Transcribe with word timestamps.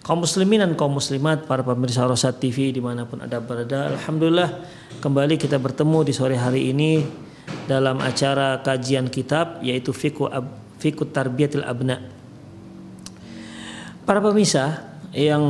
Kaum 0.00 0.24
muslimin 0.24 0.64
dan 0.64 0.72
kaum 0.76 0.96
muslimat 0.96 1.44
para 1.44 1.60
pemirsa 1.60 2.08
Rosat 2.08 2.40
TV 2.40 2.72
di 2.72 2.80
mana 2.80 3.04
pun 3.04 3.20
ada 3.20 3.36
berada 3.40 3.92
Alhamdulillah 3.92 4.64
kembali 5.04 5.36
kita 5.36 5.60
bertemu 5.60 5.98
di 6.08 6.12
sore 6.16 6.40
hari 6.40 6.72
ini 6.72 7.04
dalam 7.68 8.00
acara 8.00 8.64
kajian 8.64 9.12
kitab 9.12 9.60
yaitu 9.60 9.92
Fiqhu 9.92 10.28
Fiqhu 10.80 11.04
Tarbiyatil 11.12 11.66
Abna. 11.66 12.00
Para 14.08 14.18
pemirsa 14.24 14.96
yang 15.12 15.44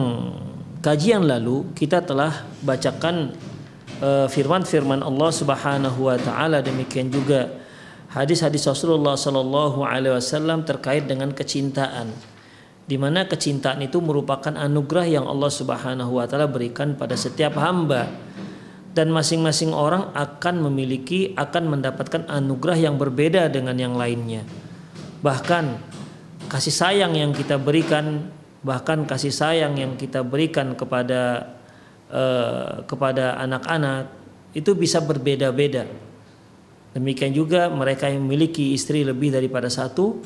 kajian 0.82 1.24
lalu 1.24 1.70
kita 1.76 2.02
telah 2.02 2.44
bacakan 2.66 3.32
uh, 4.02 4.26
firman-firman 4.26 5.00
Allah 5.00 5.30
Subhanahu 5.30 6.10
wa 6.10 6.16
taala 6.18 6.58
demikian 6.64 7.08
juga 7.12 7.48
hadis-hadis 8.10 8.66
Rasulullah 8.66 9.14
sallallahu 9.14 9.86
alaihi 9.86 10.16
wasallam 10.16 10.66
terkait 10.66 11.06
dengan 11.06 11.30
kecintaan 11.30 12.10
di 12.90 12.98
mana 12.98 13.22
kecintaan 13.30 13.86
itu 13.86 14.02
merupakan 14.02 14.50
anugerah 14.50 15.06
yang 15.06 15.30
Allah 15.30 15.46
Subhanahu 15.46 16.18
wa 16.18 16.26
taala 16.26 16.50
berikan 16.50 16.98
pada 16.98 17.14
setiap 17.14 17.54
hamba 17.54 18.10
dan 18.90 19.14
masing-masing 19.14 19.70
orang 19.70 20.10
akan 20.10 20.66
memiliki 20.66 21.30
akan 21.38 21.78
mendapatkan 21.78 22.26
anugerah 22.26 22.90
yang 22.90 22.98
berbeda 22.98 23.46
dengan 23.46 23.78
yang 23.78 23.94
lainnya. 23.94 24.42
Bahkan 25.22 25.64
kasih 26.50 26.74
sayang 26.74 27.14
yang 27.14 27.30
kita 27.30 27.62
berikan 27.62 28.26
bahkan 28.66 29.06
kasih 29.06 29.30
sayang 29.30 29.78
yang 29.78 29.94
kita 29.94 30.26
berikan 30.26 30.74
kepada 30.74 31.54
uh, 32.10 32.82
kepada 32.90 33.38
anak-anak 33.38 34.10
itu 34.50 34.74
bisa 34.74 34.98
berbeda-beda. 34.98 35.86
Demikian 36.90 37.30
juga 37.30 37.70
mereka 37.70 38.10
yang 38.10 38.26
memiliki 38.26 38.74
istri 38.74 39.06
lebih 39.06 39.30
daripada 39.30 39.70
satu 39.70 40.18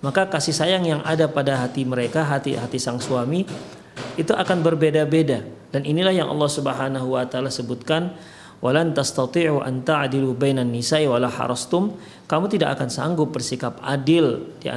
maka 0.00 0.32
kasih 0.32 0.56
sayang 0.56 0.84
yang 0.88 1.00
ada 1.04 1.28
pada 1.28 1.60
hati 1.60 1.84
mereka, 1.84 2.24
hati-hati 2.24 2.80
sang 2.80 3.00
suami 3.00 3.44
itu 4.16 4.32
akan 4.32 4.64
berbeda-beda. 4.64 5.44
Dan 5.70 5.84
inilah 5.84 6.10
yang 6.10 6.32
Allah 6.32 6.50
Subhanahu 6.50 7.14
wa 7.14 7.24
taala 7.28 7.52
sebutkan 7.52 8.16
walan 8.64 8.96
tastati'u 8.96 9.60
an 9.60 9.84
ta'dilu 9.84 10.32
bainan 10.32 10.72
nisa'i 10.72 11.04
wala 11.04 11.28
harastum. 11.28 12.00
Kamu 12.24 12.48
tidak 12.48 12.80
akan 12.80 12.88
sanggup 12.88 13.28
bersikap 13.28 13.76
adil 13.84 14.56
di 14.58 14.72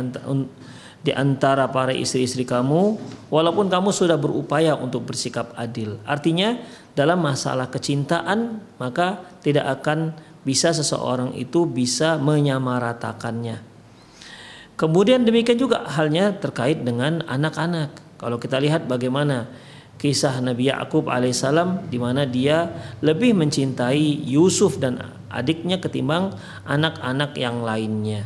di 1.03 1.11
antara 1.11 1.67
para 1.67 1.91
istri-istri 1.91 2.47
kamu 2.47 2.95
walaupun 3.27 3.67
kamu 3.67 3.91
sudah 3.91 4.15
berupaya 4.15 4.75
untuk 4.75 5.07
bersikap 5.07 5.51
adil. 5.59 5.99
Artinya 6.07 6.59
dalam 6.95 7.19
masalah 7.19 7.67
kecintaan 7.67 8.63
maka 8.79 9.19
tidak 9.43 9.67
akan 9.79 10.15
bisa 10.47 10.71
seseorang 10.71 11.35
itu 11.35 11.67
bisa 11.67 12.15
menyamaratakannya 12.19 13.72
Kemudian 14.73 15.21
demikian 15.21 15.57
juga 15.61 15.85
halnya 15.85 16.33
terkait 16.33 16.81
dengan 16.81 17.21
anak-anak. 17.29 17.93
Kalau 18.17 18.41
kita 18.41 18.57
lihat 18.57 18.89
bagaimana 18.89 19.45
kisah 20.01 20.41
Nabi 20.41 20.73
Yakub 20.73 21.07
alaihissalam 21.07 21.87
di 21.87 22.01
mana 22.01 22.25
dia 22.25 22.73
lebih 22.99 23.37
mencintai 23.37 24.25
Yusuf 24.25 24.81
dan 24.81 24.99
adiknya 25.29 25.77
ketimbang 25.77 26.33
anak-anak 26.65 27.37
yang 27.37 27.61
lainnya. 27.61 28.25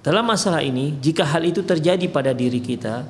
Dalam 0.00 0.24
masalah 0.24 0.64
ini, 0.64 0.96
jika 0.96 1.28
hal 1.28 1.44
itu 1.44 1.60
terjadi 1.60 2.08
pada 2.08 2.32
diri 2.32 2.56
kita, 2.56 3.04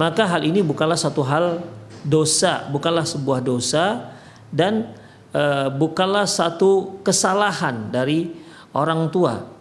maka 0.00 0.24
hal 0.24 0.40
ini 0.40 0.64
bukanlah 0.64 0.96
satu 0.96 1.20
hal 1.20 1.60
dosa, 2.00 2.64
bukanlah 2.72 3.04
sebuah 3.04 3.44
dosa 3.44 4.08
dan 4.48 4.88
e, 5.36 5.68
bukanlah 5.76 6.24
satu 6.24 7.00
kesalahan 7.04 7.92
dari 7.92 8.32
orang 8.72 9.12
tua 9.12 9.59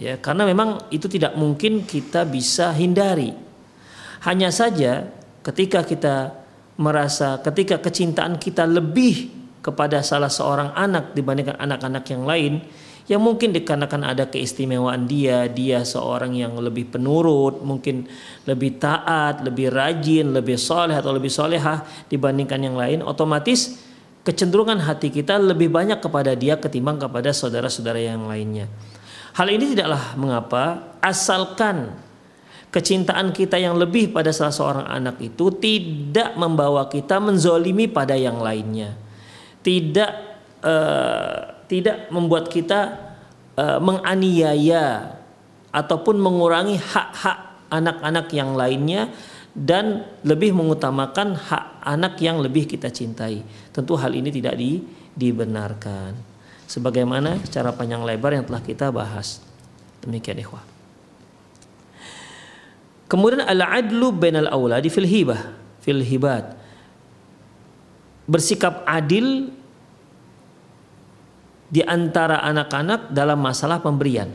ya 0.00 0.18
karena 0.18 0.48
memang 0.48 0.90
itu 0.90 1.06
tidak 1.06 1.38
mungkin 1.38 1.86
kita 1.86 2.26
bisa 2.26 2.74
hindari. 2.74 3.34
Hanya 4.24 4.48
saja 4.48 5.10
ketika 5.44 5.84
kita 5.84 6.44
merasa 6.80 7.38
ketika 7.38 7.78
kecintaan 7.78 8.40
kita 8.40 8.66
lebih 8.66 9.30
kepada 9.62 10.02
salah 10.02 10.28
seorang 10.28 10.74
anak 10.74 11.14
dibandingkan 11.14 11.56
anak-anak 11.56 12.04
yang 12.10 12.24
lain 12.26 12.54
yang 13.04 13.20
mungkin 13.20 13.52
dikarenakan 13.52 14.16
ada 14.16 14.24
keistimewaan 14.32 15.04
dia 15.04 15.44
dia 15.46 15.84
seorang 15.84 16.32
yang 16.34 16.56
lebih 16.56 16.88
penurut 16.88 17.60
mungkin 17.60 18.08
lebih 18.48 18.80
taat 18.80 19.44
lebih 19.44 19.70
rajin 19.70 20.32
lebih 20.32 20.56
soleh 20.56 20.96
atau 20.96 21.12
lebih 21.12 21.28
solehah 21.28 21.84
dibandingkan 22.08 22.60
yang 22.64 22.76
lain 22.76 23.04
otomatis 23.04 23.76
kecenderungan 24.24 24.80
hati 24.82 25.12
kita 25.12 25.36
lebih 25.36 25.68
banyak 25.68 26.00
kepada 26.00 26.32
dia 26.32 26.56
ketimbang 26.56 26.96
kepada 26.96 27.30
saudara-saudara 27.30 28.00
yang 28.00 28.24
lainnya 28.24 28.66
Hal 29.34 29.50
ini 29.50 29.74
tidaklah 29.74 30.14
mengapa 30.14 30.94
asalkan 31.02 31.90
kecintaan 32.70 33.34
kita 33.34 33.58
yang 33.58 33.74
lebih 33.74 34.14
pada 34.14 34.30
salah 34.30 34.54
seorang 34.54 34.86
anak 34.86 35.18
itu 35.18 35.50
tidak 35.58 36.38
membawa 36.38 36.86
kita 36.86 37.18
menzolimi 37.18 37.90
pada 37.90 38.14
yang 38.14 38.38
lainnya. 38.38 38.94
Tidak 39.58 40.10
uh, 40.62 41.66
tidak 41.66 42.14
membuat 42.14 42.46
kita 42.46 42.94
uh, 43.58 43.82
menganiaya 43.82 45.18
ataupun 45.74 46.14
mengurangi 46.14 46.78
hak-hak 46.78 47.66
anak-anak 47.74 48.30
yang 48.30 48.54
lainnya 48.54 49.10
dan 49.50 50.06
lebih 50.22 50.54
mengutamakan 50.54 51.34
hak 51.34 51.82
anak 51.82 52.22
yang 52.22 52.38
lebih 52.38 52.70
kita 52.70 52.86
cintai. 52.86 53.42
Tentu 53.74 53.98
hal 53.98 54.14
ini 54.14 54.30
tidak 54.30 54.54
di, 54.54 54.78
dibenarkan 55.18 56.33
sebagaimana 56.74 57.38
secara 57.46 57.70
panjang 57.70 58.02
lebar 58.02 58.34
yang 58.34 58.42
telah 58.42 58.58
kita 58.58 58.90
bahas. 58.90 59.38
Demikian 60.02 60.42
ikhwah. 60.42 60.66
Kemudian 63.06 63.46
al-adlu 63.46 64.10
bainal 64.10 64.50
auladi 64.50 64.90
fil 64.90 65.06
hibah, 65.06 65.54
fil 65.78 66.02
hibat. 66.02 66.58
Bersikap 68.26 68.82
adil 68.90 69.54
di 71.70 71.78
antara 71.86 72.42
anak-anak 72.42 73.14
dalam 73.14 73.38
masalah 73.38 73.78
pemberian. 73.78 74.34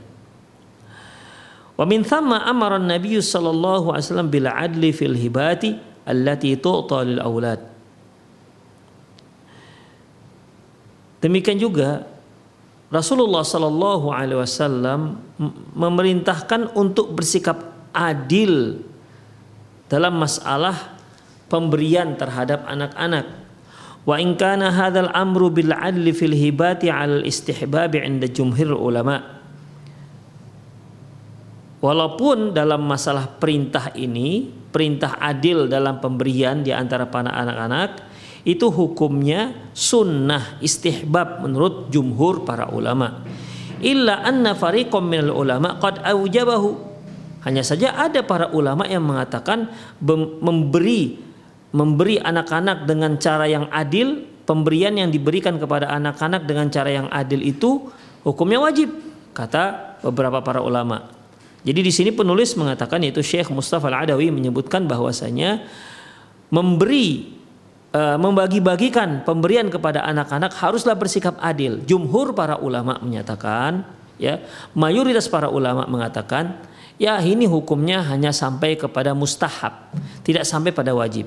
Wa 1.76 1.84
min 1.84 2.08
thamma 2.08 2.48
amara 2.48 2.80
an-nabiy 2.80 3.20
sallallahu 3.20 3.92
alaihi 3.92 4.06
wasallam 4.08 4.32
bil 4.32 4.48
adli 4.48 4.96
fil 4.96 5.16
hibati 5.16 5.76
allati 6.08 6.56
tu'ta 6.56 7.04
lil 7.04 7.20
aulad. 7.20 7.60
Demikian 11.20 11.60
juga 11.60 12.19
Rasulullah 12.90 13.46
Shallallahu 13.46 14.10
Alaihi 14.10 14.42
Wasallam 14.42 15.22
memerintahkan 15.78 16.74
untuk 16.74 17.14
bersikap 17.14 17.62
adil 17.94 18.82
dalam 19.86 20.18
masalah 20.18 20.98
pemberian 21.50 22.18
terhadap 22.18 22.66
anak-anak. 22.66 23.30
Wa 24.10 24.18
in 24.18 24.34
kana 24.34 24.74
hadzal 24.74 25.14
amru 25.14 25.54
bil 25.54 25.70
adli 25.70 26.10
fil 26.18 26.34
hibati 26.34 26.90
al 26.90 27.22
istihbab 27.30 27.94
'inda 27.94 28.26
jumhur 28.26 28.74
ulama. 28.74 29.38
Walaupun 31.80 32.58
dalam 32.58 32.90
masalah 32.90 33.38
perintah 33.38 33.94
ini, 33.94 34.50
perintah 34.50 35.16
adil 35.22 35.70
dalam 35.70 36.02
pemberian 36.02 36.66
di 36.66 36.74
antara 36.74 37.06
para 37.06 37.32
anak-anak 37.38 38.09
itu 38.50 38.74
hukumnya 38.74 39.54
sunnah 39.78 40.58
istihbab 40.58 41.46
menurut 41.46 41.94
jumhur 41.94 42.42
para 42.42 42.74
ulama. 42.74 43.22
Illa 43.80 44.26
anna 44.26 44.58
fariqam 44.58 45.06
minal 45.06 45.38
ulama 45.38 45.78
qad 45.78 46.02
aujabahu. 46.02 46.90
Hanya 47.46 47.64
saja 47.64 47.96
ada 47.96 48.20
para 48.26 48.52
ulama 48.52 48.84
yang 48.84 49.06
mengatakan 49.06 49.72
memberi 50.44 51.30
memberi 51.70 52.18
anak-anak 52.18 52.90
dengan 52.90 53.16
cara 53.22 53.46
yang 53.46 53.70
adil, 53.70 54.26
pemberian 54.44 54.98
yang 54.98 55.14
diberikan 55.14 55.62
kepada 55.62 55.88
anak-anak 55.94 56.50
dengan 56.50 56.68
cara 56.74 56.90
yang 56.90 57.08
adil 57.14 57.40
itu 57.46 57.88
hukumnya 58.26 58.60
wajib, 58.60 58.90
kata 59.38 59.96
beberapa 60.02 60.42
para 60.42 60.60
ulama. 60.60 61.14
Jadi 61.62 61.80
di 61.86 61.92
sini 61.94 62.10
penulis 62.10 62.56
mengatakan 62.58 63.04
yaitu 63.04 63.22
Syekh 63.22 63.52
Mustafa 63.52 63.92
Al-Adawi 63.92 64.32
menyebutkan 64.34 64.90
bahwasanya 64.90 65.64
memberi 66.50 67.39
membagi-bagikan 67.94 69.26
pemberian 69.26 69.66
kepada 69.74 70.06
anak-anak 70.06 70.54
haruslah 70.62 70.94
bersikap 70.94 71.34
adil. 71.42 71.82
Jumhur 71.90 72.38
para 72.38 72.62
ulama 72.62 73.02
menyatakan 73.02 73.82
ya, 74.22 74.46
mayoritas 74.78 75.26
para 75.26 75.50
ulama 75.50 75.90
mengatakan 75.90 76.62
ya 77.02 77.18
ini 77.18 77.50
hukumnya 77.50 78.06
hanya 78.06 78.30
sampai 78.30 78.78
kepada 78.78 79.18
mustahab, 79.18 79.90
tidak 80.22 80.46
sampai 80.46 80.70
pada 80.70 80.94
wajib. 80.94 81.26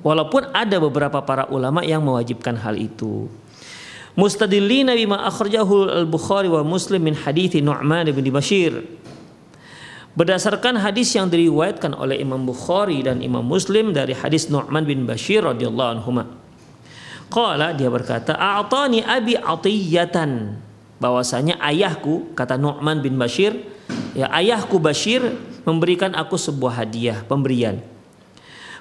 Walaupun 0.00 0.48
ada 0.54 0.80
beberapa 0.80 1.20
para 1.20 1.44
ulama 1.52 1.84
yang 1.84 2.00
mewajibkan 2.00 2.56
hal 2.56 2.78
itu. 2.78 3.28
Mustadillina 4.16 4.96
bima 4.96 5.22
akhrajahu 5.28 6.06
al-Bukhari 6.06 6.48
wa 6.50 6.64
Muslim 6.64 7.04
min 7.04 7.14
hadithi 7.14 7.60
Nu'man 7.60 8.08
bin 8.10 8.26
Bashir. 8.32 8.80
Berdasarkan 10.20 10.76
hadis 10.76 11.16
yang 11.16 11.32
diriwayatkan 11.32 11.96
oleh 11.96 12.20
Imam 12.20 12.44
Bukhari 12.44 13.00
dan 13.00 13.24
Imam 13.24 13.40
Muslim 13.40 13.96
dari 13.96 14.12
hadis 14.12 14.52
Nu'man 14.52 14.84
bin 14.84 15.08
Bashir 15.08 15.40
radhiyallahu 15.40 15.90
anhu. 15.96 16.12
Qala 17.32 17.72
dia 17.72 17.88
berkata, 17.88 18.36
"A'tani 18.36 19.00
abi 19.00 19.40
atiyatan." 19.40 20.60
Bahwasanya 21.00 21.56
ayahku 21.64 22.36
kata 22.36 22.60
Nu'man 22.60 23.00
bin 23.00 23.16
Bashir, 23.16 23.64
ya 24.12 24.28
ayahku 24.28 24.76
Bashir 24.76 25.24
memberikan 25.64 26.12
aku 26.12 26.36
sebuah 26.36 26.84
hadiah, 26.84 27.24
pemberian. 27.24 27.80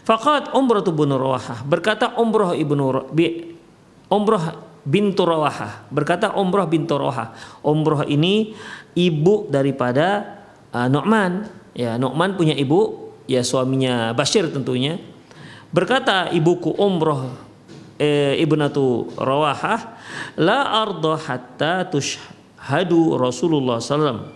Faqat 0.04 0.52
Umrah 0.52 0.84
bin 0.84 1.08
Rawahah 1.08 1.64
berkata 1.64 2.20
Umrah 2.20 2.52
ibnu 2.52 3.16
bi, 3.16 3.56
Umrah 4.12 4.60
bintu 4.84 5.24
Rawahah 5.24 5.88
berkata 5.88 6.36
Umrah 6.36 6.68
bintu 6.68 7.00
Rawahah. 7.00 7.32
Umrah 7.64 8.04
ini 8.12 8.52
ibu 8.92 9.48
daripada 9.48 10.39
uh, 10.74 10.88
Nu'man. 10.88 11.48
Ya, 11.78 11.96
Nu'man 11.96 12.36
punya 12.36 12.58
ibu, 12.58 13.12
ya 13.30 13.46
suaminya 13.46 14.12
Bashir 14.12 14.50
tentunya. 14.52 15.00
Berkata 15.70 16.34
ibuku 16.34 16.74
Umrah 16.76 17.30
eh, 18.02 18.34
ibnatu 18.42 19.14
Rawahah, 19.16 19.96
la 20.34 20.66
arda 20.82 21.14
hatta 21.16 21.86
tushhadu 21.88 23.16
Rasulullah 23.22 23.78
sallam. 23.78 24.34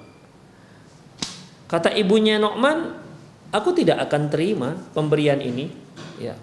Kata 1.65 1.89
ibunya 1.97 2.37
Nu'man, 2.37 3.03
aku 3.53 3.69
tidak 3.77 4.09
akan 4.09 4.33
terima 4.33 4.73
pemberian 4.97 5.37
ini 5.37 5.69
ya 6.17 6.33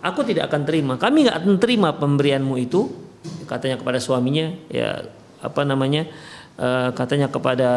aku 0.00 0.24
tidak 0.24 0.48
akan 0.48 0.64
terima 0.64 0.96
kami 0.96 1.28
nggak 1.28 1.36
akan 1.44 1.54
terima 1.60 1.92
pemberianmu 1.92 2.56
itu 2.56 2.88
katanya 3.44 3.76
kepada 3.76 4.00
suaminya 4.00 4.56
ya 4.72 5.04
apa 5.44 5.62
namanya 5.68 6.08
uh, 6.58 6.90
katanya 6.92 7.30
kepada 7.32 7.70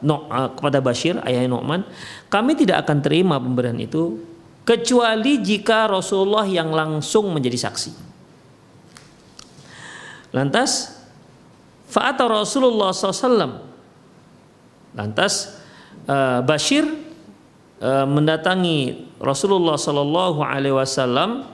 no, 0.00 0.30
uh, 0.30 0.54
kepada 0.54 0.78
Bashir 0.80 1.18
ayah 1.26 1.44
Nu'man 1.50 1.84
kami 2.32 2.56
tidak 2.56 2.86
akan 2.86 3.02
terima 3.04 3.36
pemberian 3.36 3.76
itu 3.76 4.22
kecuali 4.64 5.42
jika 5.42 5.90
Rasulullah 5.90 6.46
yang 6.46 6.70
langsung 6.70 7.34
menjadi 7.34 7.68
saksi. 7.68 7.90
Lantas 10.30 11.02
fa'ata 11.90 12.30
Rasulullah 12.30 12.94
SAW 12.94 13.66
lantas 14.94 15.58
uh, 16.06 16.38
Bashir 16.46 16.86
Eh, 17.80 18.04
mendatangi 18.04 19.08
Rasulullah 19.16 19.80
Sallallahu 19.80 20.44
Alaihi 20.44 20.76
Wasallam 20.76 21.48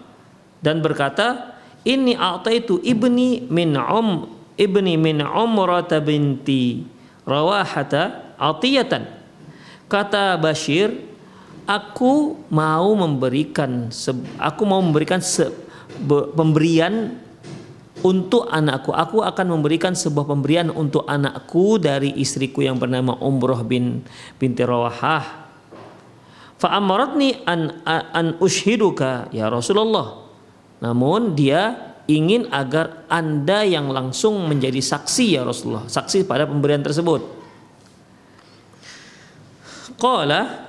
dan 0.58 0.82
berkata, 0.82 1.54
ini 1.87 2.19
itu 2.50 2.82
ibni 2.82 3.46
min 3.46 3.78
um 3.78 4.26
ibni 4.56 4.97
min 4.97 5.20
Umrah 5.23 5.87
binti 6.00 6.85
Rawahata 7.26 8.35
atiyatan. 8.41 9.08
Kata 9.87 10.35
Bashir, 10.38 10.94
aku 11.67 12.38
mau 12.50 12.91
memberikan 12.94 13.91
aku 14.38 14.62
mau 14.67 14.82
memberikan 14.82 15.23
pemberian 16.35 17.19
untuk 18.03 18.47
anakku. 18.50 18.94
Aku 18.94 19.23
akan 19.23 19.47
memberikan 19.58 19.94
sebuah 19.94 20.26
pemberian 20.26 20.70
untuk 20.70 21.06
anakku 21.06 21.79
dari 21.79 22.14
istriku 22.19 22.62
yang 22.62 22.79
bernama 22.79 23.19
Umroh 23.19 23.62
bin 23.67 24.06
binti 24.38 24.62
Rawahah 24.62 25.47
Fa'amaratni 26.56 27.44
an 27.44 27.85
an 27.85 28.41
ushiduka 28.41 29.29
ya 29.29 29.53
Rasulullah. 29.53 30.25
Namun 30.81 31.37
dia 31.37 31.76
ingin 32.06 32.50
agar 32.55 33.06
Anda 33.11 33.67
yang 33.67 33.91
langsung 33.91 34.47
menjadi 34.47 34.79
saksi 34.79 35.38
ya 35.38 35.43
Rasulullah, 35.43 35.87
saksi 35.87 36.26
pada 36.26 36.47
pemberian 36.47 36.82
tersebut. 36.82 37.23
Qala 39.97 40.67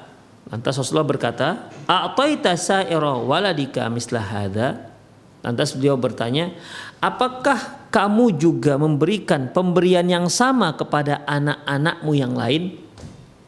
Lantas 0.48 0.80
Rasulullah 0.80 1.07
berkata, 1.07 1.48
"A'taita 1.84 2.56
sa'ira 2.56 3.19
waladika 3.19 3.92
mislah 3.92 4.24
hadza?" 4.24 4.95
Lantas 5.44 5.75
beliau 5.75 6.00
bertanya, 6.00 6.56
"Apakah 7.04 7.88
kamu 7.92 8.39
juga 8.39 8.80
memberikan 8.80 9.51
pemberian 9.51 10.07
yang 10.07 10.32
sama 10.32 10.72
kepada 10.79 11.27
anak-anakmu 11.27 12.12
yang 12.15 12.34
lain?" 12.36 12.79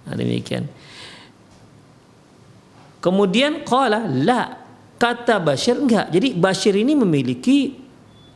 Nah, 0.04 0.16
demikian. 0.16 0.68
Kemudian 3.00 3.64
qala 3.64 4.04
la 4.04 4.59
kata 5.00 5.40
Bashir 5.40 5.80
enggak. 5.80 6.12
Jadi 6.12 6.36
Bashir 6.36 6.76
ini 6.76 6.94
memiliki 6.94 7.80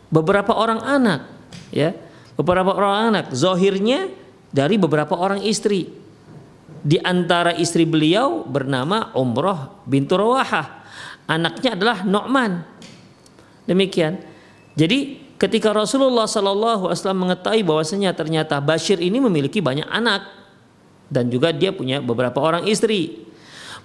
beberapa 0.08 0.56
orang 0.56 0.80
anak, 0.82 1.22
ya. 1.70 1.92
Beberapa 2.34 2.74
orang 2.74 3.14
anak. 3.14 3.26
Zohirnya 3.36 4.10
dari 4.50 4.82
beberapa 4.82 5.14
orang 5.14 5.46
istri. 5.46 5.86
Di 6.82 6.98
antara 6.98 7.54
istri 7.54 7.86
beliau 7.86 8.42
bernama 8.42 9.14
Umroh 9.14 9.86
bintu 9.86 10.18
Rawahah. 10.18 10.82
Anaknya 11.30 11.78
adalah 11.78 12.02
Nu'man. 12.02 12.66
Demikian. 13.70 14.20
Jadi 14.74 15.22
ketika 15.38 15.72
Rasulullah 15.72 16.26
Shallallahu 16.26 16.90
Alaihi 16.90 17.00
Wasallam 17.00 17.22
mengetahui 17.30 17.62
bahwasanya 17.62 18.12
ternyata 18.18 18.58
Bashir 18.60 18.98
ini 18.98 19.22
memiliki 19.22 19.62
banyak 19.62 19.86
anak 19.88 20.26
dan 21.14 21.30
juga 21.30 21.54
dia 21.54 21.70
punya 21.70 22.02
beberapa 22.02 22.42
orang 22.42 22.66
istri. 22.66 23.30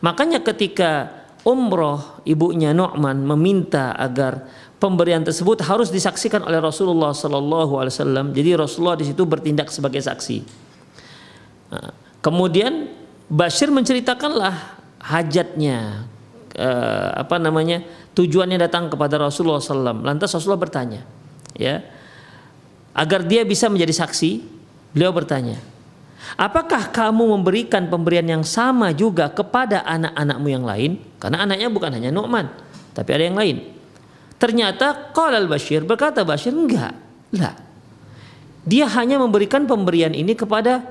Makanya 0.01 0.41
ketika 0.41 1.18
umroh 1.49 2.21
ibunya 2.29 2.77
Nu'man 2.77 3.25
meminta 3.25 3.97
agar 3.97 4.45
pemberian 4.77 5.25
tersebut 5.25 5.65
harus 5.65 5.89
disaksikan 5.89 6.45
oleh 6.45 6.61
Rasulullah 6.61 7.17
Sallallahu 7.17 7.81
Alaihi 7.81 7.95
Wasallam. 7.97 8.27
Jadi 8.37 8.51
Rasulullah 8.53 9.01
di 9.01 9.09
situ 9.09 9.25
bertindak 9.25 9.73
sebagai 9.73 10.05
saksi. 10.05 10.45
Nah, 11.73 11.91
kemudian 12.21 12.93
Bashir 13.29 13.73
menceritakanlah 13.73 14.81
hajatnya, 15.01 16.09
eh, 16.53 17.11
apa 17.17 17.41
namanya 17.41 17.85
tujuannya 18.13 18.61
datang 18.61 18.93
kepada 18.93 19.17
Rasulullah 19.17 19.61
SAW. 19.61 20.05
Lantas 20.05 20.33
Rasulullah 20.33 20.61
bertanya, 20.61 21.05
ya, 21.57 21.81
agar 22.93 23.25
dia 23.25 23.45
bisa 23.45 23.69
menjadi 23.69 24.05
saksi, 24.05 24.45
beliau 24.97 25.13
bertanya, 25.13 25.61
Apakah 26.37 26.93
kamu 26.93 27.41
memberikan 27.41 27.89
pemberian 27.89 28.27
yang 28.27 28.45
sama 28.45 28.93
juga 28.93 29.33
kepada 29.33 29.87
anak-anakmu 29.87 30.49
yang 30.51 30.67
lain? 30.67 30.93
Karena 31.19 31.45
anaknya 31.45 31.69
bukan 31.71 31.91
hanya 31.95 32.11
Nu'man, 32.15 32.47
tapi 32.95 33.11
ada 33.15 33.25
yang 33.27 33.39
lain. 33.39 33.63
Ternyata 34.39 35.11
Qalal 35.11 35.51
Bashir 35.51 35.83
berkata 35.83 36.23
Bashir 36.23 36.55
enggak. 36.55 36.95
Lah. 37.35 37.55
Dia 38.63 38.87
hanya 38.99 39.19
memberikan 39.19 39.67
pemberian 39.67 40.15
ini 40.15 40.39
kepada 40.39 40.83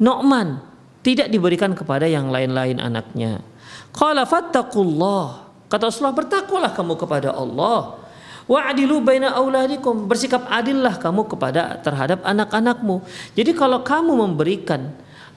Nu'man, 0.00 0.60
tidak 1.04 1.28
diberikan 1.28 1.76
kepada 1.76 2.08
yang 2.08 2.32
lain-lain 2.32 2.80
anaknya. 2.80 3.44
Qala 3.92 4.24
fattaqullah. 4.24 5.48
Kata 5.66 5.90
Rasulullah 5.90 6.14
bertakwalah 6.14 6.72
kamu 6.78 6.94
kepada 6.94 7.34
Allah 7.34 8.06
Wa'adilu 8.46 9.02
baina 9.02 9.34
auladikum. 9.34 10.06
Bersikap 10.06 10.46
adillah 10.46 11.02
kamu 11.02 11.26
kepada 11.26 11.82
terhadap 11.82 12.22
anak-anakmu. 12.22 13.02
Jadi 13.34 13.50
kalau 13.58 13.82
kamu 13.82 14.22
memberikan 14.22 14.94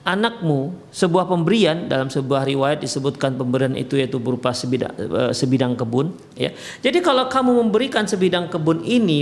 anakmu 0.10 0.90
sebuah 0.90 1.30
pemberian 1.30 1.86
dalam 1.86 2.10
sebuah 2.10 2.42
riwayat 2.50 2.82
disebutkan 2.82 3.38
pemberian 3.38 3.78
itu 3.78 4.02
yaitu 4.02 4.18
berupa 4.18 4.50
sebidang, 4.50 4.90
eh, 4.98 5.32
sebidang 5.32 5.78
kebun 5.78 6.10
ya. 6.34 6.50
Jadi 6.82 6.98
kalau 7.06 7.30
kamu 7.30 7.62
memberikan 7.66 8.10
sebidang 8.10 8.50
kebun 8.50 8.82
ini 8.82 9.22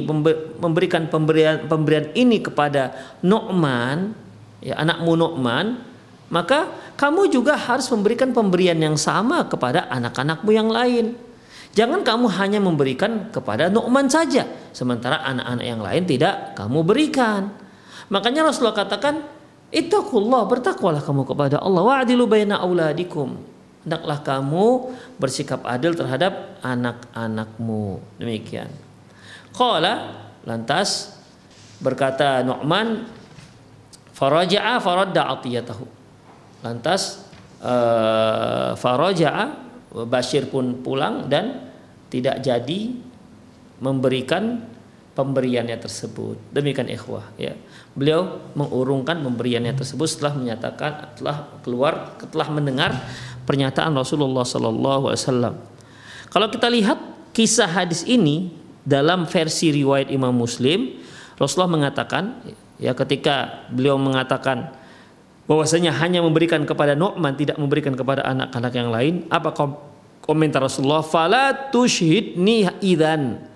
memberikan 0.58 1.12
pemberian 1.12 1.67
pemberian 1.67 2.15
ini 2.15 2.39
kepada 2.39 2.96
Nu'man 3.20 4.15
ya 4.63 4.79
anakmu 4.79 5.20
Nu'man 5.20 5.84
maka 6.32 6.72
kamu 6.96 7.32
juga 7.32 7.56
harus 7.56 7.88
memberikan 7.91 8.32
pemberian 8.32 8.75
yang 8.79 9.00
sama 9.00 9.48
kepada 9.48 9.88
anak-anakmu 9.88 10.50
yang 10.51 10.67
lain. 10.67 11.15
Jangan 11.72 12.01
kamu 12.01 12.27
hanya 12.41 12.60
memberikan 12.60 13.29
kepada 13.29 13.70
Nu'man 13.70 14.10
saja 14.10 14.50
sementara 14.74 15.22
anak-anak 15.22 15.65
yang 15.67 15.82
lain 15.84 16.03
tidak 16.10 16.58
kamu 16.58 16.82
berikan. 16.82 17.53
Makanya 18.08 18.50
Rasulullah 18.50 18.75
katakan 18.75 19.37
Ittaqullah, 19.68 20.48
bertakwalah 20.48 21.04
kamu 21.04 21.28
kepada 21.28 21.60
Allah. 21.60 21.84
Wa'adilu 21.84 22.24
baina 22.24 22.64
auladikum. 22.64 23.36
Hendaklah 23.84 24.20
kamu 24.24 24.66
bersikap 25.20 25.64
adil 25.68 25.96
terhadap 25.96 26.60
anak-anakmu. 26.64 28.00
Demikian. 28.20 28.72
Qala 29.52 30.24
lantas 30.48 31.20
berkata 31.80 32.44
Nu'man 32.44 33.08
faraja'a 34.16 34.80
faradda 34.80 35.36
atiyatahu. 35.36 35.86
Lantas 36.64 37.28
uh, 37.64 38.76
faraja'a 38.76 39.68
Bashir 39.88 40.52
pun 40.52 40.84
pulang 40.84 41.26
dan 41.32 41.74
tidak 42.12 42.44
jadi 42.44 42.94
memberikan 43.82 44.62
pemberiannya 45.16 45.80
tersebut. 45.80 46.38
Demikian 46.54 46.92
ikhwah 46.92 47.34
ya. 47.40 47.56
Beliau 47.98 48.54
mengurungkan 48.54 49.25
pemberiannya 49.25 49.74
tersebut 49.74 50.06
setelah 50.06 50.38
menyatakan 50.38 51.18
telah 51.18 51.50
keluar 51.66 52.13
telah 52.30 52.46
mendengar 52.54 52.94
pernyataan 53.50 53.89
Rasulullah 53.98 54.46
sallallahu 54.46 55.10
alaihi 55.10 55.22
wasallam. 55.25 55.54
Kalau 56.30 56.48
kita 56.54 56.70
lihat 56.70 57.01
kisah 57.34 57.66
hadis 57.66 58.06
ini 58.06 58.54
dalam 58.86 59.25
versi 59.25 59.74
riwayat 59.74 60.13
Imam 60.13 60.30
Muslim, 60.30 60.94
Rasulullah 61.42 61.74
mengatakan 61.74 62.38
ya 62.77 62.94
ketika 62.94 63.66
beliau 63.74 63.98
mengatakan 63.98 64.77
bahwasanya 65.50 65.89
hanya 65.98 66.22
memberikan 66.22 66.70
kepada 66.70 66.94
Nu'man 66.94 67.34
tidak 67.34 67.58
memberikan 67.58 67.98
kepada 67.98 68.22
anak-anak 68.30 68.74
yang 68.77 68.94
lain, 68.94 69.25
apa 69.34 69.58
komentar 70.22 70.62
Rasulullah? 70.62 71.01
Fala 71.01 71.74
tushhidni 71.74 72.70
idzan 72.86 73.47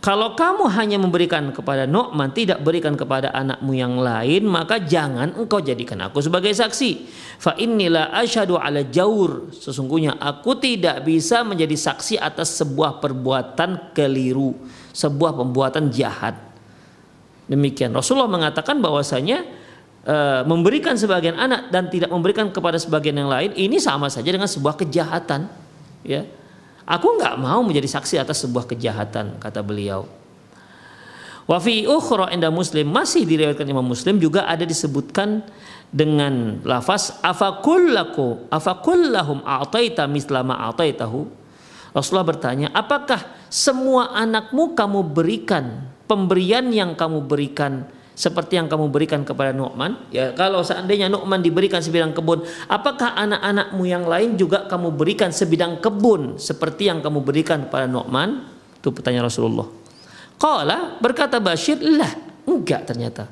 kalau 0.00 0.32
kamu 0.32 0.64
hanya 0.72 0.96
memberikan 0.96 1.52
kepada 1.52 1.84
Nu'man 1.84 2.32
tidak 2.32 2.64
berikan 2.64 2.96
kepada 2.96 3.36
anakmu 3.36 3.76
yang 3.76 4.00
lain 4.00 4.48
maka 4.48 4.80
jangan 4.80 5.36
engkau 5.36 5.60
jadikan 5.60 6.00
aku 6.00 6.24
sebagai 6.24 6.48
saksi. 6.56 7.04
Fa 7.36 7.52
inilah 7.60 8.08
asyhadu 8.16 8.56
ala 8.56 8.80
jaur. 8.88 9.52
Sesungguhnya 9.52 10.16
aku 10.16 10.56
tidak 10.56 11.04
bisa 11.04 11.44
menjadi 11.44 11.76
saksi 11.76 12.16
atas 12.16 12.56
sebuah 12.56 12.96
perbuatan 12.96 13.92
keliru, 13.92 14.56
sebuah 14.96 15.36
pembuatan 15.36 15.92
jahat. 15.92 16.48
Demikian 17.44 17.92
Rasulullah 17.92 18.32
mengatakan 18.32 18.80
bahwasanya 18.80 19.44
e, 20.00 20.16
memberikan 20.48 20.96
sebagian 20.96 21.36
anak 21.36 21.68
dan 21.68 21.92
tidak 21.92 22.08
memberikan 22.08 22.48
kepada 22.48 22.80
sebagian 22.80 23.20
yang 23.20 23.28
lain 23.28 23.52
ini 23.52 23.76
sama 23.76 24.08
saja 24.08 24.32
dengan 24.32 24.48
sebuah 24.48 24.80
kejahatan, 24.80 25.44
ya 26.08 26.24
Aku 26.90 27.14
nggak 27.22 27.38
mau 27.38 27.62
menjadi 27.62 27.86
saksi 27.86 28.18
atas 28.18 28.42
sebuah 28.42 28.66
kejahatan, 28.66 29.38
kata 29.38 29.62
beliau. 29.62 30.10
Wafi 31.46 31.86
ukhra 31.86 32.30
inda 32.34 32.50
Muslim 32.50 32.90
masih 32.90 33.22
diriwayatkan 33.26 33.66
Imam 33.66 33.86
Muslim 33.86 34.18
juga 34.18 34.46
ada 34.46 34.66
disebutkan 34.66 35.46
dengan 35.90 36.62
lafaz 36.62 37.18
afakullaku 37.22 38.46
afakullahum 38.50 39.42
a'taita 39.42 40.06
mislama 40.10 40.58
a'taitahu. 40.70 41.26
Rasulullah 41.90 42.26
bertanya, 42.26 42.70
apakah 42.70 43.22
semua 43.50 44.14
anakmu 44.14 44.78
kamu 44.78 45.10
berikan 45.10 45.90
pemberian 46.06 46.70
yang 46.70 46.94
kamu 46.94 47.22
berikan 47.26 47.86
seperti 48.14 48.60
yang 48.60 48.68
kamu 48.68 48.92
berikan 48.92 49.24
kepada 49.24 49.54
Nu'man 49.56 50.10
ya 50.12 50.34
kalau 50.36 50.60
seandainya 50.60 51.08
Nu'man 51.08 51.40
diberikan 51.40 51.80
sebidang 51.80 52.12
kebun 52.12 52.44
apakah 52.68 53.16
anak-anakmu 53.16 53.82
yang 53.88 54.04
lain 54.04 54.36
juga 54.36 54.68
kamu 54.68 54.92
berikan 54.92 55.32
sebidang 55.32 55.80
kebun 55.80 56.36
seperti 56.36 56.90
yang 56.92 57.00
kamu 57.00 57.24
berikan 57.24 57.66
kepada 57.66 57.88
Nu'man? 57.88 58.44
Itu 58.80 58.96
pertanyaan 58.96 59.28
Rasulullah. 59.28 59.68
Qala 60.40 60.96
berkata 60.96 61.36
Bashir 61.36 61.76
lah 61.84 62.08
enggak 62.48 62.88
ternyata. 62.88 63.28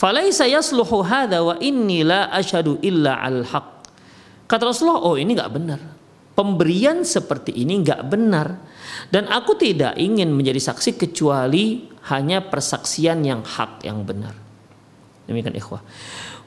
Falaisa 0.00 0.48
yasluhu 0.48 1.04
hadha 1.04 1.44
wa 1.44 1.60
inni 1.60 2.00
la 2.00 2.32
asyhadu 2.32 2.80
illa 2.80 3.20
al 3.20 3.44
haq 3.44 3.84
Kata 4.50 4.66
Rasulullah 4.66 5.04
oh 5.06 5.14
ini 5.14 5.38
enggak 5.38 5.52
benar. 5.54 5.80
Pemberian 6.34 7.06
seperti 7.06 7.54
ini 7.54 7.84
enggak 7.84 8.02
benar 8.08 8.58
dan 9.10 9.26
aku 9.30 9.58
tidak 9.58 9.98
ingin 9.98 10.30
menjadi 10.32 10.72
saksi 10.72 10.96
kecuali 11.00 11.90
hanya 12.08 12.40
persaksian 12.44 13.20
yang 13.26 13.44
hak 13.44 13.84
yang 13.84 14.02
benar. 14.02 14.32
Demikian 15.30 15.54
ikhwah. 15.54 15.82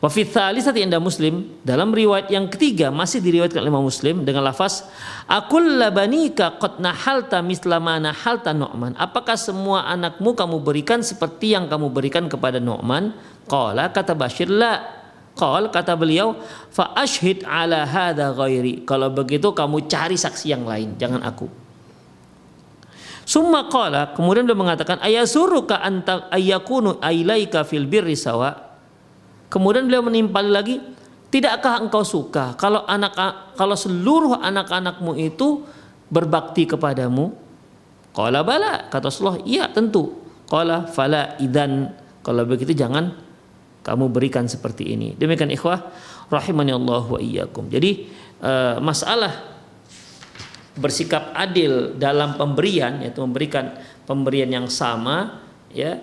Wa 0.03 0.12
fi 0.12 0.27
thalithati 0.27 0.83
inda 0.83 1.00
Muslim 1.00 1.63
dalam 1.63 1.95
riwayat 1.95 2.27
yang 2.27 2.51
ketiga 2.51 2.91
masih 2.91 3.23
diriwayatkan 3.23 3.63
oleh 3.63 3.71
Muslim 3.71 4.27
dengan 4.27 4.43
lafaz 4.43 4.83
akul 5.31 5.79
labanika 5.79 6.59
qad 6.59 6.83
nahalta 6.83 7.39
mislama 7.39 7.95
nahalta 8.03 8.51
Nu'man. 8.51 9.00
Apakah 9.00 9.39
semua 9.39 9.88
anakmu 9.88 10.35
kamu 10.35 10.59
berikan 10.59 11.00
seperti 11.00 11.55
yang 11.55 11.71
kamu 11.71 11.88
berikan 11.95 12.27
kepada 12.27 12.59
Nu'man? 12.59 13.15
Qala 13.47 13.95
kata 13.95 14.12
Bashir 14.12 14.51
la. 14.51 14.83
Qal 15.39 15.71
kata 15.71 15.95
beliau 15.95 16.35
fa 16.67 16.91
ashhid 17.00 17.47
ala 17.47 17.88
hadha 17.88 18.35
ghairi. 18.35 18.83
Kalau 18.83 19.07
begitu 19.07 19.55
kamu 19.55 19.88
cari 19.88 20.19
saksi 20.19 20.51
yang 20.51 20.67
lain, 20.67 21.00
jangan 21.00 21.23
aku. 21.23 21.62
Summa 23.24 23.72
qala 23.72 24.12
kemudian 24.12 24.44
dia 24.44 24.56
mengatakan 24.56 25.00
ayasuruka 25.00 25.80
anta 25.80 26.27
ayakunu 26.27 27.00
ailaika 27.00 27.63
fil 27.63 27.88
birri 27.88 28.20
sawa. 28.20 28.75
Kemudian 29.48 29.88
beliau 29.88 30.03
menimpali 30.03 30.50
lagi, 30.51 30.75
tidakkah 31.32 31.80
engkau 31.80 32.03
suka 32.03 32.58
kalau 32.60 32.84
anak 32.84 33.15
kalau 33.56 33.77
seluruh 33.77 34.42
anak-anakmu 34.44 35.15
itu 35.15 35.63
berbakti 36.12 36.68
kepadamu? 36.68 37.32
Qala 38.13 38.46
bala 38.46 38.92
kata 38.94 39.10
Rasulullah, 39.10 39.42
iya 39.48 39.65
tentu. 39.72 40.22
Qala 40.46 40.86
fala 40.86 41.34
idan 41.42 41.89
kalau 42.22 42.46
begitu 42.46 42.75
jangan 42.77 43.13
kamu 43.84 44.10
berikan 44.10 44.46
seperti 44.48 44.96
ini. 44.96 45.15
Demikian 45.18 45.51
ikhwah 45.51 45.92
rahimani 46.32 46.72
Allah 46.75 47.03
wa 47.03 47.20
iyyakum. 47.20 47.68
Jadi 47.72 48.08
uh, 48.39 48.80
masalah 48.80 49.52
bersikap 50.74 51.34
adil 51.38 51.94
dalam 52.01 52.34
pemberian 52.34 53.06
yaitu 53.06 53.22
memberikan 53.22 53.77
pemberian 54.10 54.50
yang 54.50 54.68
sama 54.70 55.46
ya 55.70 56.01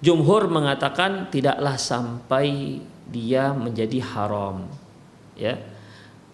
jumhur 0.00 0.48
mengatakan 0.48 1.28
tidaklah 1.28 1.76
sampai 1.76 2.80
dia 3.08 3.52
menjadi 3.52 4.00
haram 4.00 4.64
ya 5.36 5.60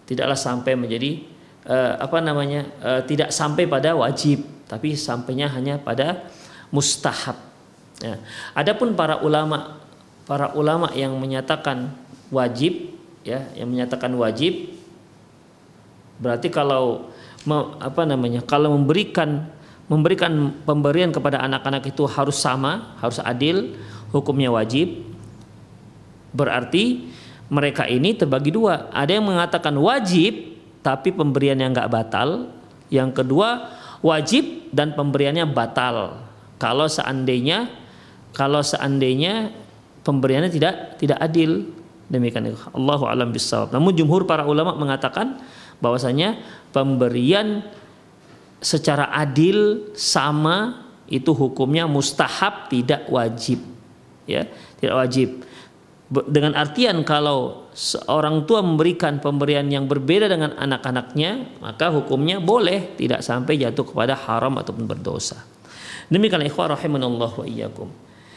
tidaklah 0.07 0.39
sampai 0.39 0.73
menjadi 0.79 1.23
uh, 1.67 1.99
apa 1.99 2.17
namanya 2.23 2.67
uh, 2.79 3.01
tidak 3.03 3.35
sampai 3.35 3.67
pada 3.67 3.95
wajib 3.95 4.43
tapi 4.67 4.95
sampainya 4.95 5.51
hanya 5.51 5.77
pada 5.77 6.27
mustahab 6.71 7.35
ya. 7.99 8.17
adapun 8.55 8.95
para 8.95 9.19
ulama 9.19 9.83
para 10.23 10.55
ulama 10.55 10.91
yang 10.95 11.15
menyatakan 11.19 11.91
wajib 12.31 12.95
ya 13.27 13.51
yang 13.55 13.67
menyatakan 13.67 14.11
wajib 14.15 14.71
berarti 16.19 16.47
kalau 16.47 17.12
apa 17.79 18.07
namanya 18.07 18.39
kalau 18.43 18.71
memberikan 18.75 19.51
memberikan 19.91 20.55
pemberian 20.63 21.11
kepada 21.11 21.43
anak-anak 21.43 21.83
itu 21.91 22.07
harus 22.07 22.39
sama 22.39 22.95
harus 23.03 23.19
adil 23.19 23.75
hukumnya 24.15 24.53
wajib. 24.53 25.01
Berarti 26.33 27.09
mereka 27.51 27.85
ini 27.89 28.15
terbagi 28.15 28.53
dua. 28.53 28.89
Ada 28.93 29.19
yang 29.19 29.27
mengatakan 29.27 29.75
wajib 29.77 30.55
tapi 30.85 31.11
pemberiannya 31.11 31.67
nggak 31.73 31.89
batal. 31.91 32.49
Yang 32.93 33.21
kedua 33.21 33.73
wajib 34.05 34.69
dan 34.71 34.93
pemberiannya 34.93 35.49
batal. 35.49 36.21
Kalau 36.61 36.87
seandainya 36.87 37.67
kalau 38.33 38.63
seandainya 38.63 39.51
pemberiannya 40.05 40.49
tidak 40.53 40.97
tidak 41.01 41.19
adil. 41.19 41.67
Demikian. 42.07 42.53
Allahu 42.77 43.09
alam 43.09 43.33
bisawab 43.33 43.73
namun 43.73 43.95
jumhur 43.97 44.29
para 44.29 44.45
ulama 44.45 44.77
mengatakan 44.77 45.41
bahwasanya 45.81 46.37
pemberian 46.73 47.61
secara 48.59 49.13
adil 49.13 49.91
sama 49.93 50.89
itu 51.05 51.29
hukumnya 51.31 51.85
mustahab 51.85 52.67
tidak 52.73 53.05
wajib. 53.07 53.61
Ya 54.25 54.49
tidak 54.81 54.95
wajib. 54.97 55.29
Dengan 56.13 56.53
artian 56.53 57.01
kalau 57.05 57.69
seorang 57.73 58.45
tua 58.45 58.61
memberikan 58.61 59.17
pemberian 59.17 59.65
yang 59.65 59.89
berbeda 59.89 60.29
dengan 60.29 60.53
anak-anaknya 60.57 61.61
maka 61.61 61.89
hukumnya 61.89 62.37
boleh 62.37 62.93
tidak 62.97 63.25
sampai 63.25 63.57
jatuh 63.57 63.85
kepada 63.85 64.13
haram 64.17 64.57
ataupun 64.57 64.85
berdosa. 64.85 65.41
Demikian 66.09 66.45
ikhwah 66.45 66.77
rahimanallah 66.77 67.31
wa 67.33 67.45
iyyakum. 67.45 67.89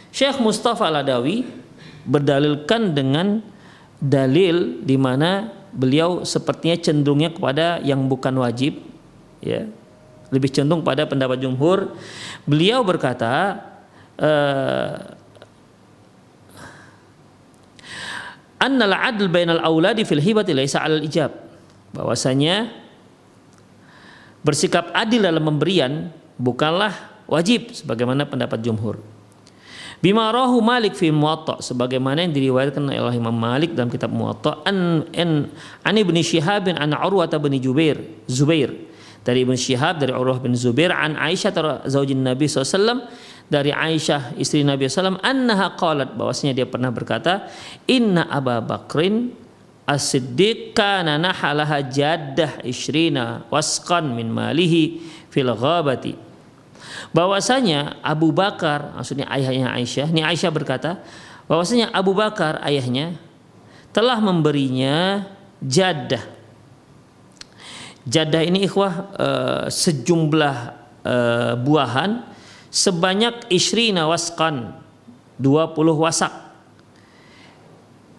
Syekh 0.08 0.40
Mustafa 0.40 0.88
Al-Adawi 0.88 1.44
berdalilkan 2.08 2.96
dengan 2.96 3.44
dalil 4.00 4.80
di 4.84 4.96
mana 4.96 5.52
beliau 5.76 6.24
sepertinya 6.24 6.80
cenderungnya 6.80 7.30
kepada 7.36 7.84
yang 7.84 8.08
bukan 8.08 8.32
wajib 8.40 8.80
ya. 9.44 9.68
Lebih 10.32 10.50
cenderung 10.50 10.82
pada 10.82 11.06
pendapat 11.06 11.38
jumhur. 11.38 11.94
Beliau 12.48 12.82
berkata 12.82 13.62
uh, 14.18 15.14
annal 18.58 18.96
adl 18.96 19.30
bainal 19.30 19.62
auladi 19.62 20.02
fil 20.02 20.18
hibati 20.18 20.50
laisa 20.56 20.82
al 20.82 21.04
ijab. 21.04 21.30
Bahwasanya 21.94 22.72
bersikap 24.42 24.90
adil 24.96 25.22
dalam 25.22 25.46
pemberian 25.46 26.10
bukanlah 26.40 26.90
wajib 27.30 27.70
sebagaimana 27.70 28.26
pendapat 28.26 28.62
jumhur 28.62 28.98
Bima 30.04 30.28
rahu 30.28 30.60
Malik 30.60 30.92
fi 30.92 31.08
Muwatta. 31.08 31.64
Sebagaimana 31.64 32.20
yang 32.20 32.32
diriwayatkan 32.36 32.84
oleh 32.84 33.16
Imam 33.16 33.32
Malik 33.32 33.72
dalam 33.72 33.88
kitab 33.88 34.12
Muwatta. 34.12 34.60
An 34.68 35.08
an, 35.16 35.48
an 35.84 35.94
Ibnu 35.96 36.20
bin 36.64 36.76
an 36.76 36.92
Urwah 36.92 37.30
bin 37.40 37.56
Jubair 37.56 37.96
Zubair. 38.28 38.72
Dari 39.26 39.42
Ibnu 39.42 39.58
Syihab 39.58 39.98
dari 39.98 40.12
Urwah 40.12 40.38
bin 40.38 40.52
Zubair 40.54 40.92
an 40.92 41.16
Aisyah 41.16 41.88
zaujin 41.88 42.22
Nabi 42.22 42.46
SAW 42.46 43.10
dari 43.48 43.74
Aisyah 43.74 44.38
istri 44.38 44.62
Nabi 44.62 44.86
SAW 44.86 45.18
annaha 45.24 45.74
qalat. 45.74 46.12
Bahwasanya 46.12 46.52
dia 46.52 46.66
pernah 46.68 46.92
berkata 46.92 47.48
inna 47.88 48.28
Abu 48.28 48.52
Bakrin 48.62 49.32
As-Siddiq 49.86 50.74
kana 50.74 51.14
nahalaha 51.14 51.78
jaddah 51.78 52.58
ishrina 52.66 53.46
wasqan 53.54 54.18
min 54.18 54.34
malihi 54.34 54.98
fil 55.30 55.46
ghabati 55.54 56.25
bahwasanya 57.10 58.00
Abu 58.00 58.30
Bakar 58.30 58.94
maksudnya 58.96 59.26
ayahnya 59.32 59.72
Aisyah 59.74 60.08
ini 60.10 60.22
Aisyah 60.22 60.52
berkata 60.52 61.02
bahwasanya 61.46 61.90
Abu 61.94 62.12
Bakar 62.12 62.60
ayahnya 62.64 63.18
telah 63.90 64.20
memberinya 64.20 65.24
jadah 65.62 66.36
jadah 68.06 68.42
ini 68.46 68.70
ikhwah 68.70 68.94
uh, 69.18 69.64
sejumlah 69.66 70.56
uh, 71.02 71.52
buahan 71.58 72.22
sebanyak 72.70 73.50
isrina 73.50 74.06
waskan 74.06 74.78
20 75.42 75.74
wasak. 75.96 76.32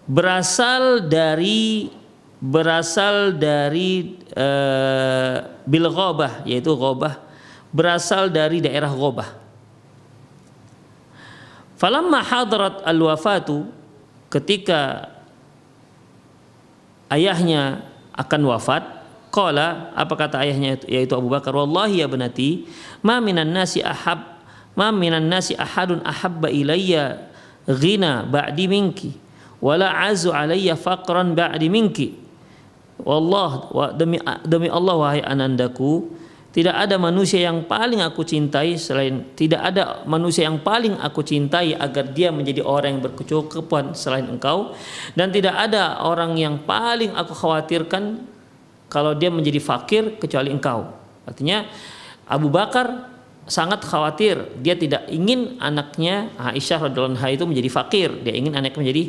Berasal 0.08 1.04
dari 1.04 1.92
berasal 2.38 3.34
dari 3.36 4.16
uh, 4.32 5.36
bil 5.66 5.90
ghobah 5.90 6.46
yaitu 6.46 6.70
ghobah 6.72 7.27
berasal 7.70 8.32
dari 8.32 8.64
daerah 8.64 8.90
Ghobah. 8.92 9.30
Falamma 11.78 12.26
hadarat 12.26 12.82
al-wafatu 12.82 13.70
ketika 14.34 15.06
ayahnya 17.12 17.86
akan 18.18 18.40
wafat, 18.50 18.82
qala 19.30 19.94
apa 19.94 20.14
kata 20.18 20.42
ayahnya 20.42 20.82
yaitu 20.90 21.14
Abu 21.14 21.30
Bakar, 21.30 21.54
"Wallahi 21.54 22.02
ya 22.02 22.10
benati, 22.10 22.66
ma 23.04 23.22
minan 23.22 23.54
nasi 23.54 23.78
ahab 23.78 24.42
ma 24.74 24.90
minan 24.90 25.26
nasi 25.30 25.54
ahadun 25.54 26.02
ahabba 26.02 26.50
ilayya 26.50 27.30
ghina 27.66 28.26
ba'di 28.26 28.66
minki 28.70 29.10
wala 29.58 29.90
azu 30.06 30.34
alayya 30.34 30.74
faqran 30.74 31.38
ba'di 31.38 31.70
minki." 31.70 32.08
Wallah 32.98 33.70
demi 33.94 34.18
demi 34.42 34.66
Allah 34.66 34.98
wahai 34.98 35.22
anandaku, 35.22 36.10
tidak 36.58 36.74
ada 36.74 36.98
manusia 36.98 37.46
yang 37.46 37.70
paling 37.70 38.02
aku 38.02 38.26
cintai 38.26 38.74
selain 38.74 39.30
tidak 39.38 39.62
ada 39.62 40.02
manusia 40.10 40.50
yang 40.50 40.58
paling 40.58 40.98
aku 40.98 41.22
cintai 41.22 41.78
agar 41.78 42.10
dia 42.10 42.34
menjadi 42.34 42.66
orang 42.66 42.98
yang 42.98 43.02
berkecukupan 43.06 43.94
selain 43.94 44.26
engkau 44.26 44.74
dan 45.14 45.30
tidak 45.30 45.54
ada 45.54 46.02
orang 46.02 46.34
yang 46.34 46.58
paling 46.66 47.14
aku 47.14 47.30
khawatirkan 47.30 48.26
kalau 48.90 49.14
dia 49.14 49.30
menjadi 49.30 49.62
fakir 49.62 50.18
kecuali 50.18 50.50
engkau. 50.50 50.90
Artinya 51.30 51.62
Abu 52.26 52.50
Bakar 52.50 53.06
sangat 53.46 53.86
khawatir 53.86 54.58
dia 54.58 54.74
tidak 54.74 55.06
ingin 55.14 55.62
anaknya 55.62 56.34
Aisyah 56.42 56.90
radhiallahu 56.90 57.22
anha 57.22 57.28
itu 57.30 57.46
menjadi 57.46 57.70
fakir, 57.70 58.10
dia 58.26 58.34
ingin 58.34 58.58
anaknya 58.58 58.82
menjadi 58.82 59.04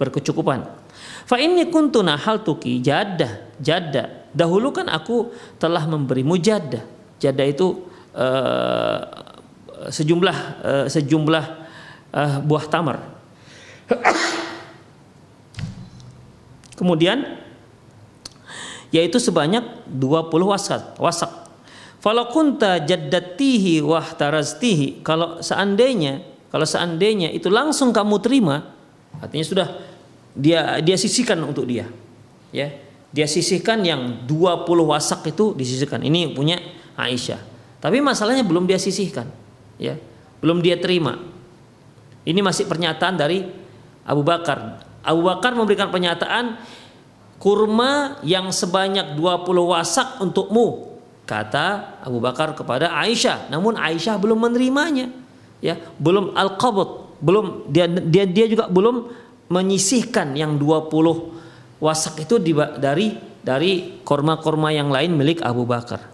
berkecukupan. 0.00 0.72
Fa 1.28 1.36
inni 1.36 1.68
kuntu 1.68 2.00
tuki 2.40 2.80
jadah 2.80 3.60
jadah 3.60 4.24
Dahulu 4.34 4.74
kan 4.74 4.90
aku 4.90 5.30
telah 5.62 5.86
memberimu 5.86 6.34
jadah. 6.42 6.93
Jadah 7.22 7.46
itu 7.46 7.86
uh, 8.14 9.00
sejumlah 9.90 10.38
uh, 10.64 10.86
sejumlah 10.90 11.44
uh, 12.14 12.38
buah 12.42 12.64
tamar. 12.68 12.98
Kemudian 16.78 17.38
yaitu 18.90 19.18
sebanyak 19.18 19.86
20 19.90 20.30
wasak. 20.50 20.98
Wasak. 20.98 21.32
Falau 22.02 22.28
kunta 22.28 22.84
jaddatihi 22.84 23.80
wahtaraztihi 23.80 25.00
kalau 25.00 25.40
seandainya 25.40 26.20
kalau 26.52 26.68
seandainya 26.68 27.32
itu 27.32 27.48
langsung 27.48 27.96
kamu 27.96 28.20
terima 28.20 28.76
artinya 29.16 29.40
sudah 29.40 29.68
dia 30.36 30.84
dia 30.84 31.00
sisihkan 31.00 31.40
untuk 31.40 31.64
dia 31.64 31.88
ya 32.52 32.68
dia 33.14 33.30
sisihkan 33.30 33.86
yang 33.86 34.26
20 34.26 34.66
wasak 34.90 35.22
itu 35.30 35.54
disisihkan. 35.54 36.02
Ini 36.02 36.34
punya 36.34 36.58
Aisyah. 36.94 37.40
Tapi 37.82 38.00
masalahnya 38.00 38.46
belum 38.46 38.64
dia 38.64 38.80
sisihkan, 38.80 39.28
ya. 39.76 39.98
Belum 40.40 40.60
dia 40.60 40.76
terima. 40.80 41.20
Ini 42.24 42.40
masih 42.40 42.64
pernyataan 42.64 43.14
dari 43.20 43.44
Abu 44.08 44.24
Bakar. 44.24 44.80
Abu 45.04 45.20
Bakar 45.24 45.52
memberikan 45.52 45.92
pernyataan 45.92 46.56
kurma 47.36 48.20
yang 48.24 48.48
sebanyak 48.48 49.20
20 49.20 49.44
wasak 49.68 50.20
untukmu 50.24 50.96
kata 51.28 52.00
Abu 52.04 52.20
Bakar 52.20 52.56
kepada 52.56 52.92
Aisyah 52.92 53.52
namun 53.52 53.76
Aisyah 53.76 54.16
belum 54.16 54.48
menerimanya 54.48 55.12
ya 55.60 55.76
belum 56.00 56.32
al 56.36 56.56
qabut 56.56 57.20
belum 57.20 57.68
dia 57.68 57.88
dia 57.88 58.24
dia 58.24 58.46
juga 58.48 58.68
belum 58.68 59.12
menyisihkan 59.48 60.36
yang 60.36 60.56
20 60.56 60.88
wasak 61.84 62.24
itu 62.24 62.40
dari 62.80 63.16
dari 63.44 64.00
korma-korma 64.00 64.72
yang 64.72 64.88
lain 64.88 65.12
milik 65.12 65.44
Abu 65.44 65.68
Bakar. 65.68 66.13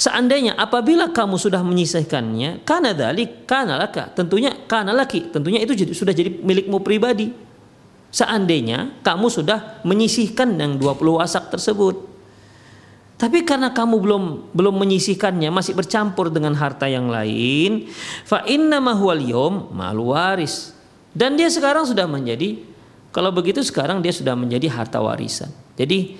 Seandainya 0.00 0.56
apabila 0.56 1.12
kamu 1.12 1.36
sudah 1.36 1.60
menyisihkannya, 1.60 2.64
karena 2.64 2.96
dalik, 2.96 3.44
karena 3.44 3.76
laka, 3.76 4.08
tentunya 4.08 4.48
karena 4.64 4.96
laki, 4.96 5.28
tentunya 5.28 5.60
itu 5.60 5.76
jadi, 5.76 5.92
sudah 5.92 6.16
jadi 6.16 6.40
milikmu 6.40 6.80
pribadi. 6.80 7.28
Seandainya 8.08 8.96
kamu 9.04 9.28
sudah 9.28 9.84
menyisihkan 9.84 10.56
yang 10.56 10.80
20 10.80 11.20
wasak 11.20 11.52
tersebut. 11.52 12.08
Tapi 13.20 13.44
karena 13.44 13.76
kamu 13.76 14.00
belum 14.00 14.24
belum 14.56 14.74
menyisihkannya, 14.80 15.52
masih 15.52 15.76
bercampur 15.76 16.32
dengan 16.32 16.56
harta 16.56 16.88
yang 16.88 17.12
lain, 17.12 17.92
fa 18.24 18.40
inna 18.48 18.80
huwal 18.80 19.20
yom 19.20 19.68
malu 19.76 20.16
waris. 20.16 20.72
Dan 21.12 21.36
dia 21.36 21.52
sekarang 21.52 21.84
sudah 21.84 22.08
menjadi 22.08 22.56
kalau 23.12 23.28
begitu 23.28 23.60
sekarang 23.60 24.00
dia 24.00 24.16
sudah 24.16 24.32
menjadi 24.32 24.64
harta 24.72 24.96
warisan. 24.96 25.52
Jadi 25.76 26.16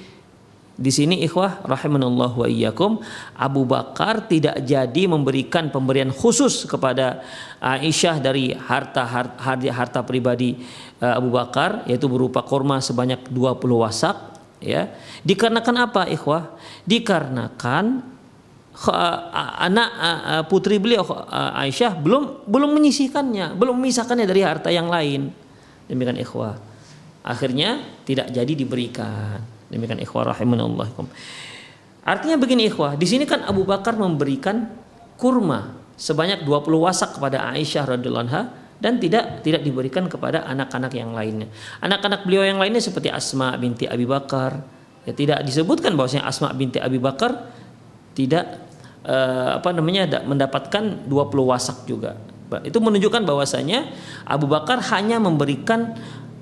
di 0.80 0.88
sini 0.88 1.20
ikhwah 1.20 1.60
rahimanallah 1.68 2.32
wa 2.32 2.48
iyyakum 2.48 3.04
Abu 3.36 3.68
Bakar 3.68 4.24
tidak 4.24 4.64
jadi 4.64 5.04
memberikan 5.04 5.68
pemberian 5.68 6.08
khusus 6.08 6.64
kepada 6.64 7.20
Aisyah 7.60 8.16
dari 8.16 8.56
harta 8.56 9.04
harta, 9.04 9.60
harta 9.76 10.00
pribadi 10.00 10.56
eh, 10.96 11.12
Abu 11.12 11.36
Bakar 11.36 11.84
yaitu 11.84 12.08
berupa 12.08 12.40
korma 12.40 12.80
sebanyak 12.80 13.28
20 13.28 13.60
wasak 13.76 14.16
ya. 14.64 14.88
Dikarenakan 15.20 15.76
apa 15.84 16.08
ikhwah? 16.08 16.56
Dikarenakan 16.88 18.00
anak 19.60 19.90
putri 20.48 20.80
beliau 20.80 21.04
Aisyah 21.60 21.92
belum 22.00 22.48
belum 22.48 22.72
menyisihkannya, 22.72 23.52
belum 23.52 23.76
memisahkannya 23.76 24.24
dari 24.24 24.40
harta 24.40 24.72
yang 24.72 24.88
lain. 24.88 25.28
Demikian 25.92 26.16
ikhwah. 26.16 26.56
Akhirnya 27.20 27.84
tidak 28.08 28.32
jadi 28.32 28.52
diberikan. 28.56 29.59
Demikian 29.70 30.02
ikhwah 30.02 30.34
rahimanallah. 30.34 30.90
Artinya 32.02 32.36
begini 32.36 32.66
ikhwah, 32.66 32.98
di 32.98 33.06
sini 33.06 33.24
kan 33.24 33.46
Abu 33.46 33.62
Bakar 33.62 33.94
memberikan 33.94 34.66
kurma 35.14 35.78
sebanyak 35.94 36.42
20 36.42 36.86
wasak 36.86 37.20
kepada 37.20 37.46
Aisyah 37.54 37.84
radhiyallahu 37.86 38.24
anha 38.26 38.42
dan 38.80 38.96
tidak 38.96 39.44
tidak 39.44 39.60
diberikan 39.60 40.08
kepada 40.08 40.42
anak-anak 40.48 40.90
yang 40.96 41.12
lainnya. 41.12 41.46
Anak-anak 41.84 42.24
beliau 42.24 42.42
yang 42.42 42.58
lainnya 42.58 42.80
seperti 42.80 43.12
Asma 43.12 43.54
binti 43.60 43.84
Abi 43.84 44.08
Bakar, 44.08 44.64
ya 45.04 45.12
tidak 45.12 45.44
disebutkan 45.44 45.94
bahwasanya 45.94 46.24
Asma 46.24 46.50
binti 46.56 46.80
Abi 46.80 46.96
Bakar 46.96 47.52
tidak 48.16 48.58
uh, 49.04 49.60
apa 49.60 49.70
namanya 49.76 50.24
mendapatkan 50.24 51.06
20 51.06 51.52
wasak 51.52 51.84
juga. 51.84 52.16
Itu 52.66 52.82
menunjukkan 52.82 53.22
bahwasanya 53.22 53.94
Abu 54.26 54.50
Bakar 54.50 54.82
hanya 54.90 55.22
memberikan 55.22 55.94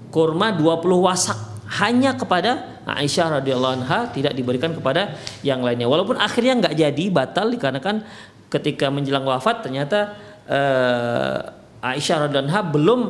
kurma 0.09 0.55
20 0.57 0.81
wasak 1.05 1.58
hanya 1.69 2.17
kepada 2.17 2.81
Aisyah 2.89 3.41
radhiyallahu 3.41 3.85
anha 3.85 4.09
tidak 4.09 4.33
diberikan 4.33 4.73
kepada 4.73 5.21
yang 5.45 5.61
lainnya. 5.61 5.85
Walaupun 5.85 6.17
akhirnya 6.17 6.57
nggak 6.65 6.75
jadi 6.75 7.05
batal 7.13 7.53
dikarenakan 7.53 8.05
ketika 8.49 8.89
menjelang 8.89 9.29
wafat 9.29 9.69
ternyata 9.69 10.17
uh, 10.49 11.85
Aisyah 11.85 12.27
radhiyallahu 12.27 12.49
anha 12.49 12.63
belum 12.65 13.01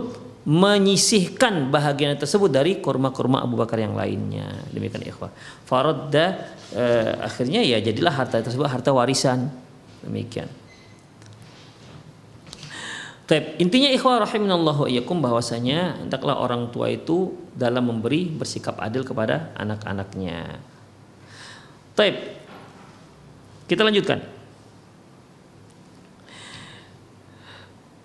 menyisihkan 0.48 1.68
bahagian 1.68 2.16
tersebut 2.16 2.48
dari 2.48 2.80
kurma-kurma 2.80 3.44
Abu 3.44 3.60
Bakar 3.60 3.84
yang 3.84 3.92
lainnya. 3.92 4.48
Demikian 4.72 5.04
ikhwah. 5.04 5.28
Faradda 5.68 6.56
eh, 6.72 7.12
akhirnya 7.20 7.60
ya 7.60 7.76
jadilah 7.84 8.16
harta 8.16 8.40
tersebut 8.40 8.64
harta 8.64 8.88
warisan. 8.88 9.52
Demikian. 10.00 10.48
Taip, 13.28 13.60
intinya 13.60 13.92
ikhwah 13.92 14.24
rahiminallahu 14.24 14.88
iyyakum 14.88 15.20
bahwasanya 15.20 16.00
hendaklah 16.00 16.40
orang 16.40 16.72
tua 16.72 16.88
itu 16.88 17.36
dalam 17.52 17.84
memberi 17.84 18.24
bersikap 18.24 18.80
adil 18.80 19.04
kepada 19.04 19.52
anak-anaknya. 19.52 20.56
Taip. 21.92 22.16
Kita 23.68 23.84
lanjutkan. 23.84 24.38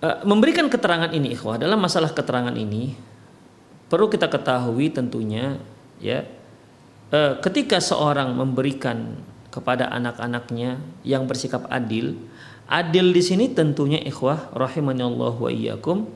Eh, 0.04 0.18
memberikan 0.28 0.68
keterangan 0.68 1.16
ini 1.16 1.32
ikhwah 1.32 1.56
dalam 1.56 1.80
masalah 1.80 2.12
keterangan 2.12 2.52
ini 2.60 2.92
perlu 3.88 4.12
kita 4.12 4.28
ketahui 4.28 4.92
tentunya 4.92 5.56
ya 6.04 6.28
eh, 7.16 7.34
ketika 7.40 7.80
seorang 7.80 8.36
memberikan 8.36 9.16
kepada 9.48 9.88
anak-anaknya 9.96 10.84
yang 11.08 11.24
bersikap 11.24 11.64
adil 11.72 12.20
adil 12.68 13.12
di 13.12 13.22
sini 13.22 13.52
tentunya 13.52 14.00
ikhwah 14.02 14.52
rahimanallahu 14.56 15.48
wa 15.48 15.52
iyyakum 15.52 16.08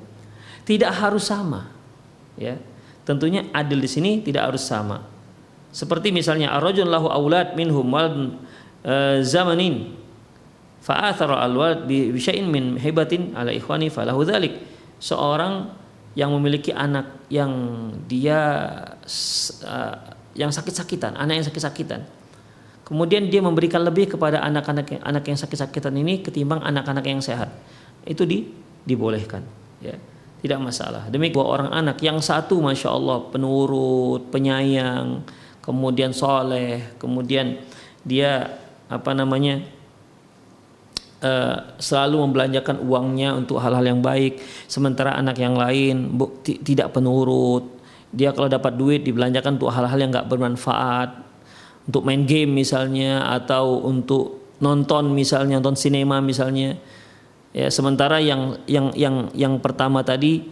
tidak 0.63 0.95
harus 0.95 1.27
sama 1.27 1.71
ya 2.39 2.59
tentunya 3.07 3.47
adil 3.55 3.79
di 3.79 3.89
sini 3.89 4.23
tidak 4.23 4.51
harus 4.51 4.63
sama 4.63 5.03
seperti 5.71 6.09
misalnya 6.15 6.55
arrajul 6.55 6.87
lahu 6.87 7.11
aulad 7.11 7.53
minhum 7.53 7.85
wal 7.87 8.39
eh, 8.83 9.19
zamanin 9.21 9.97
fa'athara 10.87 11.43
al-walad 11.43 11.83
bi 11.83 12.15
syai'in 12.15 12.47
min 12.47 12.79
hibatin 12.79 13.35
ala 13.35 13.51
ikhwani 13.51 13.91
falahu 13.91 14.23
dzalik. 14.23 14.55
Seorang 15.03 15.75
yang 16.15 16.31
memiliki 16.33 16.71
anak 16.73 17.27
yang 17.29 17.53
dia 18.09 18.39
uh, 19.67 19.95
yang 20.33 20.49
sakit-sakitan, 20.49 21.13
anak 21.19 21.43
yang 21.43 21.45
sakit-sakitan. 21.45 22.01
Kemudian 22.87 23.27
dia 23.27 23.43
memberikan 23.43 23.83
lebih 23.83 24.15
kepada 24.15 24.39
anak-anak 24.47 24.87
yang 24.95 25.03
anak 25.03 25.23
yang 25.27 25.35
sakit-sakitan 25.35 25.91
ini 25.99 26.23
ketimbang 26.23 26.63
anak-anak 26.63 27.03
yang 27.03 27.19
sehat. 27.19 27.51
Itu 28.07 28.23
di 28.23 28.47
dibolehkan, 28.87 29.43
ya. 29.83 29.99
Tidak 30.37 30.55
masalah. 30.61 31.11
Demi 31.11 31.27
dua 31.27 31.49
orang 31.51 31.73
anak 31.75 31.99
yang 31.99 32.23
satu 32.23 32.63
masya 32.63 32.95
Allah 32.95 33.27
penurut, 33.27 34.31
penyayang, 34.31 35.19
kemudian 35.59 36.15
soleh, 36.15 36.95
kemudian 36.95 37.59
dia 38.07 38.55
apa 38.87 39.11
namanya 39.11 39.75
Uh, 41.17 41.73
selalu 41.81 42.29
membelanjakan 42.29 42.77
uangnya 42.77 43.33
untuk 43.33 43.57
hal-hal 43.57 43.81
yang 43.81 44.05
baik 44.05 44.37
sementara 44.69 45.17
anak 45.17 45.41
yang 45.41 45.57
lain 45.57 46.13
bu, 46.13 46.29
tidak 46.45 46.93
penurut 46.93 47.65
dia 48.13 48.29
kalau 48.37 48.45
dapat 48.45 48.77
duit 48.77 49.01
dibelanjakan 49.01 49.57
untuk 49.57 49.73
hal-hal 49.73 49.97
yang 49.97 50.13
nggak 50.13 50.29
bermanfaat 50.29 51.09
untuk 51.87 52.03
main 52.03 52.27
game 52.27 52.51
misalnya 52.51 53.23
atau 53.31 53.79
untuk 53.87 54.55
nonton 54.59 55.15
misalnya 55.15 55.57
nonton 55.57 55.79
sinema 55.79 56.19
misalnya. 56.19 56.75
Ya 57.55 57.71
sementara 57.71 58.19
yang 58.19 58.59
yang 58.67 58.91
yang 58.93 59.31
yang 59.33 59.57
pertama 59.63 60.03
tadi 60.03 60.43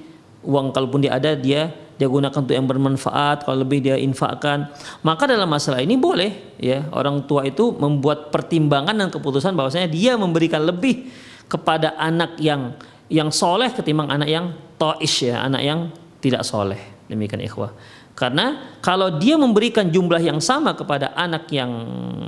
uang 0.41 0.71
kalaupun 0.71 1.03
dia 1.03 1.19
ada 1.19 1.35
dia 1.35 1.69
dia 1.95 2.07
gunakan 2.11 2.35
untuk 2.35 2.55
yang 2.55 2.67
bermanfaat 2.67 3.47
kalau 3.47 3.63
lebih 3.63 3.83
dia 3.83 3.99
infakkan. 3.99 4.71
Maka 5.03 5.27
dalam 5.27 5.47
masalah 5.47 5.83
ini 5.83 5.99
boleh 5.99 6.55
ya 6.59 6.87
orang 6.95 7.27
tua 7.27 7.43
itu 7.47 7.75
membuat 7.75 8.31
pertimbangan 8.31 8.95
dan 8.95 9.11
keputusan 9.11 9.55
bahwasanya 9.55 9.91
dia 9.91 10.15
memberikan 10.15 10.63
lebih 10.63 11.11
kepada 11.51 11.99
anak 11.99 12.39
yang 12.39 12.73
yang 13.11 13.29
soleh 13.29 13.69
ketimbang 13.69 14.09
anak 14.09 14.29
yang 14.31 14.55
toish 14.81 15.29
ya 15.29 15.43
anak 15.45 15.61
yang 15.61 15.79
tidak 16.23 16.41
soleh. 16.47 16.79
Demikian 17.05 17.43
ikhwah 17.43 17.69
karena 18.15 18.79
kalau 18.79 19.19
dia 19.19 19.35
memberikan 19.35 19.91
jumlah 19.91 20.23
yang 20.23 20.39
sama 20.39 20.71
kepada 20.71 21.11
anak 21.19 21.51
yang 21.51 21.71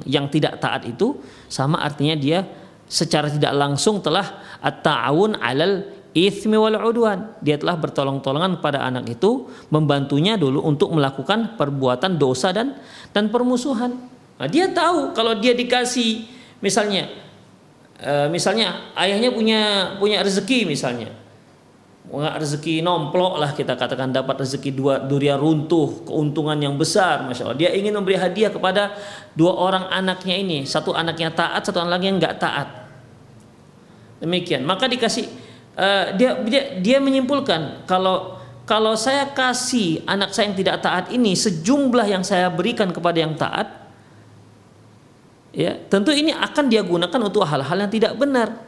yang 0.04 0.28
tidak 0.28 0.60
taat 0.60 0.84
itu 0.84 1.16
sama 1.48 1.80
artinya 1.80 2.12
dia 2.20 2.44
secara 2.92 3.32
tidak 3.32 3.56
langsung 3.56 4.04
telah 4.04 4.60
at-ta'awun 4.60 5.40
alal 5.40 5.88
ithmi 6.12 6.60
wal 6.60 6.76
udwan. 6.76 7.40
Dia 7.40 7.56
telah 7.56 7.80
bertolong-tolongan 7.80 8.60
pada 8.60 8.84
anak 8.84 9.08
itu 9.16 9.48
membantunya 9.72 10.36
dulu 10.36 10.60
untuk 10.68 10.92
melakukan 10.92 11.56
perbuatan 11.56 12.20
dosa 12.20 12.52
dan 12.52 12.76
dan 13.16 13.32
permusuhan. 13.32 13.96
Nah, 14.38 14.48
dia 14.52 14.68
tahu 14.68 15.16
kalau 15.16 15.40
dia 15.40 15.56
dikasih 15.56 16.28
misalnya 16.60 17.08
uh, 18.04 18.28
misalnya 18.28 18.92
ayahnya 19.00 19.32
punya 19.32 19.62
punya 20.02 20.20
rezeki 20.20 20.68
misalnya. 20.68 21.16
Rezeki 22.08 22.80
nomplok 22.80 23.36
lah 23.36 23.52
kita 23.52 23.76
katakan 23.76 24.16
dapat 24.16 24.40
rezeki 24.40 24.72
dua 24.72 24.96
durian 25.04 25.36
runtuh 25.36 26.08
keuntungan 26.08 26.56
yang 26.56 26.80
besar 26.80 27.28
masya 27.28 27.52
Allah. 27.52 27.60
Dia 27.60 27.76
ingin 27.76 27.92
memberi 27.92 28.16
hadiah 28.16 28.48
kepada 28.48 28.96
dua 29.36 29.52
orang 29.52 29.92
anaknya 29.92 30.40
ini. 30.40 30.64
Satu 30.64 30.96
anaknya 30.96 31.36
taat 31.36 31.68
satu 31.68 31.84
anaknya 31.84 32.16
nggak 32.16 32.36
taat. 32.40 32.68
Demikian. 34.24 34.64
Maka 34.64 34.88
dikasih 34.88 35.28
uh, 35.76 36.16
dia, 36.16 36.40
dia 36.48 36.80
dia 36.80 36.98
menyimpulkan 37.04 37.84
kalau 37.84 38.40
kalau 38.68 39.00
saya 39.00 39.32
kasih 39.32 40.04
anak 40.04 40.36
saya 40.36 40.52
yang 40.52 40.58
tidak 40.60 40.78
taat 40.84 41.06
ini 41.12 41.36
sejumlah 41.36 42.08
yang 42.08 42.24
saya 42.24 42.52
berikan 42.52 42.92
kepada 42.92 43.20
yang 43.20 43.36
taat 43.36 43.68
ya 45.56 45.80
tentu 45.88 46.12
ini 46.12 46.36
akan 46.36 46.68
dia 46.68 46.84
gunakan 46.84 47.20
untuk 47.24 47.48
hal-hal 47.48 47.78
yang 47.88 47.92
tidak 47.92 48.14
benar 48.20 48.67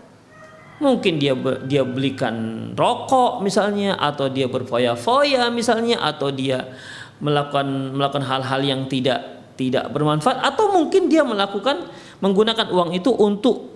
mungkin 0.79 1.19
dia 1.19 1.35
dia 1.67 1.83
belikan 1.83 2.35
rokok 2.73 3.43
misalnya 3.43 3.99
atau 3.99 4.31
dia 4.31 4.47
berfoya-foya 4.47 5.51
misalnya 5.51 5.99
atau 5.99 6.31
dia 6.31 6.71
melakukan 7.19 7.95
melakukan 7.95 8.23
hal-hal 8.23 8.61
yang 8.63 8.87
tidak 8.87 9.39
tidak 9.59 9.91
bermanfaat 9.91 10.39
atau 10.39 10.71
mungkin 10.71 11.11
dia 11.11 11.27
melakukan 11.27 11.83
menggunakan 12.23 12.71
uang 12.71 12.95
itu 12.95 13.11
untuk 13.11 13.75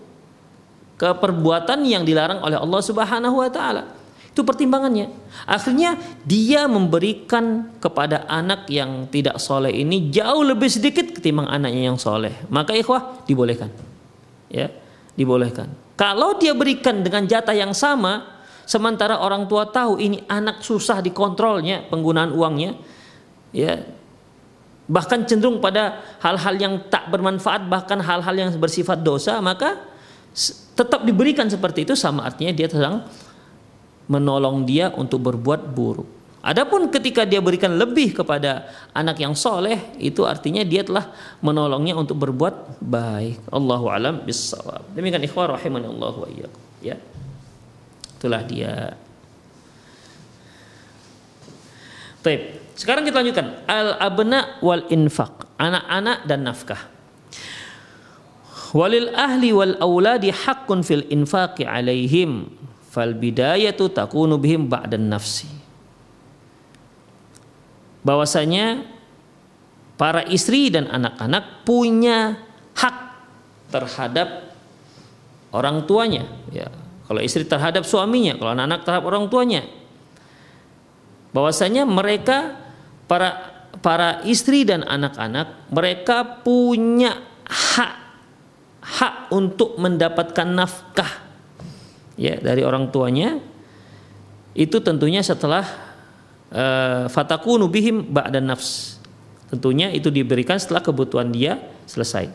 ke 0.95 1.11
perbuatan 1.19 1.83
yang 1.83 2.07
dilarang 2.07 2.39
oleh 2.39 2.55
Allah 2.55 2.79
Subhanahu 2.79 3.43
wa 3.43 3.51
taala. 3.51 3.83
Itu 4.31 4.41
pertimbangannya. 4.41 5.11
Akhirnya 5.45 5.99
dia 6.25 6.65
memberikan 6.65 7.69
kepada 7.77 8.25
anak 8.25 8.65
yang 8.71 9.05
tidak 9.11 9.37
soleh 9.37 9.69
ini 9.69 10.09
jauh 10.09 10.41
lebih 10.41 10.71
sedikit 10.71 11.11
ketimbang 11.13 11.45
anaknya 11.51 11.93
yang 11.93 11.99
soleh. 11.99 12.33
Maka 12.49 12.73
ikhwah 12.73 13.27
dibolehkan. 13.29 13.69
Ya, 14.49 14.73
dibolehkan. 15.13 15.83
Kalau 15.93 16.41
dia 16.41 16.58
berikan 16.58 17.06
dengan 17.06 17.29
jatah 17.29 17.53
yang 17.53 17.71
sama, 17.71 18.41
sementara 18.65 19.21
orang 19.21 19.45
tua 19.45 19.69
tahu 19.69 20.01
ini 20.01 20.25
anak 20.25 20.65
susah 20.65 21.06
dikontrolnya 21.06 21.86
penggunaan 21.89 22.34
uangnya, 22.34 22.77
ya 23.53 23.86
bahkan 24.84 25.23
cenderung 25.23 25.63
pada 25.63 26.03
hal-hal 26.19 26.56
yang 26.60 26.73
tak 26.91 27.08
bermanfaat 27.08 27.71
bahkan 27.71 28.03
hal-hal 28.03 28.36
yang 28.36 28.49
bersifat 28.60 28.99
dosa 28.99 29.39
maka 29.39 29.79
tetap 30.75 31.08
diberikan 31.08 31.47
seperti 31.47 31.88
itu 31.88 31.95
sama 31.95 32.27
artinya 32.27 32.51
dia 32.51 32.67
sedang 32.67 33.08
menolong 34.12 34.67
dia 34.67 34.91
untuk 34.91 35.23
berbuat 35.23 35.71
buruk. 35.71 36.22
Adapun 36.43 36.91
ketika 36.91 37.23
dia 37.23 37.39
berikan 37.39 37.71
lebih 37.79 38.19
kepada 38.19 38.67
anak 38.91 39.15
yang 39.15 39.32
soleh 39.32 39.79
itu 39.95 40.27
artinya 40.27 40.60
dia 40.67 40.84
telah 40.84 41.08
menolongnya 41.39 41.95
untuk 41.95 42.19
berbuat 42.19 42.84
baik. 42.84 43.47
Allahu 43.47 43.88
alam 43.88 44.27
bisawab. 44.27 44.84
Demikian 44.91 45.23
ikhwah 45.23 45.56
rahimani 45.56 45.88
Allah 45.88 46.13
wa. 46.19 46.27
Ya. 46.84 46.99
Itulah 48.19 48.43
dia. 48.43 48.99
Baik. 52.19 52.60
Sekarang 52.75 53.08
kita 53.08 53.23
lanjutkan 53.23 53.63
al 53.63 53.95
abna 54.03 54.60
wal 54.60 54.84
infak, 54.91 55.47
anak-anak 55.56 56.27
dan 56.27 56.43
nafkah. 56.43 56.82
Walil 58.75 59.13
ahli 59.15 59.53
wal 59.53 59.77
auladi 59.79 60.34
haqqun 60.34 60.82
fil 60.82 61.06
infaqi 61.08 61.63
alaihim 61.63 62.49
fal 62.89 63.13
bidayatu 63.13 63.93
takunu 63.93 64.41
bihim 64.41 64.65
ba'dan 64.65 65.08
nafsi. 65.13 65.52
Bahwasanya 68.03 68.83
para 69.95 70.27
istri 70.27 70.67
dan 70.67 70.91
anak-anak 70.91 71.63
punya 71.63 72.37
hak 72.75 72.97
terhadap 73.71 74.53
orang 75.55 75.87
tuanya. 75.87 76.27
Ya 76.51 76.67
kalau 77.07 77.19
istri 77.23 77.43
terhadap 77.47 77.83
suaminya 77.87 78.35
kalau 78.39 78.51
anak-anak 78.55 78.79
terhadap 78.83 79.05
orang 79.07 79.25
tuanya. 79.31 79.63
Bahwasanya 81.33 81.87
mereka 81.87 82.59
para 83.09 83.53
para 83.81 84.21
istri 84.27 84.63
dan 84.67 84.85
anak-anak 84.85 85.69
mereka 85.73 86.43
punya 86.45 87.17
hak 87.47 87.93
hak 88.83 89.15
untuk 89.33 89.79
mendapatkan 89.79 90.47
nafkah 90.51 91.11
ya 92.19 92.37
dari 92.39 92.61
orang 92.61 92.91
tuanya. 92.91 93.39
Itu 94.53 94.85
tentunya 94.85 95.25
setelah 95.25 95.92
uh, 96.53 97.09
fatakunu 97.09 97.67
bihim 97.67 98.05
ba'da 98.13 98.39
nafs. 98.39 99.01
Tentunya 99.49 99.89
itu 99.93 100.09
diberikan 100.09 100.57
setelah 100.57 100.81
kebutuhan 100.81 101.29
dia 101.29 101.61
selesai 101.85 102.29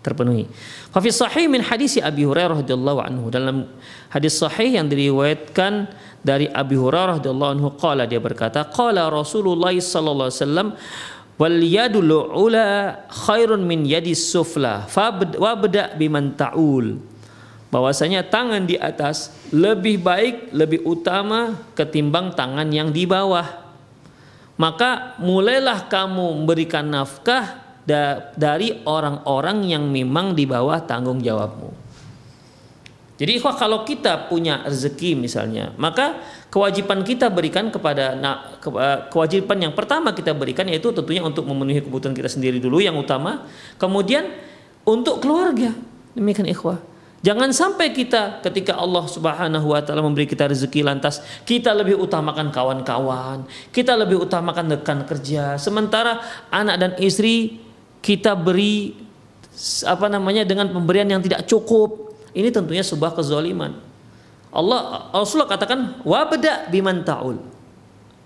terpenuhi. 0.00 0.46
Fa 0.94 1.02
sahih 1.02 1.50
min 1.50 1.60
hadis 1.66 1.98
Abi 1.98 2.22
Hurairah 2.22 2.62
radhiyallahu 2.62 3.00
anhu. 3.02 3.26
Dalam 3.28 3.66
hadis 4.14 4.38
sahih 4.38 4.78
yang 4.78 4.86
diriwayatkan 4.86 5.90
dari 6.22 6.46
Abi 6.46 6.78
Hurairah 6.78 7.18
radhiyallahu 7.18 7.52
anhu 7.58 7.68
qala 7.74 8.06
dia 8.06 8.22
berkata 8.22 8.62
qala 8.70 9.10
Rasulullah 9.10 9.74
sallallahu 9.74 10.30
alaihi 10.30 10.42
wasallam 10.42 10.68
wal 11.36 11.58
yadul 11.60 12.10
ula 12.32 13.02
khairun 13.12 13.62
min 13.62 13.84
yadis 13.84 14.30
sufla 14.32 14.88
wabda 15.36 15.94
biman 16.00 16.32
ta'ul 16.32 16.98
bahwasanya 17.68 18.26
tangan 18.26 18.64
di 18.64 18.78
atas 18.78 19.34
lebih 19.50 19.98
baik 20.00 20.54
lebih 20.54 20.86
utama 20.86 21.58
ketimbang 21.74 22.32
tangan 22.32 22.70
yang 22.70 22.94
di 22.94 23.04
bawah 23.04 23.66
maka 24.56 25.16
mulailah 25.20 25.84
kamu 25.86 26.42
memberikan 26.42 26.88
nafkah 26.88 27.60
dari 28.34 28.82
orang-orang 28.82 29.62
yang 29.68 29.84
memang 29.86 30.34
di 30.34 30.42
bawah 30.48 30.82
tanggung 30.82 31.22
jawabmu. 31.22 31.86
Jadi 33.16 33.40
kalau 33.40 33.80
kita 33.86 34.28
punya 34.28 34.60
rezeki 34.68 35.16
misalnya, 35.16 35.72
maka 35.80 36.20
kewajiban 36.52 37.00
kita 37.00 37.32
berikan 37.32 37.72
kepada 37.72 38.12
nah, 38.12 38.60
kewajiban 39.08 39.56
yang 39.56 39.72
pertama 39.72 40.12
kita 40.12 40.36
berikan 40.36 40.68
yaitu 40.68 40.92
tentunya 40.92 41.24
untuk 41.24 41.48
memenuhi 41.48 41.80
kebutuhan 41.80 42.12
kita 42.12 42.28
sendiri 42.28 42.60
dulu 42.60 42.76
yang 42.76 42.92
utama, 42.92 43.48
kemudian 43.80 44.28
untuk 44.84 45.24
keluarga. 45.24 45.72
Demikian 46.12 46.44
ikhwah. 46.52 46.76
Jangan 47.26 47.50
sampai 47.50 47.90
kita 47.90 48.38
ketika 48.38 48.78
Allah 48.78 49.02
Subhanahu 49.10 49.74
wa 49.74 49.82
taala 49.82 49.98
memberi 49.98 50.30
kita 50.30 50.46
rezeki 50.46 50.86
lantas 50.86 51.18
kita 51.42 51.74
lebih 51.74 51.98
utamakan 51.98 52.54
kawan-kawan, 52.54 53.50
kita 53.74 53.98
lebih 53.98 54.22
utamakan 54.22 54.78
rekan 54.78 55.02
kerja, 55.02 55.58
sementara 55.58 56.22
anak 56.54 56.76
dan 56.78 56.90
istri 57.02 57.58
kita 57.98 58.38
beri 58.38 58.94
apa 59.90 60.06
namanya 60.06 60.46
dengan 60.46 60.70
pemberian 60.70 61.10
yang 61.10 61.18
tidak 61.18 61.50
cukup. 61.50 62.14
Ini 62.30 62.54
tentunya 62.54 62.86
sebuah 62.86 63.18
kezaliman. 63.18 63.74
Allah 64.54 65.10
Rasulullah 65.10 65.50
katakan 65.50 66.06
wabda 66.06 66.70
biman 66.70 67.02
taul. 67.02 67.42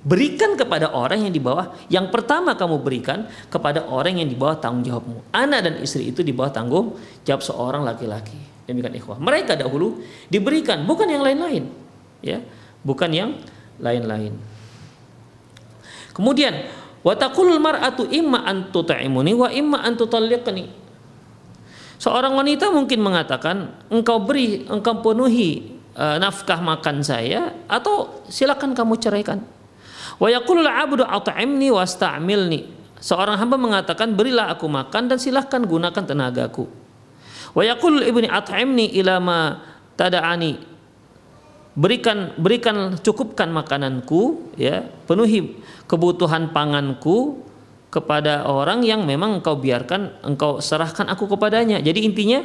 Berikan 0.04 0.60
kepada 0.60 0.92
orang 0.92 1.24
yang 1.24 1.32
di 1.32 1.40
bawah 1.40 1.72
yang 1.88 2.12
pertama 2.12 2.52
kamu 2.52 2.84
berikan 2.84 3.24
kepada 3.48 3.88
orang 3.88 4.20
yang 4.20 4.28
di 4.28 4.36
bawah 4.36 4.60
tanggung 4.60 4.84
jawabmu. 4.84 5.32
Anak 5.32 5.60
dan 5.64 5.74
istri 5.80 6.12
itu 6.12 6.20
di 6.20 6.36
bawah 6.36 6.52
tanggung 6.52 7.00
jawab 7.24 7.40
seorang 7.40 7.80
laki-laki 7.80 8.49
demikian 8.70 8.94
ikhwah. 8.96 9.18
Mereka 9.18 9.58
dahulu 9.58 10.00
diberikan 10.30 10.86
bukan 10.86 11.10
yang 11.10 11.22
lain-lain 11.26 11.66
ya. 12.22 12.38
Bukan 12.80 13.10
yang 13.12 13.36
lain-lain. 13.76 14.32
Kemudian 16.16 16.68
wa 17.00 17.14
taqulul 17.16 17.60
mar'atu 17.60 18.08
imma 18.08 18.44
an 18.44 18.70
wa 18.72 19.48
imma 19.52 19.78
an 19.84 19.94
seorang 22.00 22.32
wanita 22.32 22.72
mungkin 22.72 23.00
mengatakan 23.04 23.56
engkau 23.92 24.24
beri 24.24 24.64
engkau 24.64 25.04
penuhi 25.04 25.76
uh, 25.96 26.16
nafkah 26.16 26.60
makan 26.64 27.04
saya 27.04 27.52
atau 27.68 28.24
silakan 28.32 28.72
kamu 28.72 28.96
ceraikan. 28.96 29.44
Wa 30.16 30.28
yaqulul 30.32 30.68
'abdu 30.68 31.04
at'imni 31.04 31.68
wasta'milni 31.72 32.80
seorang 33.00 33.40
hamba 33.40 33.56
mengatakan 33.56 34.12
berilah 34.12 34.52
aku 34.52 34.68
makan 34.68 35.08
dan 35.08 35.16
silahkan 35.16 35.64
gunakan 35.64 36.04
tenagaku 36.04 36.79
Wa 37.54 37.62
yaqul 37.66 38.02
ibni 38.06 38.30
at'imni 38.30 38.94
ila 39.00 39.18
ma 39.18 39.40
tada'ani. 39.98 40.70
Berikan 41.70 42.34
berikan 42.34 42.98
cukupkan 42.98 43.46
makananku 43.54 44.52
ya, 44.58 44.82
penuhi 45.06 45.54
kebutuhan 45.86 46.50
panganku 46.50 47.46
kepada 47.90 48.46
orang 48.46 48.86
yang 48.86 49.02
memang 49.02 49.38
engkau 49.38 49.58
biarkan 49.58 50.22
engkau 50.22 50.58
serahkan 50.58 51.10
aku 51.10 51.30
kepadanya. 51.30 51.78
Jadi 51.78 52.06
intinya 52.06 52.42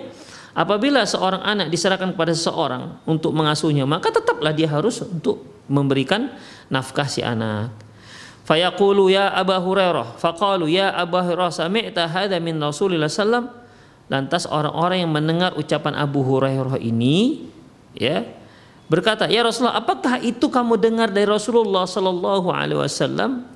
apabila 0.53 1.05
seorang 1.05 1.41
anak 1.41 1.67
diserahkan 1.73 2.13
kepada 2.13 2.33
seseorang 2.33 3.01
untuk 3.09 3.33
mengasuhnya, 3.33 3.85
maka 3.89 4.13
tetaplah 4.13 4.53
dia 4.53 4.69
harus 4.69 5.01
untuk 5.01 5.41
memberikan 5.69 6.29
nafkah 6.69 7.09
si 7.09 7.25
anak. 7.25 7.73
Fayaqulu 8.45 9.09
ya 9.09 9.33
Abu 9.33 9.57
Hurairah, 9.57 10.21
faqalu 10.21 10.69
ya 10.69 10.93
Abu 10.93 11.17
Hurairah 11.17 11.49
sami'ta 11.49 12.05
hadha 12.05 12.37
min 12.37 12.61
Rasulillah 12.61 13.09
sallam 13.09 13.64
Lantas 14.05 14.45
orang-orang 14.45 15.01
yang 15.01 15.11
mendengar 15.11 15.57
ucapan 15.57 15.97
Abu 15.97 16.21
Hurairah 16.21 16.77
ini 16.77 17.49
ya 17.97 18.21
berkata, 18.85 19.25
"Ya 19.25 19.41
Rasulullah, 19.41 19.81
apakah 19.81 20.21
itu 20.21 20.45
kamu 20.45 20.77
dengar 20.77 21.09
dari 21.09 21.25
Rasulullah 21.25 21.89
sallallahu 21.89 22.53
alaihi 22.53 22.77
wasallam?" 22.77 23.49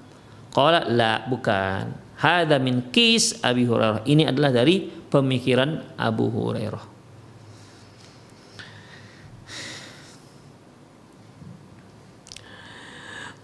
Qala, 0.49 0.89
"La, 0.89 1.21
bukan. 1.29 1.93
Hada 2.17 2.57
min 2.57 2.89
kis 2.89 3.37
Abi 3.45 3.69
Hurairah." 3.69 4.09
Ini 4.09 4.33
adalah 4.33 4.49
dari 4.49 4.89
pemikiran 4.89 5.95
Abu 6.01 6.33
Hurairah. 6.33 6.83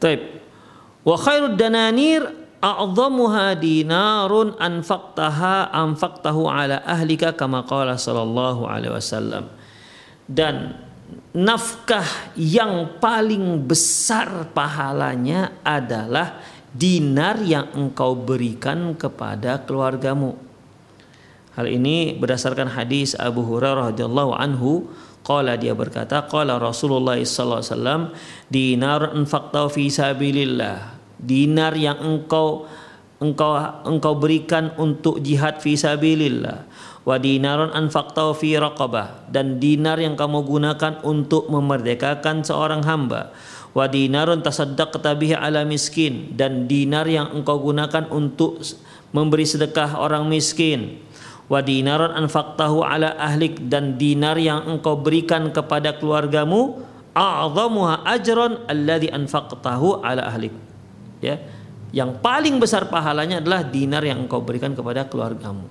Taib. 0.01 0.21
Wa 1.05 1.15
khairud 1.21 1.53
dananir 1.53 2.44
a'dhamuha 2.65 3.54
dinarun 3.62 4.58
anfaqtaha 4.58 5.69
anfaqtahu 5.69 6.49
ala 6.49 6.82
ahlika 6.82 7.38
kama 7.38 7.62
qala 7.69 7.93
sallallahu 7.93 8.65
alaihi 8.65 8.93
wasallam. 8.97 9.45
Dan 10.25 10.73
nafkah 11.38 12.34
yang 12.34 12.97
paling 12.97 13.62
besar 13.69 14.49
pahalanya 14.49 15.62
adalah 15.62 16.41
dinar 16.73 17.38
yang 17.45 17.69
engkau 17.78 18.17
berikan 18.17 18.97
kepada 18.97 19.62
keluargamu. 19.62 20.34
Hal 21.54 21.69
ini 21.69 22.17
berdasarkan 22.17 22.73
hadis 22.73 23.13
Abu 23.15 23.45
Hurairah 23.45 23.93
radhiyallahu 23.93 24.34
anhu. 24.34 24.89
Qala 25.25 25.58
dia 25.58 25.73
berkata 25.73 26.21
qala 26.30 26.62
Rasulullah 26.62 27.17
wasallam 27.17 28.13
dinar 28.45 29.10
anfaqtahu 29.10 29.73
fi 29.73 29.89
sabilillah 29.89 30.94
dinar 31.25 31.73
yang 31.73 31.97
engkau 31.99 32.69
engkau 33.19 33.57
engkau 33.88 34.13
berikan 34.19 34.71
untuk 34.77 35.19
jihad 35.19 35.59
fi 35.59 35.73
sabilillah. 35.75 36.67
Wa 37.05 37.21
dinarun 37.21 37.69
anfaqtahu 37.73 38.33
fi 38.33 38.57
raqabah. 38.57 39.29
Dan 39.29 39.61
dinar 39.61 40.01
yang 40.01 40.17
kamu 40.17 40.41
gunakan 40.45 41.05
untuk 41.05 41.47
memerdekakan 41.53 42.41
seorang 42.41 42.81
hamba. 42.81 43.29
Wa 43.77 43.85
dinarun 43.85 44.41
tasaddaqta 44.41 45.13
bihi 45.13 45.38
ala 45.38 45.61
miskin. 45.63 46.33
Dan 46.33 46.65
dinar 46.65 47.05
yang 47.05 47.29
engkau 47.29 47.61
gunakan 47.61 48.09
untuk 48.09 48.57
memberi 49.13 49.45
sedekah 49.45 50.01
orang 50.01 50.25
miskin. 50.25 50.97
Wa 51.45 51.61
dinarun 51.61 52.25
anfaqtahu 52.25 52.81
ala 52.81 53.13
ahlik. 53.21 53.69
Dan 53.69 54.01
dinar 54.01 54.41
yang 54.41 54.65
engkau 54.65 54.97
berikan 54.97 55.53
kepada 55.53 56.01
keluargamu 56.01 56.81
a'zamuha 57.15 58.03
ajran 58.03 58.65
alladhi 58.67 59.07
anfaqtahu 59.07 60.03
ala 60.03 60.27
ahlik 60.27 60.51
ya 61.25 61.41
yang 61.89 62.21
paling 62.21 62.61
besar 62.61 62.85
pahalanya 62.85 63.41
adalah 63.41 63.65
dinar 63.65 64.05
yang 64.05 64.29
engkau 64.29 64.43
berikan 64.45 64.77
kepada 64.77 65.09
keluargamu. 65.09 65.65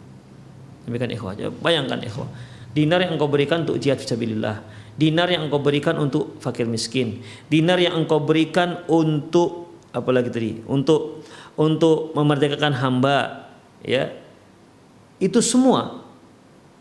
Demikian 0.88 1.14
ikhwah 1.14 1.38
bayangkan 1.62 2.02
ikhwah. 2.02 2.26
Dinar 2.74 3.06
yang 3.06 3.14
engkau 3.14 3.30
berikan 3.30 3.62
untuk 3.62 3.78
jihad 3.78 4.02
fisabilillah 4.02 4.82
dinar 4.94 5.26
yang 5.26 5.50
engkau 5.50 5.58
berikan 5.58 5.98
untuk 5.98 6.38
fakir 6.38 6.70
miskin 6.70 7.18
dinar 7.50 7.82
yang 7.82 7.98
engkau 7.98 8.22
berikan 8.22 8.86
untuk 8.86 9.64
apa 9.94 10.10
lagi 10.10 10.28
tadi? 10.34 10.58
Untuk 10.66 11.22
untuk 11.54 12.10
memerdekakan 12.18 12.74
hamba 12.74 13.46
ya. 13.86 14.10
Itu 15.22 15.38
semua 15.38 16.02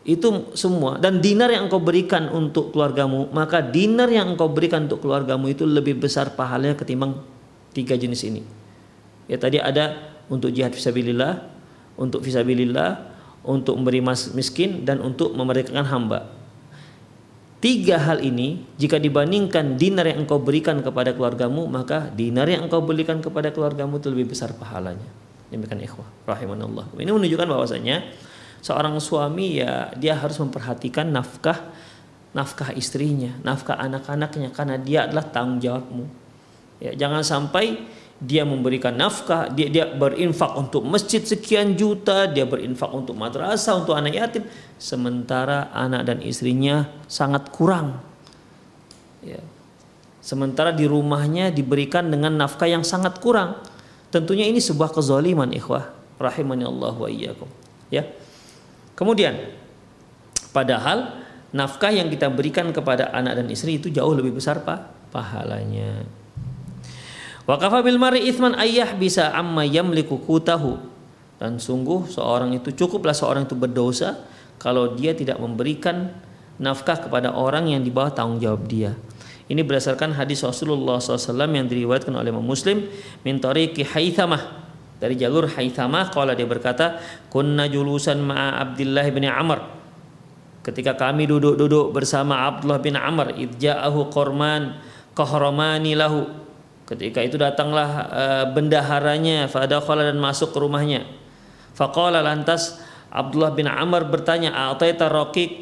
itu 0.03 0.51
semua. 0.57 0.99
Dan 0.99 1.23
dinar 1.23 1.53
yang 1.53 1.69
engkau 1.69 1.79
berikan 1.79 2.27
untuk 2.33 2.73
keluargamu 2.73 3.29
maka 3.31 3.61
dinar 3.61 4.09
yang 4.09 4.33
engkau 4.33 4.49
berikan 4.49 4.89
untuk 4.89 5.05
keluargamu 5.05 5.53
itu 5.53 5.63
lebih 5.63 6.01
besar 6.01 6.33
pahalanya 6.33 6.73
ketimbang 6.73 7.21
tiga 7.71 7.93
jenis 7.93 8.25
ini. 8.25 8.41
Ya 9.27 9.39
tadi 9.39 9.59
ada 9.59 10.15
untuk 10.27 10.51
jihad 10.51 10.75
fisabilillah, 10.75 11.43
untuk 11.95 12.23
fisabilillah, 12.23 13.13
untuk 13.43 13.75
memberi 13.75 14.03
miskin 14.35 14.87
dan 14.87 15.03
untuk 15.03 15.35
memerdekakan 15.35 15.87
hamba. 15.87 16.31
Tiga 17.63 17.95
hal 17.95 18.19
ini 18.19 18.59
jika 18.75 18.99
dibandingkan 18.99 19.79
dinar 19.79 20.03
yang 20.03 20.27
engkau 20.27 20.35
berikan 20.35 20.83
kepada 20.83 21.15
keluargamu 21.15 21.63
maka 21.71 22.11
dinar 22.11 22.43
yang 22.51 22.67
engkau 22.67 22.83
berikan 22.83 23.23
kepada 23.23 23.55
keluargamu 23.55 24.03
itu 24.03 24.11
lebih 24.11 24.35
besar 24.35 24.51
pahalanya. 24.51 25.07
Demikian 25.47 25.79
ikhwah 25.79 26.07
rahimanallah. 26.27 26.91
Ini 26.99 27.07
menunjukkan 27.15 27.47
bahwasanya 27.47 28.03
seorang 28.59 28.99
suami 28.99 29.63
ya 29.63 29.95
dia 29.95 30.19
harus 30.19 30.35
memperhatikan 30.43 31.07
nafkah 31.07 31.71
nafkah 32.35 32.75
istrinya, 32.75 33.31
nafkah 33.47 33.79
anak-anaknya 33.79 34.51
karena 34.51 34.75
dia 34.75 35.07
adalah 35.07 35.23
tanggung 35.31 35.63
jawabmu 35.63 36.23
Ya, 36.83 36.91
jangan 36.91 37.23
sampai 37.23 37.79
dia 38.23 38.47
memberikan 38.47 38.95
nafkah, 38.95 39.51
dia 39.51 39.67
dia 39.67 39.85
berinfak 39.91 40.55
untuk 40.55 40.87
masjid 40.87 41.19
sekian 41.19 41.75
juta, 41.75 42.31
dia 42.31 42.47
berinfak 42.47 42.87
untuk 42.95 43.19
madrasah, 43.19 43.83
untuk 43.83 43.99
anak 43.99 44.15
yatim, 44.15 44.43
sementara 44.79 45.67
anak 45.75 46.07
dan 46.07 46.17
istrinya 46.23 46.87
sangat 47.11 47.51
kurang. 47.51 47.99
Ya. 49.19 49.43
Sementara 50.23 50.71
di 50.71 50.87
rumahnya 50.87 51.51
diberikan 51.51 52.07
dengan 52.07 52.39
nafkah 52.39 52.71
yang 52.71 52.87
sangat 52.87 53.19
kurang. 53.19 53.59
Tentunya 54.07 54.47
ini 54.47 54.63
sebuah 54.63 54.95
kezaliman 54.95 55.51
ikhwah 55.51 55.91
rahimani 56.15 56.63
Allah 56.63 56.95
wa 56.95 57.09
iyyakum. 57.11 57.51
Ya. 57.91 58.07
Kemudian 58.95 59.35
Padahal 60.53 61.25
nafkah 61.49 61.89
yang 61.89 62.13
kita 62.13 62.29
berikan 62.29 62.69
kepada 62.69 63.09
anak 63.09 63.41
dan 63.41 63.49
istri 63.49 63.81
itu 63.81 63.89
jauh 63.89 64.13
lebih 64.13 64.37
besar 64.37 64.61
pak 64.61 65.09
pahalanya. 65.09 66.05
Wa 67.43 67.59
kafa 67.59 67.83
bil 67.83 67.99
mari 67.99 68.23
ithman 68.27 68.55
ayah 68.55 68.95
bisa 68.95 69.35
amma 69.35 69.67
yamliku 69.67 70.19
kutahu. 70.23 70.79
Dan 71.39 71.59
sungguh 71.59 72.07
seorang 72.07 72.55
itu 72.55 72.71
cukuplah 72.71 73.11
seorang 73.11 73.43
itu 73.43 73.55
berdosa 73.57 74.23
kalau 74.55 74.95
dia 74.95 75.11
tidak 75.11 75.43
memberikan 75.43 76.15
nafkah 76.55 76.95
kepada 76.95 77.35
orang 77.35 77.67
yang 77.67 77.83
di 77.83 77.91
bawah 77.91 78.15
tanggung 78.15 78.39
jawab 78.39 78.63
dia. 78.71 78.95
Ini 79.51 79.59
berdasarkan 79.67 80.15
hadis 80.15 80.39
Rasulullah 80.39 81.03
SAW 81.03 81.51
yang 81.51 81.67
diriwayatkan 81.67 82.15
oleh 82.15 82.31
Imam 82.31 82.47
Muslim 82.47 82.87
min 83.27 83.43
tariqi 83.43 83.83
Haythamah 83.83 84.63
dari 85.03 85.19
jalur 85.19 85.51
Haythamah 85.51 86.15
kalau 86.15 86.31
dia 86.31 86.47
berkata 86.47 87.03
kunna 87.27 87.67
julusan 87.67 88.23
ma'a 88.23 88.63
Abdullah 88.63 89.03
bin 89.11 89.27
Amr 89.27 89.59
ketika 90.63 90.95
kami 90.95 91.27
duduk-duduk 91.27 91.91
bersama 91.91 92.47
Abdullah 92.47 92.79
bin 92.79 92.95
Amr 92.95 93.35
idja'ahu 93.35 94.07
korman 94.07 94.79
kahramani 95.11 95.91
lahu 95.99 96.23
ketika 96.89 97.23
itu 97.23 97.39
datanglah 97.39 97.89
uh, 98.11 98.45
bendaharanya 98.51 99.47
fadakhala 99.47 100.07
dan 100.07 100.19
masuk 100.19 100.51
ke 100.51 100.59
rumahnya. 100.59 101.05
Faqala 101.73 102.21
lantas 102.21 102.79
Abdullah 103.13 103.53
bin 103.53 103.69
Amr 103.69 104.09
bertanya 104.09 104.73
ataita 104.73 105.09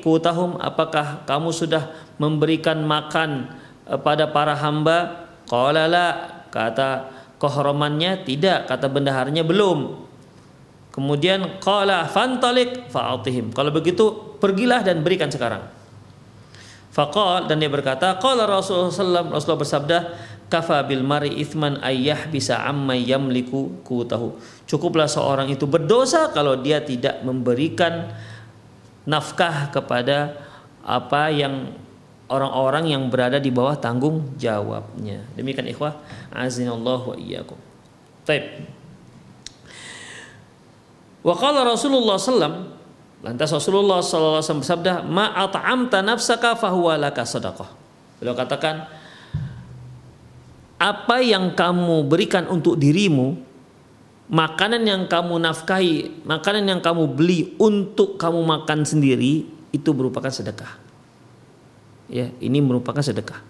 kutahum 0.03 0.59
apakah 0.59 1.23
kamu 1.27 1.51
sudah 1.51 1.91
memberikan 2.19 2.83
makan 2.83 3.61
Eh, 3.91 3.99
pada 3.99 4.31
para 4.31 4.55
hamba? 4.55 5.27
Qala 5.49 5.89
la 5.91 6.07
kata 6.47 7.11
kohromannya 7.35 8.23
tidak 8.23 8.71
kata 8.71 8.87
bendaharnya 8.87 9.43
belum. 9.43 10.07
Kemudian 10.95 11.59
qala 11.59 12.07
fantalik 12.07 12.87
fa'atihim. 12.87 13.51
Kalau 13.51 13.71
begitu 13.75 14.35
pergilah 14.39 14.79
dan 14.83 15.03
berikan 15.03 15.27
sekarang. 15.27 15.67
Faqal 16.91 17.47
dan 17.47 17.59
dia 17.59 17.71
berkata 17.71 18.19
qala 18.19 18.47
Rasulullah 18.47 18.91
sallallahu 18.91 19.31
Rasulullah 19.31 19.61
bersabda 19.63 19.97
kafa 20.51 20.83
bil 20.83 21.07
mari 21.07 21.39
ithman 21.39 21.79
ayyah 21.79 22.27
bisa 22.27 22.59
amma 22.67 22.99
yamliku 22.99 23.81
kutahu 23.87 24.35
cukuplah 24.67 25.07
seorang 25.07 25.47
itu 25.47 25.63
berdosa 25.63 26.27
kalau 26.35 26.59
dia 26.59 26.83
tidak 26.83 27.23
memberikan 27.23 28.11
nafkah 29.07 29.71
kepada 29.71 30.35
apa 30.83 31.31
yang 31.31 31.71
orang-orang 32.31 32.95
yang 32.95 33.03
berada 33.11 33.37
di 33.37 33.51
bawah 33.51 33.75
tanggung 33.75 34.33
jawabnya. 34.39 35.19
Demikian 35.35 35.67
ikhwah, 35.67 35.99
azinallahu 36.31 37.13
wa 37.13 37.17
iyyakum. 37.19 37.59
Baik. 38.23 38.63
Wa 41.21 41.35
qala 41.35 41.67
Rasulullah 41.67 42.17
sallam 42.17 42.71
lantas 43.21 43.51
Rasulullah 43.53 44.01
sallallahu 44.01 44.39
alaihi 44.39 44.47
wasallam 44.47 44.63
bersabda, 44.65 44.93
"Ma 45.05 45.25
at'amta 45.37 46.01
nafsaka 46.01 46.57
fahuwa 46.57 46.97
laka 46.97 47.27
sadaqah." 47.27 47.69
Beliau 48.17 48.33
katakan, 48.33 48.89
apa 50.81 51.21
yang 51.21 51.53
kamu 51.53 52.09
berikan 52.09 52.49
untuk 52.49 52.73
dirimu, 52.73 53.37
makanan 54.33 54.81
yang 54.81 55.05
kamu 55.05 55.37
nafkahi, 55.37 56.25
makanan 56.25 56.65
yang 56.65 56.81
kamu 56.81 57.05
beli 57.05 57.53
untuk 57.61 58.17
kamu 58.17 58.41
makan 58.41 58.81
sendiri, 58.81 59.45
itu 59.69 59.89
merupakan 59.93 60.33
sedekah. 60.33 60.81
Ya 62.09 62.33
ini 62.41 62.57
merupakan 62.65 62.97
sedekah. 63.05 63.45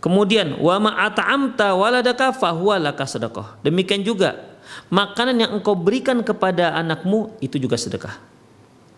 Kemudian 0.00 0.56
wa 0.56 0.88
ma 0.88 0.90
at'amta 1.04 1.76
waladaka 1.76 2.32
fahuwa 2.32 2.80
laka 2.80 3.04
sedekah. 3.04 3.60
Demikian 3.60 4.00
juga 4.00 4.40
makanan 4.88 5.36
yang 5.36 5.50
engkau 5.60 5.76
berikan 5.76 6.24
kepada 6.24 6.72
anakmu 6.80 7.36
itu 7.44 7.60
juga 7.60 7.76
sedekah. 7.76 8.16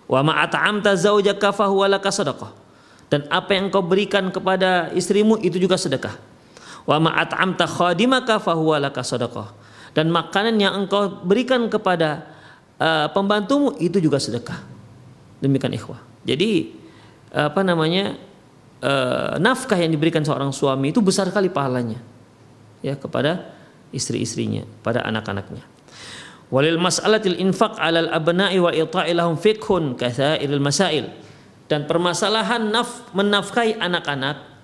Wa 0.07 0.23
ma 0.23 0.39
at'amta 0.39 0.95
zaujaka 0.95 1.51
fahuwa 1.51 1.99
laka 1.99 2.15
sedekah. 2.15 2.55
Dan 3.11 3.27
apa 3.31 3.55
yang 3.59 3.71
engkau 3.71 3.83
berikan 3.83 4.31
kepada 4.31 4.91
istrimu 4.95 5.39
itu 5.43 5.59
juga 5.63 5.79
sedekah 5.79 6.36
wa 6.87 6.97
ma 7.03 7.11
at'amta 7.19 7.67
khadimaka 7.67 8.39
fahuwa 8.39 8.79
laka 8.79 9.03
sedekah 9.03 9.53
dan 9.93 10.09
makanan 10.09 10.57
yang 10.57 10.75
engkau 10.87 11.27
berikan 11.27 11.67
kepada 11.67 12.31
uh, 12.79 13.11
pembantumu 13.11 13.75
itu 13.83 13.99
juga 13.99 14.23
sedekah. 14.23 14.63
Demikian 15.43 15.75
ikhwah. 15.77 16.01
Jadi 16.25 16.85
apa 17.37 17.61
namanya 17.61 18.17
uh, 18.81 19.37
nafkah 19.37 19.77
yang 19.77 19.93
diberikan 19.93 20.25
seorang 20.25 20.55
suami 20.57 20.89
itu 20.89 21.05
besar 21.05 21.29
kali 21.29 21.53
pahalanya 21.53 22.01
ya 22.81 22.97
kepada 22.97 23.53
istri-istrinya 23.93 24.65
pada 24.81 25.05
anak-anaknya. 25.05 25.65
Walil 26.49 26.79
mas'alatil 26.79 27.43
infaq 27.43 27.77
'alal 27.77 28.09
abna'i 28.15 28.57
wa 28.63 28.71
ita'i 28.71 29.13
lahum 29.13 29.35
fiqhun 29.35 29.99
katsairil 29.99 30.63
masail. 30.63 31.11
Dan 31.67 31.91
permasalahan 31.91 32.71
naf 32.71 33.11
menafkahi 33.11 33.83
anak-anak 33.83 34.56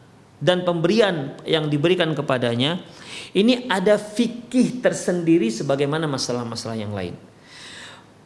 dan 0.43 0.67
pemberian 0.67 1.39
yang 1.47 1.71
diberikan 1.71 2.11
kepadanya 2.19 2.83
ini 3.31 3.71
ada 3.71 3.95
fikih 3.95 4.83
tersendiri 4.83 5.49
sebagaimana 5.55 6.11
masalah-masalah 6.11 6.75
yang 6.75 6.91
lain 6.91 7.15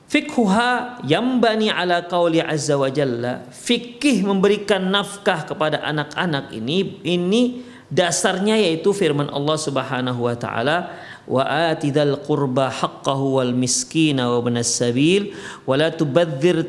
Fikhuha 0.07 1.03
yambani 1.03 1.67
ala 1.67 2.07
qauli 2.07 2.39
azza 2.39 2.79
wa 2.79 2.87
jalla. 2.87 3.43
Fikih 3.51 4.23
memberikan 4.23 4.79
nafkah 4.79 5.43
kepada 5.43 5.83
anak-anak 5.83 6.55
ini 6.55 7.03
ini 7.03 7.67
dasarnya 7.91 8.55
yaitu 8.55 8.95
firman 8.95 9.27
Allah 9.35 9.59
Subhanahu 9.59 10.31
wa 10.31 10.39
taala 10.39 10.95
wa 11.27 11.43
atidal 11.43 12.23
qurba 12.23 12.71
haqqahu 12.71 13.43
wal 13.43 13.51
miskina 13.51 14.31
wa 14.31 14.47
ibnas 14.47 14.79
sabil 14.79 15.35
wa 15.67 15.75
la 15.75 15.91
tubadzir. 15.91 16.63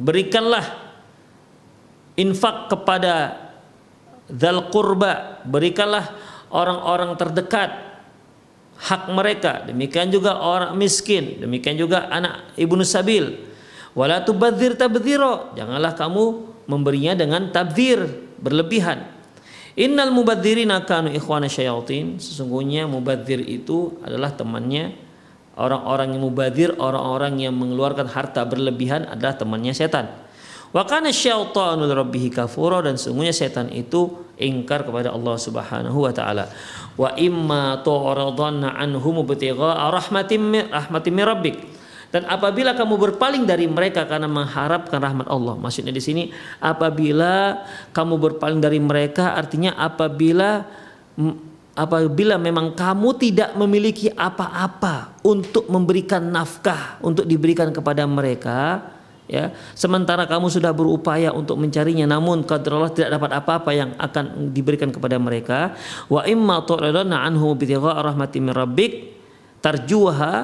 Berikanlah 0.00 0.64
infak 2.16 2.72
kepada 2.72 3.43
dzal 4.28 4.72
qurba, 4.72 5.44
berikanlah 5.44 6.16
orang-orang 6.54 7.18
terdekat 7.18 7.70
hak 8.78 9.10
mereka. 9.12 9.64
Demikian 9.66 10.10
juga 10.10 10.38
orang 10.38 10.74
miskin 10.76 11.42
demikian 11.42 11.78
juga 11.78 12.08
anak 12.08 12.54
ibnu 12.58 12.82
sabil. 12.82 13.52
Wala 13.94 14.26
tubadzir 14.26 14.74
janganlah 15.54 15.94
kamu 15.94 16.24
memberinya 16.66 17.14
dengan 17.14 17.50
tabdzir 17.54 18.02
berlebihan. 18.42 19.06
Innal 19.74 20.14
mubadzirina 20.14 20.86
kanu 20.86 21.10
ikhwana 21.10 21.50
syayatin 21.50 22.18
sesungguhnya 22.18 22.86
mubadzir 22.86 23.42
itu 23.42 23.98
adalah 24.02 24.34
temannya. 24.34 25.02
Orang-orang 25.54 26.18
yang 26.18 26.22
mubadzir 26.26 26.70
orang-orang 26.82 27.38
yang 27.38 27.54
mengeluarkan 27.54 28.10
harta 28.10 28.42
berlebihan 28.42 29.06
adalah 29.06 29.38
temannya 29.38 29.70
setan 29.70 30.23
wa 30.74 30.82
kana 30.82 31.14
syaitanu 31.14 31.86
rabbih 31.86 32.34
kafura 32.34 32.82
dan 32.82 32.98
sesungguhnya 32.98 33.30
setan 33.30 33.70
itu 33.70 34.24
ingkar 34.38 34.82
kepada 34.82 35.14
Allah 35.14 35.36
Subhanahu 35.38 35.98
wa 36.04 36.12
taala. 36.12 36.50
Wa 36.98 37.14
imma 37.14 37.82
tu'radanna 37.82 38.74
anhum 38.74 39.22
ibtigha'a 39.22 39.90
rahmatin 39.90 40.70
rahmatin 40.70 41.14
rabbik. 41.22 41.56
Dan 42.14 42.30
apabila 42.30 42.78
kamu 42.78 42.94
berpaling 42.94 43.42
dari 43.42 43.66
mereka 43.66 44.06
karena 44.06 44.30
mengharapkan 44.30 45.02
rahmat 45.02 45.26
Allah 45.26 45.58
maksudnya 45.58 45.90
di 45.90 45.98
sini 45.98 46.30
apabila 46.62 47.58
kamu 47.90 48.14
berpaling 48.22 48.62
dari 48.62 48.78
mereka 48.78 49.34
artinya 49.34 49.74
apabila 49.74 50.62
apabila 51.74 52.38
memang 52.38 52.78
kamu 52.78 53.18
tidak 53.18 53.58
memiliki 53.58 54.14
apa-apa 54.14 55.18
untuk 55.26 55.66
memberikan 55.66 56.22
nafkah 56.30 57.02
untuk 57.02 57.26
diberikan 57.26 57.74
kepada 57.74 58.06
mereka 58.06 58.93
ya 59.24 59.54
sementara 59.72 60.28
kamu 60.28 60.52
sudah 60.52 60.72
berupaya 60.76 61.32
untuk 61.32 61.56
mencarinya 61.56 62.04
namun 62.04 62.44
qadarullah 62.44 62.92
tidak 62.92 63.16
dapat 63.16 63.30
apa-apa 63.32 63.70
yang 63.72 63.90
akan 63.96 64.52
diberikan 64.52 64.92
kepada 64.92 65.16
mereka. 65.16 65.72
Wa 66.12 66.28
imma 66.28 66.64
tu'ridana 66.64 67.24
anhu 67.24 67.56
bi 67.56 67.70
rahmatin 67.72 68.40
min 68.48 68.52
rabbik 68.52 68.92
tarjuha 69.64 70.34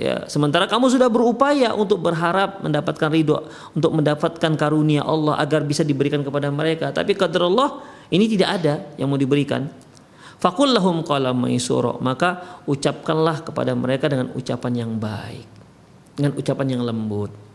ya. 0.00 0.24
Sementara 0.26 0.64
kamu 0.64 0.88
sudah 0.88 1.12
berupaya 1.12 1.76
untuk 1.76 2.00
berharap 2.00 2.64
mendapatkan 2.64 3.08
ridho 3.12 3.44
untuk 3.76 3.92
mendapatkan 3.92 4.52
karunia 4.56 5.04
Allah 5.04 5.36
agar 5.40 5.64
bisa 5.64 5.84
diberikan 5.84 6.24
kepada 6.24 6.48
mereka. 6.48 6.92
Tapi 6.92 7.12
qadarullah 7.12 7.84
ini 8.08 8.24
tidak 8.26 8.48
ada 8.60 8.74
yang 8.96 9.12
mau 9.12 9.20
diberikan. 9.20 9.68
Fakul 10.40 10.72
lahum 10.72 11.04
maka 12.00 12.62
ucapkanlah 12.64 13.44
kepada 13.44 13.76
mereka 13.76 14.08
dengan 14.08 14.32
ucapan 14.32 14.72
yang 14.72 14.96
baik 14.96 15.44
dengan 16.20 16.36
ucapan 16.36 16.66
yang 16.76 16.82
lembut 16.84 17.49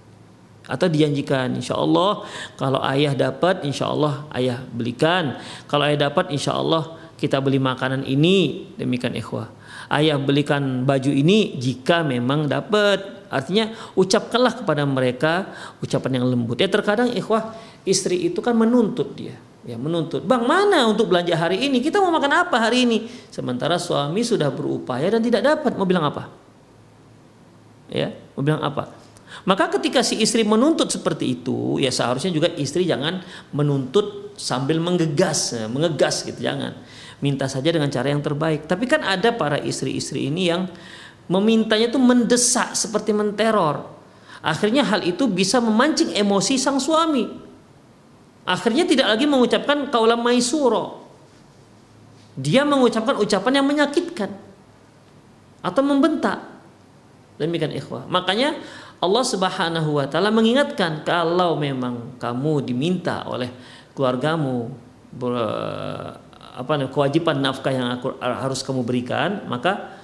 atau 0.66 0.90
dijanjikan 0.90 1.54
insya 1.54 1.78
Allah 1.78 2.26
kalau 2.58 2.82
ayah 2.82 3.14
dapat 3.14 3.62
insya 3.66 3.90
Allah 3.90 4.26
ayah 4.34 4.62
belikan. 4.74 5.38
Kalau 5.70 5.86
ayah 5.86 6.10
dapat 6.10 6.34
insya 6.34 6.58
Allah 6.58 6.98
kita 7.16 7.40
beli 7.40 7.62
makanan 7.62 8.04
ini. 8.06 8.70
Demikian 8.76 9.14
ikhwah. 9.16 9.50
Ayah 9.90 10.18
belikan 10.18 10.84
baju 10.84 11.12
ini 11.14 11.58
jika 11.62 12.02
memang 12.02 12.50
dapat. 12.50 13.30
Artinya 13.30 13.74
ucapkanlah 13.98 14.64
kepada 14.64 14.86
mereka 14.86 15.50
ucapan 15.82 16.22
yang 16.22 16.26
lembut. 16.30 16.58
Ya 16.62 16.70
terkadang 16.70 17.14
ikhwah 17.14 17.54
istri 17.86 18.26
itu 18.26 18.42
kan 18.42 18.58
menuntut 18.58 19.14
dia. 19.14 19.38
Ya 19.66 19.82
menuntut. 19.82 20.22
Bang 20.26 20.46
mana 20.46 20.86
untuk 20.86 21.10
belanja 21.10 21.34
hari 21.34 21.58
ini? 21.66 21.82
Kita 21.82 21.98
mau 21.98 22.14
makan 22.14 22.46
apa 22.46 22.58
hari 22.62 22.86
ini? 22.86 23.10
Sementara 23.34 23.82
suami 23.82 24.22
sudah 24.22 24.54
berupaya 24.54 25.10
dan 25.10 25.22
tidak 25.26 25.42
dapat. 25.42 25.74
Mau 25.74 25.90
bilang 25.90 26.06
apa? 26.06 26.30
Ya 27.90 28.14
mau 28.34 28.42
bilang 28.42 28.62
apa 28.66 29.05
Maka 29.44 29.68
ketika 29.76 30.00
si 30.00 30.24
istri 30.24 30.48
menuntut 30.48 30.88
seperti 30.88 31.42
itu, 31.42 31.76
ya 31.84 31.92
seharusnya 31.92 32.32
juga 32.32 32.48
istri 32.56 32.88
jangan 32.88 33.20
menuntut 33.52 34.32
sambil 34.40 34.80
menggegas, 34.80 35.52
ya, 35.52 35.68
mengegas 35.68 36.24
gitu, 36.24 36.40
jangan. 36.40 36.80
Minta 37.20 37.52
saja 37.52 37.68
dengan 37.68 37.92
cara 37.92 38.08
yang 38.08 38.24
terbaik. 38.24 38.72
Tapi 38.72 38.88
kan 38.88 39.04
ada 39.04 39.36
para 39.36 39.60
istri-istri 39.60 40.32
ini 40.32 40.48
yang 40.48 40.72
memintanya 41.28 41.92
itu 41.92 42.00
mendesak 42.00 42.72
seperti 42.78 43.12
menteror. 43.12 43.92
Akhirnya 44.46 44.86
hal 44.86 45.02
itu 45.02 45.26
bisa 45.26 45.58
memancing 45.58 46.14
emosi 46.14 46.56
sang 46.62 46.78
suami. 46.78 47.26
Akhirnya 48.46 48.86
tidak 48.86 49.10
lagi 49.10 49.26
mengucapkan 49.26 49.90
kaulam 49.90 50.22
maisuro. 50.22 51.02
Dia 52.38 52.62
mengucapkan 52.62 53.18
ucapan 53.18 53.64
yang 53.64 53.66
menyakitkan 53.66 54.30
atau 55.66 55.82
membentak. 55.82 56.46
Demikian 57.42 57.74
ikhwah. 57.74 58.06
Makanya 58.06 58.60
Allah 59.04 59.24
Subhanahu 59.28 60.00
wa 60.00 60.06
taala 60.08 60.32
mengingatkan 60.32 61.04
kalau 61.04 61.60
memang 61.60 62.16
kamu 62.18 62.64
diminta 62.64 63.28
oleh 63.28 63.52
keluargamu 63.92 64.72
ber, 65.12 65.34
apa 66.56 66.74
kewajiban 66.88 67.44
nafkah 67.44 67.72
yang 67.76 67.92
aku, 68.00 68.16
harus 68.20 68.64
kamu 68.64 68.88
berikan, 68.88 69.44
maka 69.52 70.00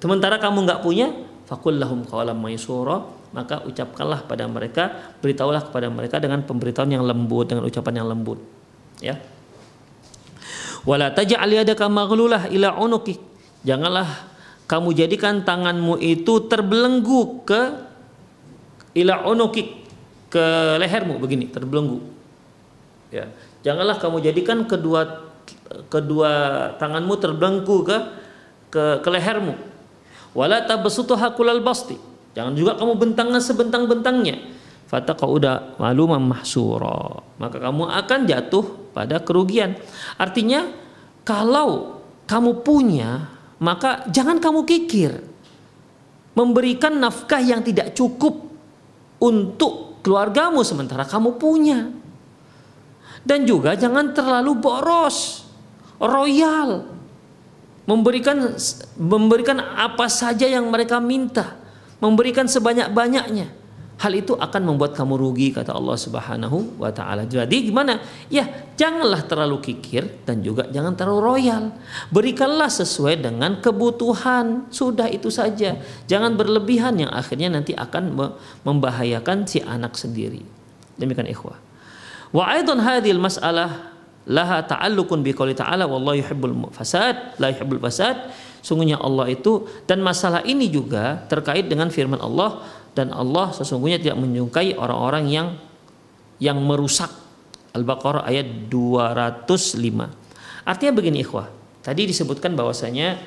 sementara 0.00 0.40
kamu 0.40 0.64
nggak 0.64 0.80
punya, 0.80 1.12
fakul 1.44 1.76
lahum 1.76 2.00
qawalam 2.08 2.40
maysura, 2.40 3.04
maka 3.36 3.60
ucapkanlah 3.68 4.24
pada 4.24 4.48
mereka, 4.48 5.12
beritahulah 5.20 5.68
kepada 5.68 5.92
mereka 5.92 6.16
dengan 6.16 6.40
pemberitahuan 6.48 6.96
yang 6.96 7.04
lembut, 7.04 7.52
dengan 7.52 7.68
ucapan 7.68 8.00
yang 8.00 8.08
lembut. 8.08 8.40
Ya. 9.04 9.20
Wala 10.88 11.12
taj'al 11.12 11.52
yadaka 11.52 11.84
ila 12.48 12.68
unuki. 12.80 13.20
Janganlah 13.66 14.06
kamu 14.64 14.94
jadikan 14.96 15.42
tanganmu 15.44 15.98
itu 16.00 16.46
terbelenggu 16.48 17.44
ke 17.44 17.85
ila 18.96 19.28
unukik 19.28 19.84
ke 20.32 20.44
lehermu 20.80 21.20
begini 21.20 21.52
terbelenggu. 21.52 22.00
Ya. 23.12 23.30
Janganlah 23.62 24.00
kamu 24.00 24.24
jadikan 24.24 24.64
kedua 24.64 25.26
kedua 25.92 26.30
tanganmu 26.80 27.14
terbelenggu 27.20 27.76
ke 27.86 27.98
ke, 28.72 28.84
ke 29.04 29.08
lehermu. 29.12 29.54
Wala 30.32 30.64
tabsutuha 30.64 31.32
kulal 31.36 31.62
basti. 31.62 31.96
Jangan 32.36 32.52
juga 32.52 32.76
kamu 32.76 32.92
bentangkan 33.00 33.40
sebentang-bentangnya. 33.40 34.36
Fataqauda 34.86 35.80
maluman 35.80 36.20
mahsura. 36.20 37.24
Maka 37.40 37.56
kamu 37.58 37.88
akan 37.88 38.20
jatuh 38.28 38.64
pada 38.92 39.18
kerugian. 39.24 39.74
Artinya 40.20 40.68
kalau 41.24 42.00
kamu 42.28 42.60
punya 42.60 43.32
maka 43.56 44.04
jangan 44.12 44.36
kamu 44.36 44.68
kikir. 44.68 45.24
Memberikan 46.36 47.00
nafkah 47.00 47.40
yang 47.40 47.64
tidak 47.64 47.96
cukup 47.96 48.55
untuk 49.20 50.02
keluargamu 50.04 50.62
sementara 50.62 51.04
kamu 51.04 51.36
punya. 51.40 51.90
Dan 53.26 53.42
juga 53.42 53.74
jangan 53.74 54.14
terlalu 54.14 54.54
boros, 54.54 55.42
royal, 55.98 56.86
memberikan 57.82 58.54
memberikan 58.94 59.58
apa 59.58 60.06
saja 60.06 60.46
yang 60.46 60.70
mereka 60.70 61.02
minta, 61.02 61.58
memberikan 61.98 62.46
sebanyak-banyaknya 62.46 63.65
hal 63.96 64.12
itu 64.12 64.36
akan 64.36 64.62
membuat 64.72 64.92
kamu 64.92 65.16
rugi 65.16 65.56
kata 65.56 65.72
Allah 65.72 65.96
Subhanahu 65.96 66.76
wa 66.76 66.92
taala. 66.92 67.24
Jadi 67.24 67.72
gimana? 67.72 67.96
Ya, 68.28 68.44
janganlah 68.76 69.24
terlalu 69.24 69.64
kikir 69.64 70.20
dan 70.28 70.44
juga 70.44 70.68
jangan 70.68 70.92
terlalu 70.92 71.20
royal. 71.24 71.72
Berikanlah 72.12 72.68
sesuai 72.68 73.24
dengan 73.24 73.56
kebutuhan. 73.64 74.68
Sudah 74.68 75.08
itu 75.08 75.32
saja. 75.32 75.80
Jangan 76.04 76.36
berlebihan 76.36 77.00
yang 77.00 77.08
akhirnya 77.08 77.48
nanti 77.48 77.72
akan 77.72 78.12
membahayakan 78.68 79.48
si 79.48 79.64
anak 79.64 79.96
sendiri. 79.96 80.44
Demikian 81.00 81.32
ikhwah. 81.32 81.56
Wa 82.36 82.52
aidan 82.52 82.84
hadhil 82.84 83.16
mas'alah 83.16 83.96
laha 84.28 84.60
ta'alluqun 84.66 85.24
bi 85.24 85.32
qouli 85.32 85.56
ta'ala 85.56 85.88
wallahu 85.88 86.18
yuhibbul 86.20 86.52
fasad 86.68 87.38
la 87.40 87.48
yuhibbul 87.48 87.80
fasad. 87.80 88.28
Sungguhnya 88.66 88.98
Allah 88.98 89.30
itu 89.30 89.70
dan 89.86 90.02
masalah 90.02 90.42
ini 90.42 90.66
juga 90.66 91.22
terkait 91.30 91.70
dengan 91.70 91.86
firman 91.86 92.18
Allah 92.18 92.66
dan 92.96 93.12
Allah 93.12 93.52
sesungguhnya 93.52 94.00
tidak 94.00 94.16
menyukai 94.16 94.72
orang-orang 94.72 95.28
yang 95.28 95.48
yang 96.40 96.56
merusak 96.64 97.12
Al-Baqarah 97.76 98.24
ayat 98.24 98.72
205. 98.72 99.76
Artinya 100.64 100.92
begini 100.96 101.20
ikhwah. 101.20 101.52
Tadi 101.84 102.08
disebutkan 102.08 102.56
bahwasanya 102.56 103.20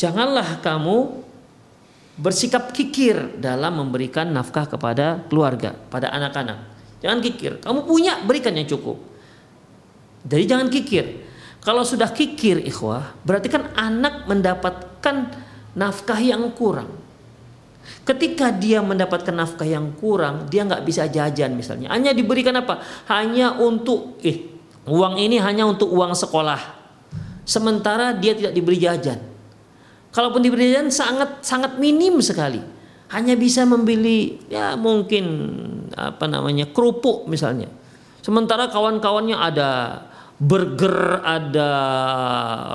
janganlah 0.00 0.64
kamu 0.64 1.22
bersikap 2.16 2.72
kikir 2.72 3.36
dalam 3.36 3.76
memberikan 3.76 4.32
nafkah 4.32 4.64
kepada 4.64 5.20
keluarga, 5.28 5.76
pada 5.92 6.08
anak-anak. 6.08 6.58
Jangan 7.04 7.20
kikir. 7.20 7.60
Kamu 7.60 7.84
punya, 7.84 8.24
berikan 8.24 8.56
yang 8.56 8.64
cukup. 8.64 8.96
Jadi 10.24 10.44
jangan 10.48 10.72
kikir. 10.72 11.28
Kalau 11.60 11.84
sudah 11.84 12.08
kikir 12.08 12.64
ikhwah, 12.64 13.12
berarti 13.22 13.52
kan 13.52 13.68
anak 13.76 14.24
mendapatkan 14.24 15.16
nafkah 15.76 16.18
yang 16.18 16.48
kurang. 16.56 17.05
Ketika 18.06 18.54
dia 18.54 18.78
mendapatkan 18.82 19.34
nafkah 19.34 19.66
yang 19.66 19.90
kurang, 19.98 20.46
dia 20.46 20.62
nggak 20.62 20.86
bisa 20.86 21.10
jajan 21.10 21.58
misalnya. 21.58 21.90
Hanya 21.90 22.14
diberikan 22.14 22.54
apa? 22.54 22.78
Hanya 23.10 23.58
untuk 23.58 24.22
eh 24.22 24.46
uang 24.86 25.18
ini 25.18 25.42
hanya 25.42 25.66
untuk 25.66 25.90
uang 25.90 26.14
sekolah. 26.14 26.78
Sementara 27.42 28.14
dia 28.14 28.38
tidak 28.38 28.54
diberi 28.54 28.78
jajan. 28.78 29.18
Kalaupun 30.14 30.38
diberi 30.38 30.70
jajan 30.70 30.90
sangat 30.90 31.42
sangat 31.42 31.82
minim 31.82 32.22
sekali. 32.22 32.62
Hanya 33.10 33.38
bisa 33.38 33.62
membeli 33.62 34.38
ya 34.50 34.74
mungkin 34.78 35.24
apa 35.94 36.26
namanya 36.30 36.70
kerupuk 36.70 37.26
misalnya. 37.26 37.70
Sementara 38.22 38.66
kawan-kawannya 38.70 39.38
ada 39.38 39.70
burger, 40.38 41.22
ada 41.22 41.70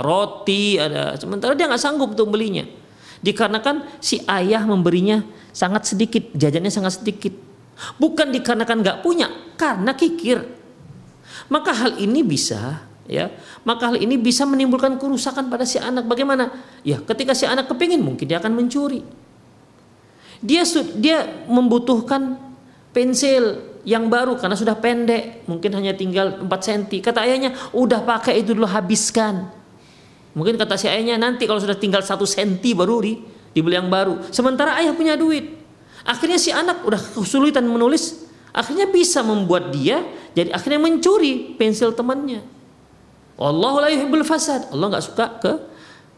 roti, 0.03 0.79
ada 0.79 1.15
sementara 1.19 1.55
dia 1.55 1.67
nggak 1.67 1.79
sanggup 1.79 2.15
untuk 2.15 2.31
belinya. 2.31 2.80
Dikarenakan 3.21 4.01
si 4.01 4.21
ayah 4.25 4.65
memberinya 4.65 5.21
sangat 5.53 5.93
sedikit, 5.93 6.33
jajannya 6.33 6.73
sangat 6.73 7.01
sedikit. 7.01 7.33
Bukan 7.97 8.33
dikarenakan 8.33 8.81
nggak 8.81 8.97
punya, 9.05 9.29
karena 9.57 9.93
kikir. 9.93 10.41
Maka 11.49 11.71
hal 11.73 11.91
ini 12.01 12.21
bisa 12.25 12.91
ya 13.11 13.27
maka 13.67 13.91
hal 13.91 13.97
ini 13.99 14.15
bisa 14.15 14.47
menimbulkan 14.47 14.95
kerusakan 14.95 15.51
pada 15.51 15.67
si 15.67 15.75
anak. 15.75 16.07
Bagaimana? 16.07 16.47
Ya 16.87 17.03
ketika 17.03 17.35
si 17.35 17.43
anak 17.43 17.67
kepingin 17.67 17.99
mungkin 17.99 18.23
dia 18.23 18.39
akan 18.39 18.55
mencuri. 18.55 19.03
Dia 20.41 20.65
dia 20.97 21.45
membutuhkan 21.45 22.39
pensil 22.95 23.61
yang 23.85 24.09
baru 24.09 24.39
karena 24.39 24.55
sudah 24.57 24.79
pendek. 24.79 25.45
Mungkin 25.45 25.69
hanya 25.77 25.93
tinggal 25.93 26.41
4 26.41 26.49
cm 26.49 27.03
kata 27.03 27.21
ayahnya 27.27 27.53
udah 27.75 28.01
pakai 28.01 28.41
itu 28.41 28.55
dulu 28.55 28.65
habiskan 28.65 29.60
Mungkin 30.31 30.55
kata 30.55 30.79
si 30.79 30.87
ayahnya 30.87 31.19
nanti 31.19 31.43
kalau 31.43 31.59
sudah 31.59 31.75
tinggal 31.75 31.99
satu 31.99 32.23
senti 32.23 32.71
baru 32.71 33.03
di, 33.03 33.19
dibeli 33.51 33.75
yang 33.75 33.91
baru. 33.91 34.31
Sementara 34.31 34.79
ayah 34.79 34.95
punya 34.95 35.19
duit. 35.19 35.59
Akhirnya 36.07 36.39
si 36.39 36.49
anak 36.49 36.87
udah 36.87 36.97
kesulitan 36.97 37.67
menulis. 37.67 38.25
Akhirnya 38.51 38.87
bisa 38.87 39.23
membuat 39.23 39.71
dia 39.71 40.03
jadi 40.31 40.55
akhirnya 40.55 40.79
mencuri 40.79 41.55
pensil 41.59 41.91
temannya. 41.91 42.43
Allah 43.35 43.73
la 43.87 43.89
yuhibbul 43.91 44.23
fasad. 44.23 44.71
Allah 44.71 44.87
nggak 44.95 45.05
suka 45.05 45.25
ke 45.39 45.51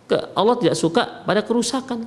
ke 0.06 0.18
Allah 0.38 0.56
tidak 0.62 0.76
suka 0.78 1.26
pada 1.26 1.42
kerusakan. 1.42 2.06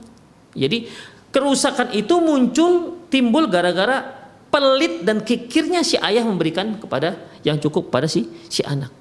Jadi 0.55 0.87
kerusakan 1.35 1.93
itu 1.97 2.15
muncul 2.23 3.03
timbul 3.11 3.51
gara-gara 3.51 4.07
pelit 4.49 5.03
dan 5.03 5.21
kikirnya 5.21 5.83
si 5.83 5.99
ayah 5.99 6.23
memberikan 6.23 6.79
kepada 6.79 7.19
yang 7.43 7.59
cukup 7.59 7.91
pada 7.91 8.07
si 8.07 8.31
si 8.47 8.63
anak. 8.63 8.95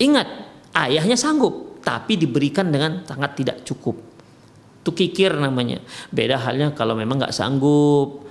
Ingat, 0.00 0.28
ayahnya 0.72 1.16
sanggup, 1.16 1.69
tapi 1.80 2.16
diberikan 2.20 2.68
dengan 2.68 3.04
sangat 3.04 3.36
tidak 3.36 3.56
cukup. 3.64 3.96
Itu 4.80 4.96
kikir 4.96 5.36
namanya. 5.36 5.80
Beda 6.08 6.40
halnya 6.40 6.72
kalau 6.72 6.96
memang 6.96 7.20
nggak 7.20 7.34
sanggup, 7.36 8.24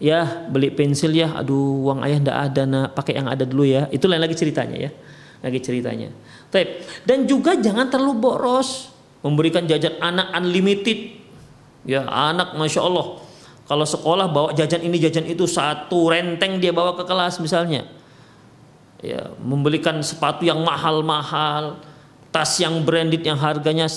ya 0.00 0.48
beli 0.48 0.68
pensil 0.72 1.12
ya, 1.12 1.32
aduh 1.36 1.88
uang 1.88 2.04
ayah 2.04 2.18
ndak 2.20 2.38
ada 2.52 2.62
nak, 2.64 2.88
pakai 2.92 3.16
yang 3.16 3.28
ada 3.28 3.44
dulu 3.48 3.64
ya. 3.64 3.88
Itu 3.88 4.04
lain 4.08 4.20
lagi 4.20 4.36
ceritanya 4.36 4.76
ya, 4.76 4.90
lagi 5.40 5.58
ceritanya. 5.64 6.12
Taip. 6.48 6.84
Dan 7.04 7.24
juga 7.24 7.56
jangan 7.56 7.88
terlalu 7.88 8.14
boros, 8.20 8.92
memberikan 9.24 9.64
jajan 9.64 9.96
anak 10.00 10.32
unlimited. 10.36 11.20
Ya 11.88 12.04
anak 12.04 12.52
masya 12.58 12.84
Allah. 12.84 13.24
Kalau 13.68 13.84
sekolah 13.84 14.32
bawa 14.32 14.48
jajan 14.56 14.80
ini 14.80 14.96
jajan 14.96 15.28
itu 15.28 15.44
satu 15.44 16.08
renteng 16.08 16.56
dia 16.56 16.72
bawa 16.72 16.96
ke 16.96 17.04
kelas 17.04 17.36
misalnya. 17.40 17.84
Ya, 18.98 19.30
membelikan 19.38 20.02
sepatu 20.02 20.42
yang 20.42 20.58
mahal-mahal, 20.66 21.78
tas 22.28 22.60
yang 22.60 22.84
branded 22.84 23.24
yang 23.24 23.40
harganya 23.40 23.88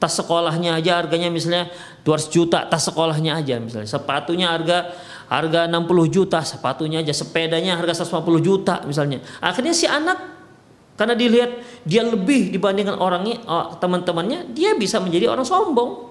tas 0.00 0.16
sekolahnya 0.16 0.80
aja 0.80 1.04
harganya 1.04 1.28
misalnya 1.28 1.68
200 2.08 2.32
juta 2.32 2.64
tas 2.64 2.88
sekolahnya 2.88 3.36
aja 3.36 3.60
misalnya. 3.60 3.86
Sepatunya 3.86 4.48
harga 4.48 4.96
harga 5.28 5.68
60 5.68 5.86
juta 6.08 6.40
sepatunya 6.40 7.04
aja. 7.04 7.12
Sepedanya 7.12 7.76
harga 7.76 8.02
150 8.08 8.40
juta 8.40 8.80
misalnya. 8.88 9.20
Akhirnya 9.44 9.76
si 9.76 9.84
anak 9.84 10.18
karena 10.96 11.16
dilihat 11.16 11.64
dia 11.84 12.04
lebih 12.04 12.52
dibandingkan 12.52 12.96
orangnya 13.00 13.40
oh, 13.48 13.76
teman-temannya 13.76 14.52
dia 14.56 14.72
bisa 14.76 14.98
menjadi 14.98 15.28
orang 15.32 15.44
sombong. 15.44 16.08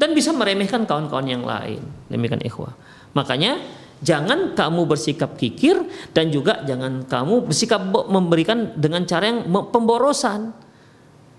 Dan 0.00 0.16
bisa 0.16 0.32
meremehkan 0.32 0.88
kawan-kawan 0.88 1.28
yang 1.28 1.44
lain. 1.44 1.84
Demikian 2.08 2.40
ikhwah. 2.40 2.72
Makanya 3.12 3.60
jangan 4.00 4.56
kamu 4.56 4.88
bersikap 4.88 5.36
kikir 5.36 5.76
dan 6.16 6.32
juga 6.32 6.64
jangan 6.64 7.04
kamu 7.04 7.44
bersikap 7.52 7.84
memberikan 8.08 8.72
dengan 8.80 9.04
cara 9.04 9.28
yang 9.28 9.44
pemborosan. 9.44 10.69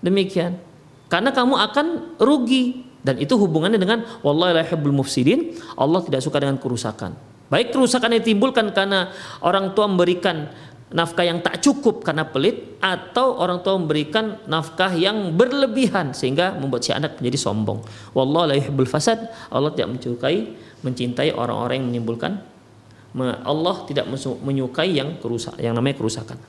Demikian. 0.02 0.58
Karena 1.06 1.30
kamu 1.30 1.54
akan 1.56 1.86
rugi 2.18 2.84
dan 3.02 3.18
itu 3.18 3.34
hubungannya 3.34 3.78
dengan 3.78 4.04
wallahi 4.22 4.62
la 4.62 4.64
mufsidin. 4.90 5.56
Allah 5.78 6.02
tidak 6.02 6.20
suka 6.22 6.42
dengan 6.42 6.58
kerusakan. 6.58 7.14
Baik 7.52 7.74
kerusakan 7.74 8.16
yang 8.16 8.20
ditimbulkan 8.24 8.72
karena 8.72 9.12
orang 9.44 9.76
tua 9.76 9.84
memberikan 9.86 10.48
nafkah 10.92 11.24
yang 11.24 11.40
tak 11.44 11.60
cukup 11.60 12.04
karena 12.04 12.24
pelit 12.24 12.80
atau 12.80 13.36
orang 13.36 13.60
tua 13.60 13.76
memberikan 13.76 14.40
nafkah 14.48 14.92
yang 14.92 15.36
berlebihan 15.36 16.16
sehingga 16.16 16.56
membuat 16.56 16.84
si 16.84 16.96
anak 16.96 17.20
menjadi 17.20 17.38
sombong. 17.38 17.84
Wallahu 18.16 18.56
fasad. 18.88 19.28
Allah 19.52 19.72
tidak 19.76 20.00
menyukai 20.00 20.56
mencintai 20.82 21.30
orang-orang 21.36 21.84
yang 21.84 21.86
menimbulkan 21.92 22.52
Allah 23.20 23.84
tidak 23.84 24.08
menyukai 24.40 24.96
yang 24.96 25.20
kerusak 25.20 25.60
yang 25.60 25.76
namanya 25.76 26.00
kerusakan. 26.00 26.40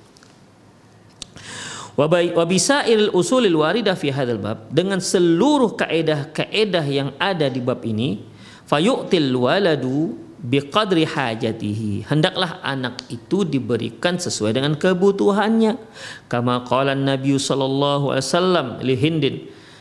Wabisail 1.94 3.14
usulil 3.14 3.62
waridah 3.62 3.94
fi 3.94 4.10
hadzal 4.10 4.42
bab. 4.42 4.66
Dengan 4.74 4.98
seluruh 4.98 5.78
kaedah-kaedah 5.78 6.86
yang 6.90 7.10
ada 7.22 7.46
di 7.54 7.62
bab 7.62 7.86
ini 7.86 8.26
fayu'til 8.66 9.30
waladu 9.38 10.18
biqadri 10.44 11.06
hajatihi. 11.06 12.10
Hendaklah 12.10 12.60
anak 12.66 13.06
itu 13.14 13.48
diberikan 13.48 14.20
sesuai 14.20 14.58
dengan 14.58 14.74
kebutuhannya. 14.76 15.80
Kama 16.28 16.66
qala 16.68 16.98
Nabi 16.98 17.38
sallallahu 17.38 18.12
alaihi 18.12 18.26
wasallam 18.28 18.68
li 18.82 18.96
Hindin. 18.98 19.36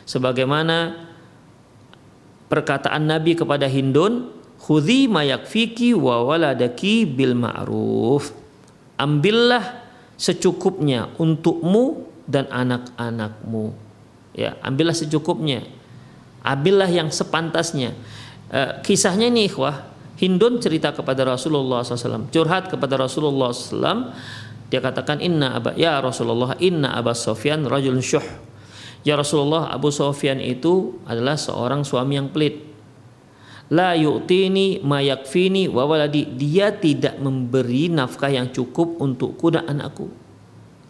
Sebagaimana 0.07 1.09
perkataan 2.47 3.09
Nabi 3.09 3.35
kepada 3.35 3.65
Hindun 3.67 4.31
khudhi 4.61 5.11
ma 5.11 5.25
yakfiki 5.27 5.91
wa 5.97 6.23
waladaki 6.23 7.09
bil 7.09 7.35
ma'ruf. 7.35 8.31
Ambillah 8.95 9.82
secukupnya 10.23 11.11
untukmu 11.19 12.07
dan 12.23 12.47
anak-anakmu 12.47 13.75
ya 14.31 14.55
ambillah 14.63 14.95
secukupnya 14.95 15.67
ambillah 16.47 16.87
yang 16.87 17.11
sepantasnya 17.11 17.91
eh, 18.47 18.79
kisahnya 18.79 19.27
ini 19.27 19.51
ikhwah 19.51 19.93
Hindun 20.23 20.61
cerita 20.61 20.93
kepada 20.93 21.25
Rasulullah 21.25 21.81
SAW, 21.81 22.29
curhat 22.29 22.69
kepada 22.69 22.95
Rasulullah 22.95 23.49
SAW. 23.49 24.13
Dia 24.71 24.79
katakan 24.81 25.19
inna 25.21 25.57
aba 25.57 25.73
ya 25.75 25.99
Rasulullah 26.01 26.55
inna 26.63 26.95
Abu 26.95 27.13
Sofyan 27.13 27.65
rajul 27.65 27.97
syuh. 28.01 28.23
Ya 29.03 29.17
Rasulullah 29.17 29.73
Abu 29.73 29.89
Sofyan 29.89 30.39
itu 30.39 31.01
adalah 31.09 31.37
seorang 31.37 31.83
suami 31.83 32.17
yang 32.17 32.29
pelit. 32.29 32.72
La 33.71 33.95
yu'tini 33.95 34.83
ma 34.83 34.99
yakfini 34.99 35.71
wa 35.71 35.87
waladi. 35.87 36.27
Dia 36.27 36.75
tidak 36.75 37.15
memberi 37.21 37.87
nafkah 37.87 38.31
yang 38.31 38.51
cukup 38.51 38.99
untukku 38.99 39.53
dan 39.53 39.69
anakku. 39.69 40.11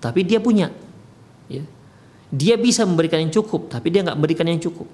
Tapi 0.02 0.26
dia 0.26 0.42
punya. 0.42 0.74
Ya. 1.48 1.64
Dia 2.34 2.58
bisa 2.58 2.82
memberikan 2.82 3.22
yang 3.22 3.30
cukup, 3.30 3.70
tapi 3.70 3.94
dia 3.94 4.02
nggak 4.02 4.18
memberikan 4.18 4.50
yang 4.50 4.58
cukup. 4.58 4.90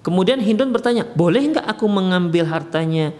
Kemudian 0.00 0.40
Hindun 0.40 0.72
bertanya, 0.72 1.04
boleh 1.04 1.44
nggak 1.52 1.64
aku 1.64 1.84
mengambil 1.88 2.48
hartanya 2.48 3.12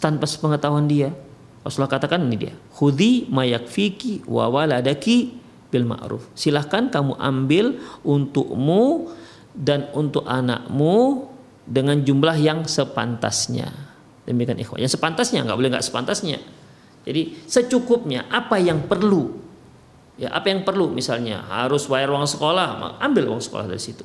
tanpa 0.00 0.24
sepengetahuan 0.24 0.88
dia? 0.88 1.12
Rasulullah 1.60 2.00
katakan 2.00 2.24
ini 2.24 2.48
dia, 2.48 2.54
hudi 2.80 3.28
fiki 3.68 4.24
wa 4.24 4.48
waladaki 4.48 5.36
bil 5.68 5.84
ma'ruf. 5.84 6.24
Silahkan 6.32 6.88
kamu 6.88 7.12
ambil 7.20 7.76
untukmu 8.00 9.12
dan 9.52 9.92
untuk 9.92 10.24
anakmu 10.24 11.28
dengan 11.68 12.00
jumlah 12.00 12.36
yang 12.40 12.64
sepantasnya. 12.64 13.68
Demikian 14.24 14.56
ikhwan. 14.56 14.80
Yang 14.80 14.96
sepantasnya 14.96 15.44
nggak 15.44 15.56
boleh 15.56 15.70
nggak 15.76 15.84
sepantasnya. 15.84 16.40
Jadi 17.04 17.44
secukupnya 17.44 18.28
apa 18.32 18.56
yang 18.56 18.88
perlu. 18.88 19.36
Ya 20.18 20.34
apa 20.34 20.50
yang 20.50 20.66
perlu 20.66 20.90
misalnya 20.90 21.46
harus 21.46 21.86
bayar 21.86 22.10
uang 22.10 22.26
sekolah, 22.26 22.98
ambil 22.98 23.30
uang 23.30 23.38
sekolah 23.44 23.70
dari 23.70 23.78
situ. 23.78 24.02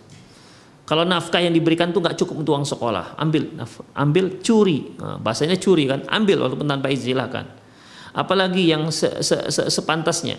Kalau 0.83 1.07
nafkah 1.07 1.39
yang 1.39 1.55
diberikan 1.55 1.89
itu 1.95 2.03
nggak 2.03 2.19
cukup 2.19 2.43
untuk 2.43 2.53
uang 2.59 2.67
sekolah, 2.67 3.15
ambil, 3.15 3.55
ambil 3.95 4.25
curi, 4.43 4.93
nah, 4.99 5.15
bahasanya 5.15 5.55
curi 5.55 5.87
kan, 5.87 6.03
ambil 6.11 6.43
walaupun 6.43 6.67
tanpa 6.67 6.91
izin 6.91 7.15
silahkan. 7.15 7.47
Apalagi 8.13 8.67
yang 8.67 8.91
se, 8.91 9.23
se, 9.23 9.47
se, 9.47 9.63
sepantasnya, 9.71 10.35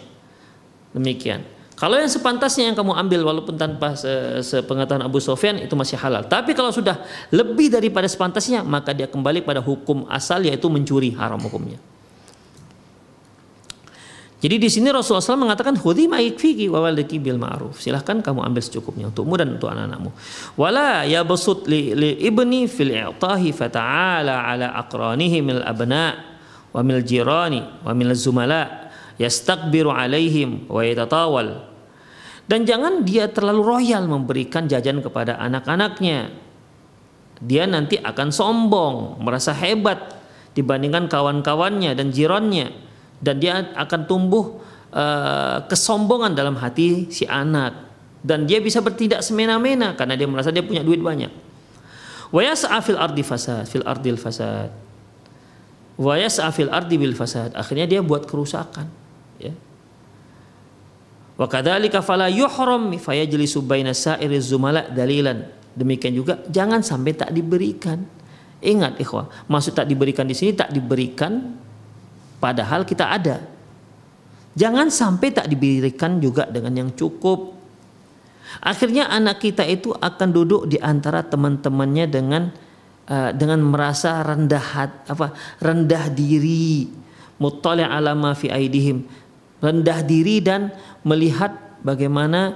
demikian. 0.93 1.43
Kalau 1.75 1.99
yang 1.99 2.07
sepantasnya 2.07 2.71
yang 2.71 2.77
kamu 2.79 2.95
ambil 2.95 3.21
walaupun 3.27 3.59
tanpa 3.59 3.99
sepengetahuan 4.41 5.03
Abu 5.03 5.19
Sofyan 5.19 5.59
itu 5.59 5.75
masih 5.75 5.99
halal. 5.99 6.23
Tapi 6.23 6.55
kalau 6.55 6.71
sudah 6.71 7.03
lebih 7.35 7.67
daripada 7.67 8.07
sepantasnya 8.07 8.63
maka 8.63 8.95
dia 8.95 9.11
kembali 9.11 9.43
pada 9.43 9.59
hukum 9.59 10.07
asal 10.07 10.47
yaitu 10.47 10.71
mencuri 10.71 11.11
haram 11.19 11.43
hukumnya. 11.43 11.83
Jadi 14.45 14.61
di 14.61 14.69
sini 14.69 14.93
Rasulullah 14.93 15.25
SAW 15.25 15.49
mengatakan 15.49 15.73
hudi 15.81 16.05
ma'ikfiki 16.05 16.69
wa 16.69 16.85
walidiki 16.85 17.17
bil 17.17 17.41
ma'ruf. 17.41 17.81
Silahkan 17.81 18.21
kamu 18.21 18.45
ambil 18.45 18.61
secukupnya 18.61 19.09
untukmu 19.09 19.41
dan 19.41 19.57
untuk 19.57 19.73
anak-anakmu. 19.73 20.13
Wala 20.61 21.09
ya 21.09 21.25
basut 21.25 21.65
li, 21.65 21.97
li 21.97 22.13
ibni 22.21 22.69
fil 22.69 22.93
i'tahi 22.93 23.57
fata'ala 23.57 24.45
ala 24.45 24.77
aqranihi 24.85 25.41
mil 25.41 25.65
abna 25.65 26.37
wa 26.77 26.81
mil 26.85 27.01
jirani 27.01 27.65
wa 27.89 27.97
mil 27.97 28.13
zumala 28.13 28.84
yastakbiru 29.21 29.91
alaihim 29.93 30.67
wa 30.67 30.83
yatatawal. 30.83 31.71
Dan 32.45 32.69
jangan 32.69 33.03
dia 33.09 33.33
terlalu 33.33 33.63
royal 33.65 34.05
memberikan 34.05 34.69
jajan 34.69 35.01
kepada 35.01 35.41
anak-anaknya. 35.41 36.29
Dia 37.41 37.65
nanti 37.65 37.97
akan 37.97 38.29
sombong, 38.29 39.21
merasa 39.25 39.57
hebat 39.57 40.21
dibandingkan 40.55 41.11
kawan-kawannya 41.11 41.97
dan 41.99 42.15
jirannya 42.15 42.71
dan 43.19 43.41
dia 43.43 43.75
akan 43.75 44.01
tumbuh 44.07 44.61
uh, 44.95 45.65
kesombongan 45.67 46.37
dalam 46.37 46.55
hati 46.61 47.11
si 47.11 47.27
anak 47.27 47.91
dan 48.25 48.49
dia 48.49 48.63
bisa 48.63 48.81
bertindak 48.81 49.21
semena-mena 49.21 49.93
karena 49.99 50.15
dia 50.17 50.29
merasa 50.29 50.55
dia 50.55 50.65
punya 50.65 50.81
duit 50.81 51.03
banyak. 51.03 51.33
Wa 52.33 52.41
yas'a 52.41 52.81
ardi 52.81 53.23
fasad, 53.23 53.69
fil 53.69 53.85
ardil 53.85 54.19
fasad. 54.19 54.73
Wa 56.01 56.19
yas'a 56.19 56.51
fil 56.51 56.73
ardi 56.73 56.97
bil 56.99 57.15
fasad. 57.15 57.55
Akhirnya 57.55 57.87
dia 57.87 58.01
buat 58.01 58.27
kerusakan, 58.27 58.89
ya. 59.41 59.55
Wa 61.35 61.51
kadzalika 61.51 61.99
fala 62.01 62.31
yuhram 62.31 62.95
fayajlisu 62.95 63.63
baina 63.67 63.91
zumala 64.39 64.87
dalilan. 64.87 65.51
Demikian 65.75 66.15
juga 66.15 66.39
jangan 66.47 66.83
sampai 66.87 67.13
tak 67.19 67.35
diberikan. 67.35 68.07
Ingat 68.65 68.97
ikhwah, 69.03 69.29
maksud 69.51 69.77
tak 69.77 69.91
diberikan 69.91 70.25
di 70.25 70.33
sini 70.33 70.57
tak 70.57 70.73
diberikan 70.73 71.59
Padahal 72.45 72.85
kita 72.85 73.09
ada. 73.09 73.41
Jangan 74.53 74.93
sampai 74.93 75.33
tak 75.33 75.49
diberikan 75.49 76.21
juga 76.21 76.45
dengan 76.45 76.77
yang 76.77 76.91
cukup. 76.93 77.57
Akhirnya 78.61 79.09
anak 79.09 79.41
kita 79.41 79.65
itu 79.65 79.97
akan 79.97 80.29
duduk 80.29 80.69
di 80.69 80.77
antara 80.77 81.25
teman-temannya 81.25 82.05
dengan 82.05 82.53
uh, 83.09 83.33
dengan 83.33 83.65
merasa 83.65 84.21
rendah 84.21 84.67
hat, 84.77 84.93
apa 85.09 85.33
rendah 85.59 86.13
diri, 86.13 86.87
muttali' 87.41 87.89
ala 87.89 88.13
ma 88.13 88.37
fi 88.37 88.53
aidihim. 88.53 89.09
Rendah 89.65 90.05
diri 90.05 90.45
dan 90.45 90.69
melihat 91.09 91.81
bagaimana 91.81 92.53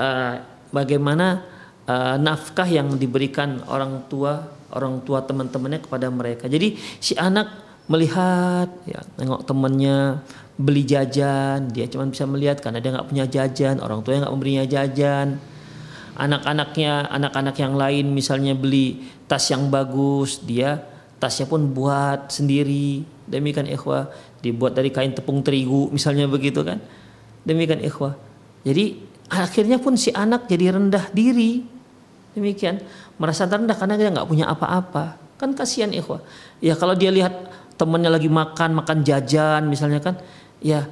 uh, 0.00 0.34
bagaimana 0.72 1.44
uh, 1.84 2.16
nafkah 2.16 2.64
yang 2.64 2.96
diberikan 2.96 3.60
orang 3.68 4.08
tua 4.08 4.48
orang 4.72 5.04
tua 5.04 5.24
teman-temannya 5.24 5.84
kepada 5.84 6.08
mereka. 6.08 6.48
Jadi 6.48 6.76
si 7.00 7.12
anak 7.20 7.68
melihat 7.88 8.68
ya 8.88 9.00
nengok 9.20 9.44
temennya 9.48 10.20
beli 10.58 10.84
jajan 10.84 11.72
dia 11.72 11.88
cuma 11.88 12.04
bisa 12.08 12.28
melihat 12.28 12.60
karena 12.60 12.84
dia 12.84 12.92
nggak 12.92 13.08
punya 13.08 13.24
jajan 13.24 13.80
orang 13.80 14.00
tua 14.04 14.24
nggak 14.24 14.32
memberinya 14.32 14.64
jajan. 14.64 15.36
Anak-anaknya 16.18 17.12
anak-anak 17.14 17.56
yang 17.62 17.78
lain 17.78 18.10
misalnya 18.10 18.56
beli 18.56 19.06
tas 19.30 19.44
yang 19.52 19.70
bagus 19.70 20.42
dia 20.42 20.82
tasnya 21.18 21.46
pun 21.50 21.70
buat 21.74 22.30
sendiri. 22.30 23.06
Demikian 23.28 23.68
ikhwah 23.68 24.08
dibuat 24.38 24.74
dari 24.74 24.94
kain 24.94 25.14
tepung 25.14 25.42
terigu 25.42 25.90
misalnya 25.90 26.30
begitu 26.30 26.62
kan. 26.62 26.78
Demikian 27.42 27.82
ikhwah. 27.82 28.14
Jadi 28.62 29.00
akhirnya 29.30 29.78
pun 29.80 29.98
si 29.98 30.14
anak 30.14 30.46
jadi 30.46 30.74
rendah 30.74 31.10
diri. 31.10 31.64
Demikian. 32.36 32.82
Merasa 33.18 33.50
rendah 33.50 33.74
karena 33.74 33.98
dia 33.98 34.08
nggak 34.14 34.28
punya 34.28 34.46
apa-apa. 34.46 35.18
Kan 35.38 35.54
kasihan 35.54 35.90
ikhwah. 35.90 36.22
Ya 36.62 36.78
kalau 36.78 36.94
dia 36.94 37.10
lihat 37.10 37.34
temannya 37.78 38.10
lagi 38.10 38.26
makan 38.26 38.82
makan 38.82 39.06
jajan 39.06 39.70
misalnya 39.70 40.02
kan 40.02 40.18
ya 40.58 40.82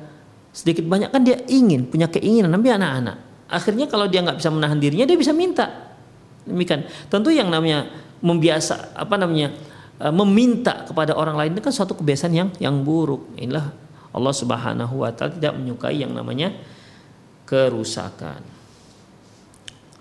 sedikit 0.55 0.87
banyak 0.87 1.11
kan 1.11 1.27
dia 1.27 1.43
ingin 1.51 1.91
punya 1.91 2.07
keinginan 2.11 2.51
tapi 2.51 2.71
anak-anak. 2.73 3.17
Akhirnya 3.47 3.87
kalau 3.87 4.11
dia 4.11 4.23
nggak 4.27 4.43
bisa 4.43 4.51
menahan 4.51 4.79
dirinya 4.79 5.07
dia 5.07 5.19
bisa 5.19 5.31
minta. 5.31 5.95
Demikian. 6.47 6.87
Tentu 7.11 7.31
yang 7.31 7.51
namanya 7.51 7.91
membiasa 8.23 8.95
apa 8.97 9.15
namanya 9.21 9.53
meminta 10.13 10.85
kepada 10.85 11.17
orang 11.17 11.37
lain 11.41 11.51
itu 11.57 11.63
kan 11.65 11.73
suatu 11.73 11.97
kebiasaan 11.97 12.33
yang 12.33 12.49
yang 12.61 12.85
buruk 12.85 13.33
inilah 13.41 13.73
Allah 14.13 14.35
Subhanahu 14.37 15.05
wa 15.05 15.11
taala 15.13 15.37
tidak 15.37 15.57
menyukai 15.57 15.97
yang 15.97 16.13
namanya 16.13 16.53
kerusakan 17.49 18.45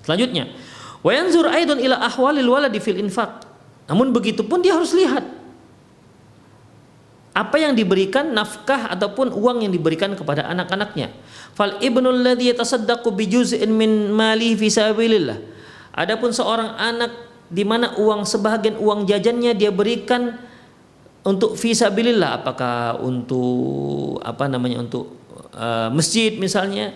selanjutnya 0.03 0.51
wa 0.99 1.11
yanzur 1.15 1.47
aidon 1.47 1.79
ila 1.79 2.01
ahwalil 2.03 2.49
waladi 2.51 2.83
fil 2.83 2.99
infaq 2.99 3.47
namun 3.87 4.11
begitu 4.11 4.43
pun 4.43 4.59
dia 4.59 4.75
harus 4.75 4.91
lihat 4.91 5.23
apa 7.35 7.59
yang 7.59 7.75
diberikan 7.75 8.31
nafkah 8.31 8.87
ataupun 8.95 9.35
uang 9.35 9.67
yang 9.67 9.71
diberikan 9.75 10.15
kepada 10.15 10.47
anak-anaknya. 10.47 11.11
Fal 11.51 11.83
ibnul 11.83 12.23
ladzi 12.23 12.55
yatasaddaqu 12.55 13.11
bi 13.11 13.27
min 13.67 14.07
mali 14.15 14.55
fi 14.55 14.71
sabilillah. 14.71 15.35
Adapun 15.99 16.31
seorang 16.31 16.79
anak 16.79 17.24
di 17.49 17.61
mana 17.61 17.93
uang 18.01 18.25
sebagian 18.25 18.81
uang 18.81 19.05
jajannya 19.05 19.53
dia 19.53 19.69
berikan 19.69 20.33
untuk 21.25 21.57
fisabilillah 21.57 22.41
apakah 22.41 23.01
untuk 23.01 24.21
apa 24.21 24.45
namanya 24.45 24.81
untuk 24.85 25.17
uh, 25.57 25.89
masjid 25.89 26.33
misalnya. 26.37 26.93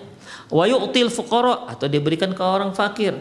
Wa 0.50 0.66
yu'til 0.66 1.14
fuqara 1.14 1.70
atau 1.70 1.86
dia 1.86 2.02
berikan 2.02 2.34
ke 2.34 2.41
orang 2.41 2.74
fakir. 2.74 3.14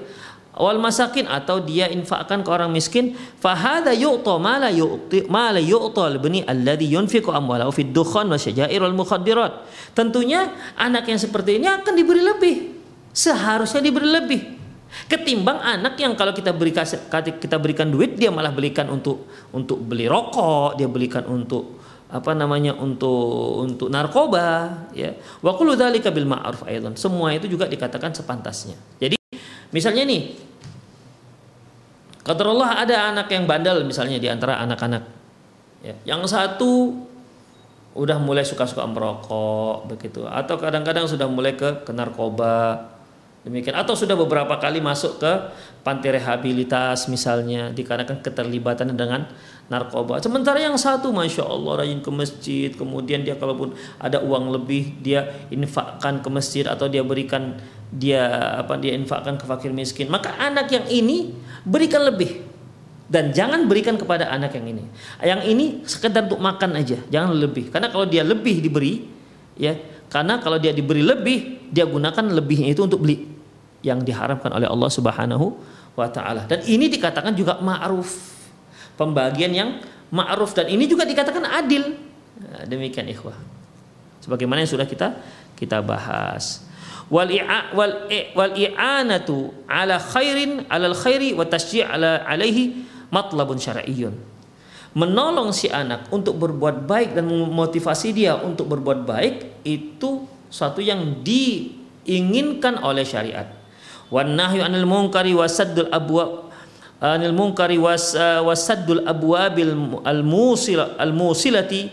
Wal 0.58 0.80
masakin 0.80 1.30
atau 1.30 1.62
dia 1.62 1.86
infakkan 1.86 2.42
ke 2.42 2.50
orang 2.50 2.72
miskin. 2.72 3.14
Fa 3.38 3.52
hadza 3.52 3.92
yu'ta 3.92 4.40
ma 4.40 4.56
la 4.56 4.72
yu'ti 4.72 5.28
ma 5.28 5.52
la 5.52 5.60
yu'ta 5.60 6.08
libni 6.08 6.40
alladhi 6.42 6.88
yunfiqu 6.88 7.28
amwalahu 7.28 7.70
fid 7.70 7.92
dukhan 7.92 8.26
wa 8.26 8.40
syajair 8.40 8.80
wal 8.80 8.96
mukhaddirat 8.96 9.64
tentunya 9.92 10.50
anak 10.74 11.06
yang 11.06 11.20
seperti 11.20 11.60
ini 11.60 11.68
akan 11.68 11.92
diberi 11.94 12.24
lebih. 12.24 12.56
Seharusnya 13.12 13.84
diberi 13.84 14.08
lebih 14.08 14.57
ketimbang 15.08 15.60
anak 15.60 16.00
yang 16.00 16.16
kalau 16.16 16.32
kita 16.32 16.52
beri 16.52 16.72
kita 16.72 17.56
berikan 17.60 17.88
duit 17.92 18.16
dia 18.16 18.32
malah 18.32 18.52
belikan 18.52 18.88
untuk 18.88 19.28
untuk 19.52 19.80
beli 19.84 20.08
rokok 20.08 20.80
dia 20.80 20.88
belikan 20.88 21.24
untuk 21.28 21.78
apa 22.08 22.32
namanya 22.32 22.72
untuk 22.72 23.68
untuk 23.68 23.88
narkoba 23.92 24.88
ya. 24.96 25.12
Wa 25.44 25.52
kullu 25.52 25.76
dzalika 25.76 26.08
bil 26.08 26.24
ma'ruf 26.24 26.64
aidan 26.64 26.96
semua 26.96 27.36
itu 27.36 27.44
juga 27.44 27.68
dikatakan 27.68 28.16
sepantasnya. 28.16 28.80
Jadi 28.96 29.20
misalnya 29.76 30.08
nih 30.08 30.32
kata 32.24 32.42
Allah 32.48 32.70
ada 32.84 32.96
anak 33.12 33.28
yang 33.28 33.44
bandel 33.44 33.84
misalnya 33.84 34.16
di 34.16 34.28
antara 34.28 34.56
anak-anak 34.64 35.04
ya. 35.84 35.94
Yang 36.16 36.32
satu 36.32 36.96
udah 37.92 38.16
mulai 38.16 38.48
suka-suka 38.48 38.88
merokok 38.88 39.84
begitu. 39.92 40.24
Atau 40.24 40.56
kadang-kadang 40.56 41.04
sudah 41.04 41.28
mulai 41.28 41.60
ke 41.60 41.84
ke 41.84 41.92
narkoba 41.92 42.88
demikian. 43.48 43.74
Atau 43.74 43.96
sudah 43.96 44.14
beberapa 44.14 44.60
kali 44.60 44.78
masuk 44.78 45.18
ke 45.18 45.32
panti 45.80 46.12
rehabilitas 46.12 47.08
misalnya 47.08 47.72
dikarenakan 47.72 48.20
keterlibatan 48.20 48.92
dengan 48.92 49.24
narkoba. 49.72 50.20
Sementara 50.20 50.60
yang 50.60 50.76
satu 50.76 51.08
masya 51.08 51.48
Allah 51.48 51.84
rajin 51.84 52.04
ke 52.04 52.10
masjid 52.12 52.70
kemudian 52.72 53.24
dia 53.24 53.40
kalaupun 53.40 53.72
ada 53.96 54.20
uang 54.20 54.52
lebih 54.52 55.00
dia 55.00 55.48
infakkan 55.48 56.20
ke 56.20 56.28
masjid 56.28 56.68
atau 56.68 56.88
dia 56.88 57.00
berikan 57.00 57.56
dia 57.88 58.28
apa 58.60 58.76
dia 58.76 58.92
infakkan 58.92 59.40
ke 59.40 59.44
fakir 59.48 59.72
miskin. 59.72 60.12
Maka 60.12 60.36
anak 60.36 60.68
yang 60.68 60.84
ini 60.92 61.32
berikan 61.64 62.04
lebih. 62.04 62.44
Dan 63.08 63.32
jangan 63.32 63.64
berikan 63.64 63.96
kepada 63.96 64.28
anak 64.28 64.52
yang 64.52 64.68
ini. 64.68 64.84
Yang 65.24 65.40
ini 65.48 65.66
sekedar 65.88 66.28
untuk 66.28 66.44
makan 66.44 66.76
aja 66.76 67.00
jangan 67.08 67.32
lebih. 67.32 67.72
Karena 67.72 67.88
kalau 67.88 68.04
dia 68.04 68.20
lebih 68.20 68.60
diberi 68.60 69.08
ya 69.56 69.72
karena 70.08 70.40
kalau 70.40 70.56
dia 70.56 70.72
diberi 70.72 71.04
lebih 71.04 71.68
dia 71.68 71.84
gunakan 71.84 72.24
lebihnya 72.32 72.72
itu 72.72 72.84
untuk 72.84 73.04
beli 73.04 73.37
yang 73.82 74.02
diharamkan 74.02 74.50
oleh 74.50 74.66
Allah 74.66 74.90
Subhanahu 74.90 75.54
wa 75.98 76.08
taala. 76.10 76.46
Dan 76.46 76.62
ini 76.66 76.90
dikatakan 76.90 77.34
juga 77.34 77.58
ma'ruf. 77.58 78.38
Pembagian 78.98 79.50
yang 79.54 79.70
ma'ruf 80.10 80.54
dan 80.54 80.70
ini 80.70 80.86
juga 80.86 81.06
dikatakan 81.06 81.42
adil. 81.46 81.94
Nah, 82.38 82.62
demikian 82.66 83.06
ikhwah. 83.10 83.34
Sebagaimana 84.22 84.62
yang 84.62 84.70
sudah 84.70 84.86
kita 84.86 85.14
kita 85.58 85.82
bahas. 85.82 86.66
Wal 87.08 87.30
i'a 87.32 87.72
wal 87.72 88.06
wal 88.36 88.52
i'anatu 88.54 89.50
ala 89.64 89.96
khairin 89.96 90.68
alal 90.68 90.94
khairi 90.94 91.32
wa 91.32 91.46
tasji' 91.46 91.82
ala 91.82 92.22
alaihi 92.26 92.84
matlabun 93.10 93.56
syar'iyyun. 93.56 94.14
Menolong 94.98 95.54
si 95.54 95.70
anak 95.70 96.10
untuk 96.10 96.36
berbuat 96.36 96.84
baik 96.84 97.14
dan 97.14 97.30
memotivasi 97.30 98.12
dia 98.12 98.34
untuk 98.34 98.72
berbuat 98.72 99.06
baik 99.06 99.62
itu 99.62 100.26
suatu 100.48 100.80
yang 100.80 101.22
diinginkan 101.22 102.80
oleh 102.82 103.04
syariat 103.04 103.57
wan 104.08 104.32
nahyu 104.36 104.64
anil 104.64 104.88
munkari 104.88 105.36
wasaddul 105.36 105.88
abwa 105.92 106.48
anil 106.98 107.34
munkari 107.34 107.78
was 107.78 108.14
uh, 108.18 108.42
wasaddul 108.42 109.06
abwabil 109.06 110.02
al 110.02 110.22
musil 110.26 110.82
al 110.98 111.14
musilati 111.14 111.86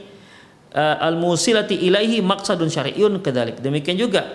uh, 0.74 0.98
al 0.98 1.16
musilati 1.20 1.78
ilaihi 1.78 2.26
maqsadun 2.26 2.72
syar'iyyun 2.74 3.22
kadzalik. 3.22 3.62
Demikian 3.62 4.02
juga 4.02 4.26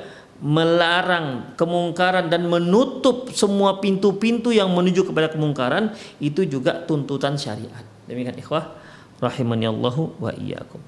melarang 0.40 1.52
kemungkaran 1.58 2.32
dan 2.32 2.48
menutup 2.48 3.28
semua 3.36 3.76
pintu-pintu 3.82 4.48
yang 4.54 4.72
menuju 4.72 5.04
kepada 5.04 5.28
kemungkaran 5.28 5.92
itu 6.16 6.48
juga 6.48 6.80
tuntutan 6.86 7.36
syariat. 7.36 7.84
Demikian 8.08 8.38
ikhwah 8.40 8.72
rahimani 9.20 9.68
Allahu 9.68 10.16
wa 10.16 10.32
iyyakum. 10.32 10.80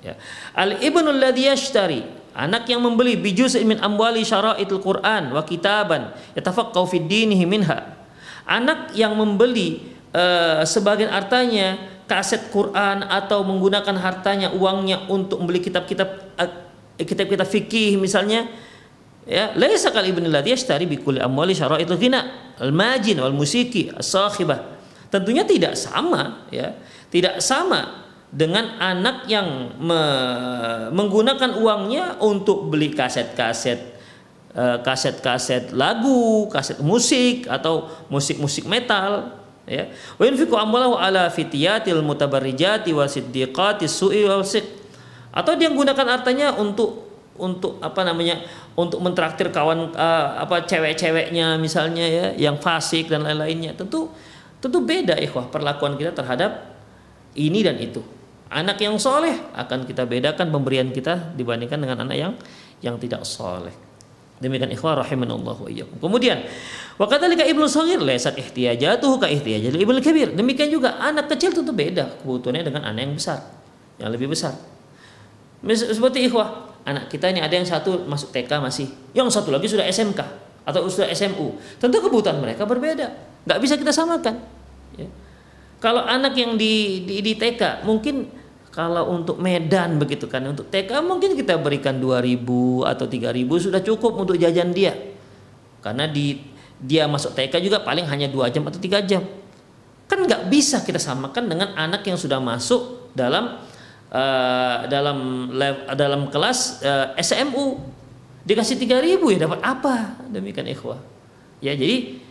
Ya. 0.00 0.16
Al 0.54 0.78
ibnu 0.80 1.10
alladhi 1.10 1.50
yashtari 1.50 2.06
Anak 2.30 2.70
yang 2.70 2.78
membeli 2.78 3.18
bijus 3.18 3.58
min 3.66 3.82
amwali 3.82 4.22
syaraitul 4.22 4.78
Quran 4.78 5.34
wa 5.34 5.42
kitaban 5.42 6.14
yatafaqqahu 6.38 6.86
fid 6.86 7.10
dinihi 7.10 7.42
minha. 7.42 7.98
Anak 8.46 8.94
yang 8.94 9.18
membeli 9.18 9.82
uh, 10.14 10.62
sebagian 10.62 11.10
hartanya 11.10 11.78
kaset 12.06 12.50
Quran 12.54 13.02
atau 13.06 13.42
menggunakan 13.42 13.94
hartanya 13.98 14.54
uangnya 14.54 15.10
untuk 15.10 15.42
membeli 15.42 15.58
kitab-kitab 15.58 16.08
uh, 16.38 16.50
kitab-kitab 16.98 17.46
fikih 17.46 17.98
misalnya 17.98 18.46
ya 19.26 19.54
laisa 19.58 19.90
kal 19.90 20.06
ibn 20.06 20.26
ladzi 20.30 20.54
yashtari 20.54 20.86
bi 20.86 21.02
kulli 21.02 21.18
amwali 21.18 21.54
syaraitul 21.54 21.98
ghina 21.98 22.54
al 22.62 22.70
majin 22.70 23.18
wal 23.18 23.34
musiki 23.34 23.90
as-sakhibah. 23.90 24.78
Tentunya 25.10 25.42
tidak 25.42 25.74
sama 25.74 26.46
ya. 26.54 26.78
Tidak 27.10 27.42
sama 27.42 27.99
dengan 28.30 28.78
anak 28.78 29.26
yang 29.26 29.74
me 29.82 30.02
menggunakan 30.94 31.50
uangnya 31.58 32.22
untuk 32.22 32.70
beli 32.70 32.94
kaset-kaset 32.94 33.80
eh, 34.54 34.78
kaset-kaset 34.86 35.74
lagu, 35.74 36.46
kaset 36.46 36.78
musik 36.78 37.50
atau 37.50 37.90
musik-musik 38.06 38.70
metal 38.70 39.34
ya. 39.66 39.90
Wa 40.14 40.30
yunfiqu 40.30 40.54
amwalahu 40.54 40.94
ala 40.94 41.26
fitiyatil 41.26 42.06
mutabarrijati 42.06 42.94
wasiddiqati 42.94 43.90
su'i 43.90 44.22
atau 45.30 45.52
dia 45.58 45.70
menggunakan 45.70 46.06
hartanya 46.18 46.54
untuk 46.54 47.10
untuk 47.40 47.80
apa 47.80 48.04
namanya 48.04 48.44
untuk 48.76 49.00
mentraktir 49.02 49.48
kawan 49.50 49.90
uh, 49.96 50.26
apa 50.38 50.68
cewek-ceweknya 50.68 51.56
misalnya 51.56 52.04
ya 52.06 52.26
yang 52.38 52.62
fasik 52.62 53.10
dan 53.10 53.26
lain-lainnya. 53.26 53.74
Tentu 53.74 54.06
tentu 54.62 54.78
beda 54.86 55.18
ikhwah 55.18 55.50
perlakuan 55.50 55.98
kita 55.98 56.14
terhadap 56.14 56.78
ini 57.34 57.64
dan 57.64 57.80
itu 57.80 58.19
Anak 58.50 58.82
yang 58.82 58.98
soleh 58.98 59.38
akan 59.54 59.86
kita 59.86 60.10
bedakan 60.10 60.50
pemberian 60.50 60.90
kita 60.90 61.38
dibandingkan 61.38 61.78
dengan 61.78 62.02
anak 62.02 62.16
yang 62.18 62.32
yang 62.82 62.98
tidak 62.98 63.22
soleh. 63.22 63.70
Demikian 64.40 64.72
ikhwah 64.72 65.04
rahimanallah 65.04 65.54
wa 65.54 65.68
iyyakum. 65.68 66.00
Kemudian 66.00 66.42
wa 66.96 67.06
kadzalika 67.06 67.46
ibnu 67.46 67.68
shaghir 67.70 68.00
laysat 68.02 68.40
ihtiyajatuhu 68.40 69.20
ka 69.20 69.28
ihtiyajil 69.30 69.76
ibnu 69.76 70.00
kabir. 70.02 70.32
Demikian 70.34 70.72
juga 70.72 70.96
anak 70.98 71.30
kecil 71.30 71.54
tentu 71.54 71.70
beda 71.70 72.18
kebutuhannya 72.24 72.64
dengan 72.66 72.82
anak 72.88 73.00
yang 73.06 73.14
besar, 73.14 73.38
yang 74.02 74.10
lebih 74.10 74.32
besar. 74.32 74.56
Seperti 75.70 76.24
ikhwah, 76.24 76.72
anak 76.88 77.12
kita 77.12 77.28
ini 77.28 77.44
ada 77.44 77.52
yang 77.52 77.68
satu 77.68 78.08
masuk 78.08 78.32
TK 78.32 78.50
masih, 78.64 78.88
yang 79.12 79.28
satu 79.28 79.52
lagi 79.52 79.68
sudah 79.68 79.84
SMK 79.84 80.24
atau 80.64 80.88
sudah 80.88 81.12
SMU. 81.12 81.60
Tentu 81.76 82.00
kebutuhan 82.00 82.40
mereka 82.40 82.64
berbeda. 82.64 83.12
Nggak 83.44 83.58
bisa 83.60 83.76
kita 83.76 83.92
samakan. 83.92 84.40
Ya. 84.96 85.06
Kalau 85.84 86.00
anak 86.04 86.32
yang 86.32 86.56
di, 86.56 87.04
di, 87.04 87.20
di 87.20 87.32
TK 87.36 87.84
mungkin 87.84 88.39
kalau 88.70 89.10
untuk 89.10 89.42
Medan 89.42 89.98
begitu 89.98 90.30
kan, 90.30 90.46
untuk 90.46 90.70
TK 90.70 91.02
mungkin 91.02 91.34
kita 91.34 91.58
berikan 91.58 91.98
2000 91.98 92.86
atau 92.86 93.06
3000 93.10 93.66
sudah 93.66 93.82
cukup 93.82 94.22
untuk 94.22 94.38
jajan 94.38 94.70
dia. 94.70 94.94
Karena 95.82 96.06
di 96.06 96.38
dia 96.78 97.10
masuk 97.10 97.34
TK 97.34 97.58
juga 97.60 97.82
paling 97.82 98.06
hanya 98.06 98.30
dua 98.30 98.46
jam 98.46 98.62
atau 98.70 98.78
tiga 98.78 99.02
jam. 99.02 99.26
Kan 100.06 100.22
nggak 100.22 100.46
bisa 100.46 100.86
kita 100.86 101.02
samakan 101.02 101.50
dengan 101.50 101.74
anak 101.74 102.06
yang 102.06 102.14
sudah 102.14 102.38
masuk 102.38 103.10
dalam 103.10 103.58
uh, 104.14 104.86
dalam 104.86 105.50
dalam 105.98 106.30
kelas 106.30 106.80
uh, 106.86 107.18
eh, 107.18 107.26
SMU 107.26 107.74
dikasih 108.46 108.78
3000 108.78 109.18
ya 109.34 109.38
dapat 109.50 109.60
apa? 109.66 109.94
Demikian 110.30 110.70
ikhwah. 110.70 111.02
Ya 111.58 111.74
jadi 111.74 112.22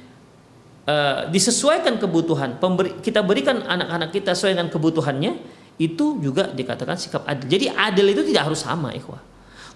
uh, 0.88 1.20
disesuaikan 1.30 2.00
kebutuhan. 2.00 2.58
Pemberi, 2.64 2.96
kita 3.04 3.22
berikan 3.28 3.60
anak-anak 3.60 4.16
kita 4.16 4.32
sesuai 4.34 4.56
dengan 4.56 4.72
kebutuhannya 4.72 5.34
itu 5.80 6.20
juga 6.20 6.52
dikatakan 6.52 7.00
sikap 7.00 7.24
adil. 7.24 7.48
Jadi 7.48 7.66
adil 7.72 8.12
itu 8.12 8.22
tidak 8.28 8.52
harus 8.52 8.60
sama, 8.60 8.92
ikhwah. 8.92 9.24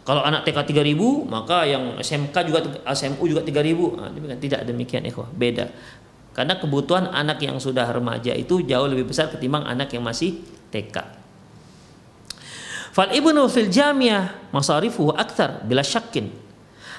Kalau 0.04 0.20
anak 0.20 0.44
TK 0.44 0.68
3000, 0.68 1.00
maka 1.32 1.64
yang 1.64 1.96
SMK 1.96 2.36
juga 2.44 2.60
SMU 2.92 3.24
juga 3.24 3.40
3000. 3.40 3.96
Nah, 3.96 4.36
tidak 4.36 4.68
demikian, 4.68 5.08
ikhwah. 5.08 5.32
Beda. 5.32 5.72
Karena 6.36 6.60
kebutuhan 6.60 7.08
anak 7.08 7.40
yang 7.40 7.56
sudah 7.56 7.88
remaja 7.88 8.36
itu 8.36 8.68
jauh 8.68 8.84
lebih 8.90 9.08
besar 9.08 9.32
ketimbang 9.32 9.64
anak 9.64 9.96
yang 9.96 10.04
masih 10.04 10.44
TK. 10.76 11.24
Fal 12.94 13.10
ibnu 13.16 13.48
fil 13.48 13.72
jamiah 13.72 14.36
masarifuhu 14.52 15.16
aktar 15.16 15.64
bila 15.64 15.82
syakin. 15.82 16.30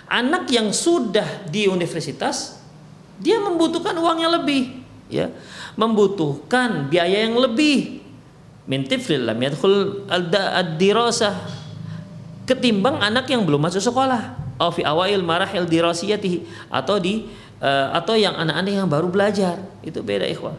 Anak 0.08 0.48
yang 0.48 0.72
sudah 0.72 1.44
di 1.44 1.68
universitas 1.68 2.56
dia 3.20 3.36
membutuhkan 3.36 3.94
uang 4.00 4.18
yang 4.22 4.32
lebih, 4.32 4.80
ya. 5.12 5.28
Membutuhkan 5.74 6.86
biaya 6.88 7.26
yang 7.26 7.36
lebih 7.36 8.03
min 8.64 8.84
tiflil 8.84 9.28
lam 9.28 9.38
yadkhul 9.40 10.08
ad-dirasah. 10.08 11.36
Ketimbang 12.44 13.00
anak 13.00 13.28
yang 13.32 13.44
belum 13.44 13.60
masuk 13.60 13.80
sekolah. 13.80 14.36
Atau 14.60 14.80
fi 14.80 14.82
awail 14.84 15.20
marahil 15.24 15.64
dirasiyatihi. 15.64 16.68
Atau 16.68 17.00
di 17.00 17.28
uh, 17.60 17.88
atau 17.96 18.16
yang 18.16 18.36
anak-anak 18.36 18.72
yang 18.72 18.88
baru 18.88 19.08
belajar. 19.08 19.60
Itu 19.80 20.04
beda 20.04 20.28
ikhwah. 20.28 20.56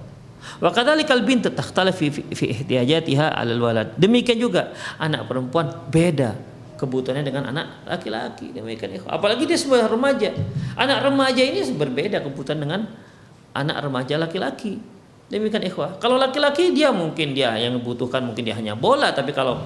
Wa 0.62 0.70
kadzalikal 0.70 1.26
bint 1.26 1.46
takhtalif 1.50 1.98
fi 1.98 2.10
fi 2.14 2.46
ihtiyajatiha 2.54 3.34
'alal 3.34 3.62
walad. 3.62 3.88
Demikian 3.98 4.38
juga 4.38 4.74
anak 5.02 5.26
perempuan 5.26 5.70
beda 5.90 6.38
kebutuhannya 6.78 7.26
dengan 7.26 7.50
anak 7.50 7.86
laki-laki. 7.86 8.54
Demikian 8.54 9.02
ikhwah. 9.02 9.18
Apalagi 9.18 9.46
dia 9.50 9.58
sebuah 9.58 9.90
remaja. 9.90 10.34
Anak 10.78 11.06
remaja 11.06 11.42
ini 11.42 11.66
berbeda 11.74 12.22
kebutuhan 12.22 12.62
dengan 12.62 12.86
anak 13.54 13.78
remaja 13.82 14.18
laki-laki 14.20 14.95
demikian 15.30 15.66
ikhwah 15.66 15.98
kalau 15.98 16.22
laki-laki 16.22 16.72
dia 16.76 16.94
mungkin 16.94 17.34
dia 17.34 17.58
yang 17.58 17.82
membutuhkan 17.82 18.22
mungkin 18.22 18.46
dia 18.46 18.56
hanya 18.58 18.78
bola 18.78 19.10
tapi 19.10 19.34
kalau 19.34 19.66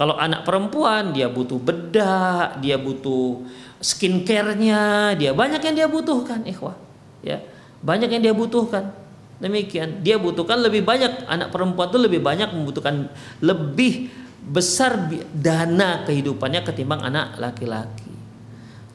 kalau 0.00 0.16
anak 0.16 0.48
perempuan 0.48 1.12
dia 1.12 1.28
butuh 1.28 1.60
bedak, 1.60 2.56
dia 2.64 2.80
butuh 2.80 3.44
skincare-nya, 3.84 5.12
dia 5.12 5.36
banyak 5.36 5.60
yang 5.60 5.76
dia 5.76 5.88
butuhkan, 5.92 6.40
ikhwah. 6.48 6.72
Ya, 7.20 7.44
banyak 7.84 8.08
yang 8.08 8.24
dia 8.24 8.32
butuhkan. 8.32 8.96
Demikian, 9.44 10.00
dia 10.00 10.16
butuhkan 10.16 10.56
lebih 10.64 10.88
banyak 10.88 11.28
anak 11.28 11.52
perempuan 11.52 11.92
itu 11.92 12.00
lebih 12.00 12.24
banyak 12.24 12.48
membutuhkan 12.48 13.12
lebih 13.44 14.08
besar 14.40 14.96
dana 15.36 16.00
kehidupannya 16.08 16.64
ketimbang 16.64 17.04
anak 17.04 17.36
laki-laki. 17.36 18.08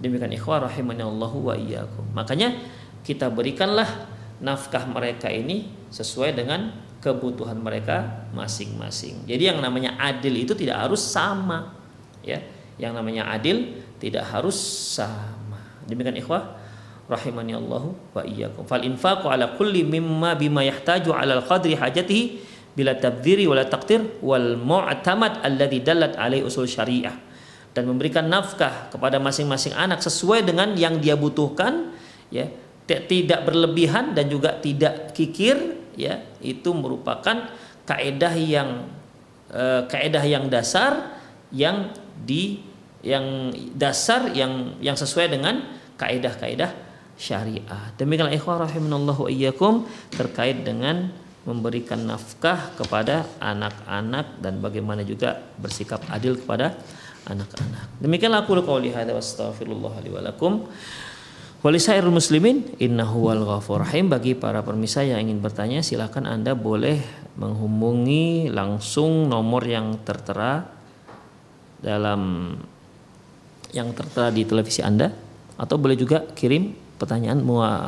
Demikian 0.02 0.34
ikhwah 0.34 0.66
rahimani 0.66 1.06
Allahu 1.06 1.50
wa 1.50 1.54
iyyakum. 1.54 2.18
Makanya 2.18 2.58
kita 3.06 3.30
berikanlah 3.30 4.10
nafkah 4.46 4.86
mereka 4.86 5.26
ini 5.34 5.66
sesuai 5.90 6.38
dengan 6.38 6.70
kebutuhan 7.02 7.58
mereka 7.58 8.30
masing-masing. 8.38 9.26
Jadi 9.26 9.50
yang 9.50 9.60
namanya 9.62 9.98
adil 9.98 10.34
itu 10.38 10.54
tidak 10.54 10.86
harus 10.86 11.02
sama, 11.02 11.74
ya. 12.22 12.38
Yang 12.78 12.94
namanya 13.02 13.24
adil 13.34 13.82
tidak 13.98 14.30
harus 14.30 14.58
sama. 14.94 15.58
Demikian 15.90 16.18
ikhwah 16.22 16.58
rahimani 17.10 17.58
Allahu 17.58 17.94
wa 18.14 18.22
iyyakum. 18.26 18.66
Fal 18.66 18.82
infaqu 18.82 19.30
ala 19.30 19.54
kulli 19.58 19.86
mimma 19.86 20.38
bima 20.38 20.66
yahtaju 20.66 21.14
ala 21.14 21.42
al-qadri 21.42 21.78
hajatihi 21.78 22.24
bila 22.76 22.98
tabdhiri 22.98 23.48
wala 23.48 23.64
taqtir 23.66 24.20
wal 24.20 24.60
mu'tamad 24.60 25.40
alladhi 25.46 25.80
dallat 25.80 26.20
alaihi 26.20 26.44
usul 26.44 26.68
syariah 26.68 27.16
dan 27.72 27.88
memberikan 27.88 28.28
nafkah 28.28 28.92
kepada 28.92 29.20
masing-masing 29.20 29.72
anak 29.76 30.04
sesuai 30.04 30.44
dengan 30.44 30.76
yang 30.76 31.00
dia 31.00 31.16
butuhkan 31.16 31.96
ya 32.28 32.52
tidak 32.86 33.50
berlebihan 33.50 34.14
dan 34.14 34.30
juga 34.30 34.58
tidak 34.62 35.14
kikir 35.18 35.58
ya 35.98 36.22
itu 36.42 36.70
merupakan 36.72 37.50
kaedah 37.86 38.34
yang 38.38 38.86
eh, 39.50 39.82
kaedah 39.90 40.24
yang 40.26 40.46
dasar 40.50 41.18
yang 41.50 41.90
di 42.26 42.62
yang 43.06 43.54
dasar 43.78 44.34
yang 44.34 44.78
yang 44.82 44.98
sesuai 44.98 45.30
dengan 45.30 45.62
kaedah-kaedah 45.98 46.72
syariah. 47.16 47.94
Demikianlah 47.96 48.36
ikhwah 48.36 48.66
rahimanallahu 48.66 49.32
iyyakum 49.32 49.88
terkait 50.12 50.66
dengan 50.66 51.14
memberikan 51.46 52.02
nafkah 52.02 52.74
kepada 52.74 53.30
anak-anak 53.38 54.42
dan 54.42 54.58
bagaimana 54.60 55.06
juga 55.06 55.38
bersikap 55.62 56.02
adil 56.10 56.42
kepada 56.42 56.74
anak-anak. 57.30 58.02
Demikianlah 58.02 58.44
aku 58.44 58.58
qauli 58.66 58.90
hadza 58.90 59.14
wa 59.14 60.22
lakum. 60.26 60.66
Walisairul 61.66 62.14
muslimin 62.14 62.78
innahu 62.78 63.26
wal 63.26 63.42
ghafur 63.42 63.82
rahim 63.82 64.06
bagi 64.06 64.38
para 64.38 64.62
permisa 64.62 65.02
yang 65.02 65.26
ingin 65.26 65.42
bertanya 65.42 65.82
silakan 65.82 66.30
Anda 66.30 66.54
boleh 66.54 67.02
menghubungi 67.42 68.54
langsung 68.54 69.26
nomor 69.26 69.66
yang 69.66 69.98
tertera 70.06 70.62
dalam 71.82 72.54
yang 73.74 73.90
tertera 73.98 74.30
di 74.30 74.46
televisi 74.46 74.86
Anda 74.86 75.10
atau 75.58 75.82
boleh 75.82 75.98
juga 75.98 76.22
kirim 76.38 76.70
pertanyaan 77.02 77.42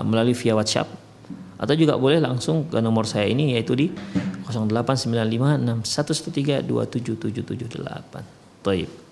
melalui 0.09 0.33
via 0.33 0.57
WhatsApp 0.57 0.89
atau 1.61 1.77
juga 1.77 2.01
boleh 2.01 2.17
langsung 2.17 2.65
ke 2.73 2.81
nomor 2.81 3.05
saya 3.05 3.29
ini 3.29 3.53
yaitu 3.53 3.77
di 3.77 3.93
08956113277778. 5.85 8.25
Taib. 8.65 9.06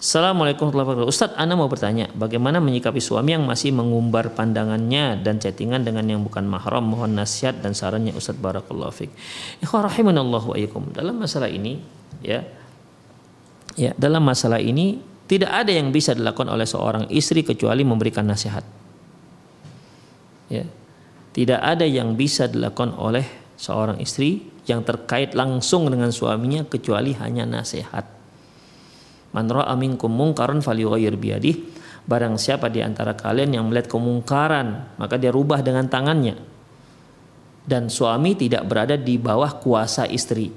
Assalamualaikum 0.00 0.72
warahmatullahi 0.72 1.04
wabarakatuh. 1.04 1.12
Ustadz, 1.12 1.36
Anda 1.36 1.60
mau 1.60 1.68
bertanya, 1.68 2.08
bagaimana 2.16 2.56
menyikapi 2.56 3.04
suami 3.04 3.36
yang 3.36 3.44
masih 3.44 3.68
mengumbar 3.76 4.32
pandangannya 4.32 5.20
dan 5.20 5.36
chattingan 5.36 5.84
dengan 5.84 6.08
yang 6.08 6.24
bukan 6.24 6.48
mahram? 6.48 6.88
Mohon 6.88 7.20
nasihat 7.20 7.60
dan 7.60 7.76
sarannya 7.76 8.16
Ustadz 8.16 8.40
Barakallahu 8.40 8.88
Fik. 8.96 9.12
Ikhwarahimanallahu 9.60 10.56
wa 10.56 10.80
Dalam 10.96 11.20
masalah 11.20 11.52
ini, 11.52 11.84
ya, 12.24 12.48
ya, 13.76 13.92
dalam 14.00 14.24
masalah 14.24 14.56
ini 14.56 15.04
tidak 15.28 15.52
ada 15.52 15.68
yang 15.68 15.92
bisa 15.92 16.16
dilakukan 16.16 16.48
oleh 16.48 16.64
seorang 16.64 17.04
istri 17.12 17.44
kecuali 17.44 17.84
memberikan 17.84 18.24
nasihat. 18.24 18.64
Ya. 20.48 20.64
Tidak 21.36 21.60
ada 21.60 21.84
yang 21.84 22.16
bisa 22.16 22.48
dilakukan 22.48 22.96
oleh 22.96 23.28
seorang 23.60 24.00
istri 24.00 24.48
yang 24.64 24.80
terkait 24.80 25.36
langsung 25.36 25.92
dengan 25.92 26.08
suaminya 26.08 26.64
kecuali 26.64 27.12
hanya 27.20 27.44
nasihat. 27.44 28.19
Man 29.30 29.46
ra'a 29.46 29.74
minkum 29.78 30.10
mungkaran 30.10 30.58
falyughayyir 30.58 31.14
biyadih. 31.14 31.56
Barang 32.06 32.34
siapa 32.40 32.66
di 32.66 32.82
antara 32.82 33.14
kalian 33.14 33.54
yang 33.54 33.64
melihat 33.70 33.86
kemungkaran, 33.92 34.98
maka 34.98 35.14
dia 35.14 35.30
rubah 35.30 35.62
dengan 35.62 35.86
tangannya. 35.86 36.34
Dan 37.62 37.86
suami 37.86 38.34
tidak 38.34 38.66
berada 38.66 38.98
di 38.98 39.14
bawah 39.20 39.62
kuasa 39.62 40.08
istri. 40.10 40.50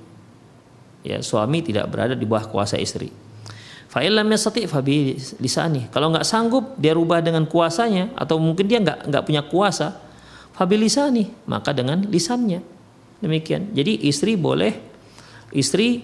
Ya, 1.03 1.19
suami 1.19 1.61
tidak 1.61 1.91
berada 1.93 2.17
di 2.17 2.26
bawah 2.26 2.49
kuasa 2.49 2.80
istri. 2.80 3.11
Fa'ilam 3.93 4.26
yastati 4.26 4.65
fabi 4.65 5.13
lisani. 5.38 5.86
Kalau 5.93 6.09
nggak 6.09 6.26
sanggup 6.26 6.74
dia 6.82 6.97
rubah 6.97 7.21
dengan 7.21 7.45
kuasanya 7.45 8.09
atau 8.17 8.41
mungkin 8.41 8.65
dia 8.65 8.82
nggak 8.82 9.05
nggak 9.05 9.24
punya 9.30 9.45
kuasa, 9.45 9.93
fabi 10.57 10.82
lisani, 10.82 11.30
maka 11.45 11.78
dengan 11.78 12.01
lisannya. 12.09 12.65
Demikian. 13.21 13.69
Jadi 13.78 14.09
istri 14.09 14.34
boleh 14.34 14.74
istri 15.53 16.01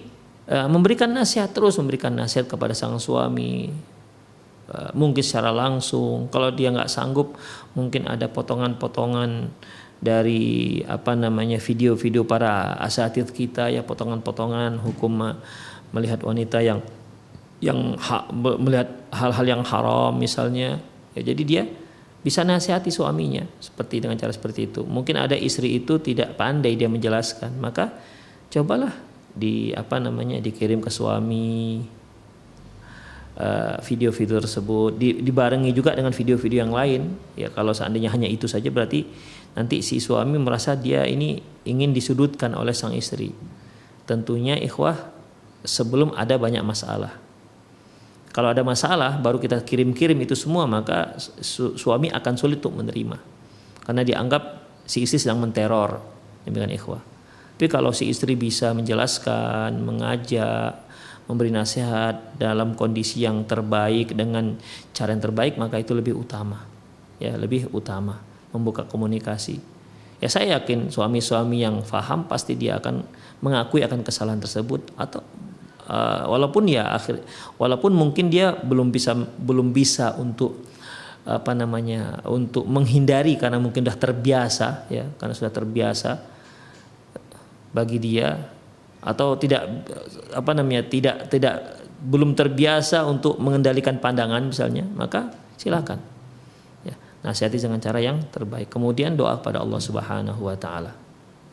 Eh, 0.50 0.66
memberikan 0.66 1.06
nasihat 1.14 1.54
terus 1.54 1.78
memberikan 1.78 2.10
nasihat 2.10 2.50
kepada 2.50 2.74
sang 2.74 2.98
suami. 2.98 3.70
Eh, 4.66 4.90
mungkin 4.98 5.22
secara 5.22 5.54
langsung. 5.54 6.26
Kalau 6.26 6.50
dia 6.50 6.74
nggak 6.74 6.90
sanggup 6.90 7.38
mungkin 7.78 8.10
ada 8.10 8.26
potongan-potongan 8.26 9.46
dari 10.02 10.82
apa 10.90 11.14
namanya 11.14 11.62
video-video 11.62 12.26
para 12.26 12.74
asatid 12.82 13.30
kita 13.30 13.70
ya 13.70 13.86
potongan-potongan 13.86 14.82
hukum 14.82 15.38
melihat 15.94 16.24
wanita 16.26 16.58
yang 16.64 16.82
yang 17.60 17.94
ha, 18.00 18.26
melihat 18.34 18.90
hal-hal 19.14 19.46
yang 19.46 19.62
haram 19.62 20.18
misalnya. 20.18 20.82
Ya 21.14 21.22
jadi 21.30 21.42
dia 21.46 21.62
bisa 22.26 22.42
nasihati 22.42 22.90
suaminya 22.90 23.46
seperti 23.62 24.02
dengan 24.02 24.18
cara 24.18 24.34
seperti 24.34 24.66
itu. 24.66 24.82
Mungkin 24.82 25.14
ada 25.14 25.38
istri 25.38 25.78
itu 25.78 26.02
tidak 26.02 26.34
pandai 26.34 26.74
dia 26.74 26.90
menjelaskan. 26.90 27.54
Maka 27.62 27.94
cobalah 28.50 29.09
di 29.34 29.70
apa 29.74 30.02
namanya 30.02 30.42
dikirim 30.42 30.82
ke 30.82 30.90
suami 30.90 31.80
eh, 33.38 33.76
video-video 33.84 34.36
uh, 34.38 34.42
tersebut. 34.42 34.90
Di, 34.98 35.08
dibarengi 35.22 35.70
juga 35.70 35.94
dengan 35.94 36.10
video-video 36.10 36.66
yang 36.66 36.74
lain. 36.74 37.02
Ya 37.38 37.48
kalau 37.50 37.70
seandainya 37.74 38.10
hanya 38.10 38.26
itu 38.26 38.50
saja 38.50 38.68
berarti 38.68 39.06
nanti 39.54 39.82
si 39.82 39.98
suami 39.98 40.38
merasa 40.38 40.78
dia 40.78 41.06
ini 41.06 41.42
ingin 41.66 41.94
disudutkan 41.94 42.54
oleh 42.54 42.74
sang 42.74 42.94
istri. 42.94 43.34
Tentunya 44.06 44.58
ikhwah 44.58 44.98
sebelum 45.62 46.14
ada 46.18 46.34
banyak 46.38 46.62
masalah. 46.66 47.14
Kalau 48.30 48.54
ada 48.54 48.62
masalah 48.62 49.18
baru 49.18 49.42
kita 49.42 49.58
kirim-kirim 49.66 50.14
itu 50.22 50.38
semua 50.38 50.62
maka 50.62 51.18
su 51.18 51.74
suami 51.74 52.06
akan 52.14 52.34
sulit 52.38 52.62
untuk 52.62 52.78
menerima. 52.78 53.18
Karena 53.82 54.06
dianggap 54.06 54.42
si 54.86 55.02
istri 55.02 55.18
sedang 55.18 55.42
menteror. 55.42 55.98
Demikian 56.46 56.70
ikhwah 56.70 57.09
tapi 57.60 57.68
kalau 57.68 57.92
si 57.92 58.08
istri 58.08 58.40
bisa 58.40 58.72
menjelaskan, 58.72 59.84
mengajak, 59.84 60.80
memberi 61.28 61.52
nasihat 61.52 62.40
dalam 62.40 62.72
kondisi 62.72 63.20
yang 63.20 63.44
terbaik 63.44 64.16
dengan 64.16 64.56
cara 64.96 65.12
yang 65.12 65.20
terbaik 65.20 65.60
maka 65.60 65.76
itu 65.76 65.92
lebih 65.92 66.16
utama. 66.16 66.64
Ya, 67.20 67.36
lebih 67.36 67.68
utama 67.76 68.24
membuka 68.56 68.88
komunikasi. 68.88 69.60
Ya 70.24 70.32
saya 70.32 70.56
yakin 70.56 70.88
suami-suami 70.88 71.60
yang 71.60 71.84
faham 71.84 72.24
pasti 72.24 72.56
dia 72.56 72.80
akan 72.80 73.04
mengakui 73.44 73.84
akan 73.84 74.08
kesalahan 74.08 74.40
tersebut 74.40 74.96
atau 74.96 75.20
uh, 75.84 76.32
walaupun 76.32 76.64
ya 76.64 76.96
akhir 76.96 77.20
walaupun 77.60 77.92
mungkin 77.92 78.32
dia 78.32 78.56
belum 78.56 78.88
bisa 78.88 79.12
belum 79.36 79.76
bisa 79.76 80.16
untuk 80.16 80.64
apa 81.28 81.52
namanya 81.52 82.24
untuk 82.24 82.64
menghindari 82.64 83.36
karena 83.36 83.60
mungkin 83.60 83.84
sudah 83.84 84.00
terbiasa 84.00 84.88
ya 84.88 85.12
karena 85.20 85.36
sudah 85.36 85.52
terbiasa 85.52 86.39
bagi 87.70 87.98
dia 88.02 88.36
atau 89.00 89.38
tidak 89.38 89.64
apa 90.36 90.50
namanya 90.52 90.84
tidak 90.84 91.30
tidak 91.32 91.80
belum 92.00 92.36
terbiasa 92.36 93.04
untuk 93.08 93.40
mengendalikan 93.40 93.96
pandangan 93.96 94.44
misalnya 94.44 94.84
maka 94.84 95.32
silakan 95.56 96.00
ya 96.84 96.92
nasihati 97.24 97.56
dengan 97.56 97.80
cara 97.80 98.00
yang 98.00 98.20
terbaik 98.28 98.68
kemudian 98.68 99.16
doa 99.16 99.40
kepada 99.40 99.64
Allah 99.64 99.80
Subhanahu 99.80 100.40
wa 100.44 100.56
taala 100.56 100.92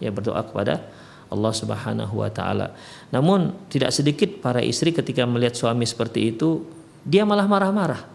ya 0.04 0.12
berdoa 0.12 0.44
kepada 0.44 0.84
Allah 1.28 1.54
Subhanahu 1.54 2.24
wa 2.24 2.32
taala. 2.32 2.72
Namun 3.12 3.52
tidak 3.68 3.92
sedikit 3.92 4.40
para 4.40 4.64
istri 4.64 4.96
ketika 4.96 5.28
melihat 5.28 5.56
suami 5.60 5.84
seperti 5.84 6.36
itu, 6.36 6.64
dia 7.04 7.28
malah 7.28 7.48
marah-marah. 7.48 8.08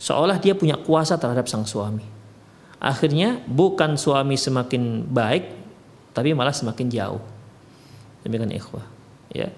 Seolah 0.00 0.38
dia 0.40 0.54
punya 0.56 0.78
kuasa 0.78 1.18
terhadap 1.18 1.50
sang 1.50 1.66
suami. 1.66 2.06
Akhirnya 2.80 3.42
bukan 3.44 4.00
suami 4.00 4.40
semakin 4.40 5.04
baik, 5.04 5.44
tapi 6.12 6.34
malah 6.34 6.54
semakin 6.54 6.86
jauh. 6.90 7.22
Demikian 8.26 8.52
ikhwah, 8.52 8.84
ya. 9.32 9.48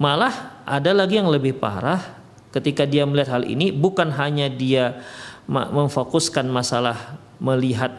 Malah 0.00 0.64
ada 0.66 0.90
lagi 0.90 1.20
yang 1.20 1.30
lebih 1.30 1.54
parah 1.54 2.22
ketika 2.52 2.84
dia 2.84 3.08
melihat 3.08 3.40
hal 3.40 3.44
ini 3.48 3.72
bukan 3.72 4.12
hanya 4.12 4.50
dia 4.52 5.00
memfokuskan 5.48 6.46
masalah 6.46 7.18
melihat 7.42 7.90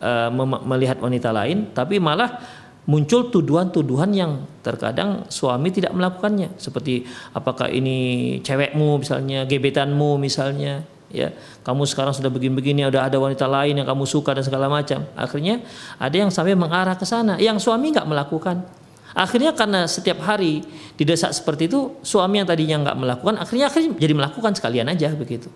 uh, 0.00 0.30
melihat 0.64 0.96
wanita 1.02 1.28
lain 1.34 1.70
tapi 1.76 2.00
malah 2.00 2.40
muncul 2.88 3.30
tuduhan-tuduhan 3.30 4.10
yang 4.10 4.32
terkadang 4.64 5.28
suami 5.30 5.70
tidak 5.70 5.94
melakukannya 5.94 6.58
seperti 6.58 7.06
apakah 7.30 7.70
ini 7.70 8.38
cewekmu 8.42 8.98
misalnya 8.98 9.46
gebetanmu 9.46 10.18
misalnya 10.18 10.82
ya 11.12 11.28
kamu 11.62 11.84
sekarang 11.84 12.16
sudah 12.16 12.32
begini-begini 12.32 12.88
ada 12.88 13.06
ada 13.06 13.20
wanita 13.20 13.44
lain 13.44 13.78
yang 13.78 13.86
kamu 13.86 14.08
suka 14.08 14.34
dan 14.34 14.42
segala 14.42 14.66
macam. 14.66 15.04
Akhirnya 15.14 15.60
ada 16.00 16.16
yang 16.16 16.32
sampai 16.32 16.56
mengarah 16.56 16.96
ke 16.96 17.04
sana. 17.04 17.36
Yang 17.38 17.68
suami 17.68 17.92
nggak 17.92 18.08
melakukan. 18.08 18.64
Akhirnya 19.12 19.52
karena 19.52 19.84
setiap 19.84 20.24
hari 20.24 20.64
didesak 20.96 21.36
seperti 21.36 21.68
itu 21.68 22.00
suami 22.00 22.40
yang 22.40 22.48
tadinya 22.48 22.80
nggak 22.80 22.96
melakukan 22.96 23.34
akhirnya 23.44 23.68
akhirnya 23.68 23.92
jadi 24.00 24.12
melakukan 24.16 24.52
sekalian 24.56 24.88
aja 24.88 25.12
begitu. 25.12 25.52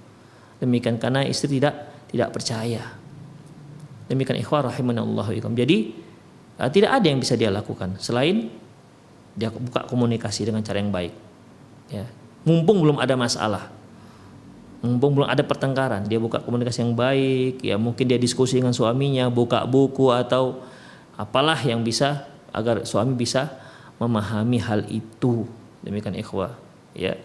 Demikian 0.61 1.01
karena 1.01 1.25
istri 1.25 1.57
tidak 1.57 1.89
tidak 2.13 2.37
percaya. 2.37 2.85
Demikian 4.07 4.39
ikhwah 4.39 4.71
rahimanallahu 4.71 5.35
jadi 5.57 5.77
uh, 6.61 6.71
tidak 6.71 7.01
ada 7.01 7.07
yang 7.09 7.19
bisa 7.19 7.35
dia 7.35 7.49
lakukan. 7.49 7.97
Selain 7.97 8.53
dia 9.33 9.49
buka 9.49 9.89
komunikasi 9.89 10.47
dengan 10.47 10.61
cara 10.61 10.79
yang 10.79 10.93
baik. 10.93 11.13
Ya 11.89 12.05
mumpung 12.47 12.79
belum 12.79 13.03
ada 13.03 13.19
masalah 13.19 13.76
mumpung 14.85 15.17
belum 15.17 15.29
ada 15.29 15.41
pertengkaran 15.41 16.05
dia 16.05 16.21
buka 16.21 16.45
komunikasi 16.45 16.85
yang 16.85 16.93
baik 16.93 17.65
ya 17.65 17.81
mungkin 17.81 18.05
dia 18.05 18.21
diskusi 18.21 18.61
dengan 18.61 18.77
suaminya 18.77 19.33
buka 19.33 19.65
buku 19.65 20.13
atau 20.13 20.61
apalah 21.17 21.57
yang 21.65 21.81
bisa 21.81 22.29
agar 22.53 22.85
suami 22.85 23.17
bisa 23.17 23.53
memahami 23.97 24.59
hal 24.61 24.85
itu. 24.89 25.45
Demikian 25.85 26.17
ikhwah 26.17 26.57
ya. 26.93 27.17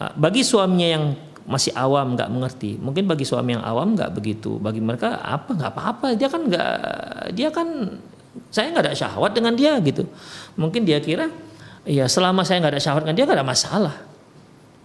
Ah, 0.00 0.14
bagi 0.14 0.42
suaminya 0.42 0.88
yang 0.98 1.04
masih 1.50 1.74
awam 1.74 2.14
nggak 2.14 2.30
mengerti 2.30 2.78
mungkin 2.78 3.10
bagi 3.10 3.26
suami 3.26 3.58
yang 3.58 3.64
awam 3.64 3.94
nggak 3.94 4.10
begitu. 4.14 4.58
Bagi 4.58 4.82
mereka 4.82 5.18
apa 5.22 5.50
nggak 5.54 5.70
apa-apa 5.74 6.06
dia 6.14 6.28
kan 6.30 6.42
nggak 6.46 6.74
dia 7.34 7.48
kan 7.50 7.68
saya 8.50 8.70
nggak 8.70 8.84
ada 8.90 8.94
syahwat 8.94 9.32
dengan 9.34 9.54
dia 9.54 9.78
gitu. 9.82 10.06
Mungkin 10.58 10.86
dia 10.86 11.02
kira 11.02 11.30
ya 11.86 12.06
selama 12.06 12.46
saya 12.46 12.62
nggak 12.62 12.74
ada 12.78 12.82
syahwat 12.82 13.02
dengan 13.06 13.16
dia 13.18 13.24
nggak 13.26 13.38
ada 13.38 13.46
masalah. 13.46 13.96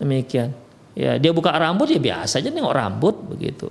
Demikian 0.01 0.64
ya 0.96 1.20
dia 1.20 1.32
buka 1.36 1.52
rambut 1.52 1.91
ya 1.91 2.00
biasa 2.00 2.39
aja 2.39 2.50
nengok 2.50 2.76
rambut 2.76 3.16
begitu. 3.36 3.68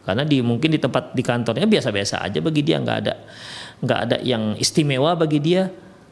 Karena 0.00 0.24
di 0.24 0.40
mungkin 0.40 0.72
di 0.72 0.80
tempat 0.80 1.12
di 1.12 1.20
kantornya 1.20 1.68
biasa-biasa 1.68 2.24
aja 2.24 2.40
bagi 2.40 2.64
dia 2.64 2.80
nggak 2.80 2.98
ada 3.04 3.14
nggak 3.84 3.98
ada 4.08 4.16
yang 4.24 4.56
istimewa 4.56 5.12
bagi 5.14 5.38
dia. 5.38 5.68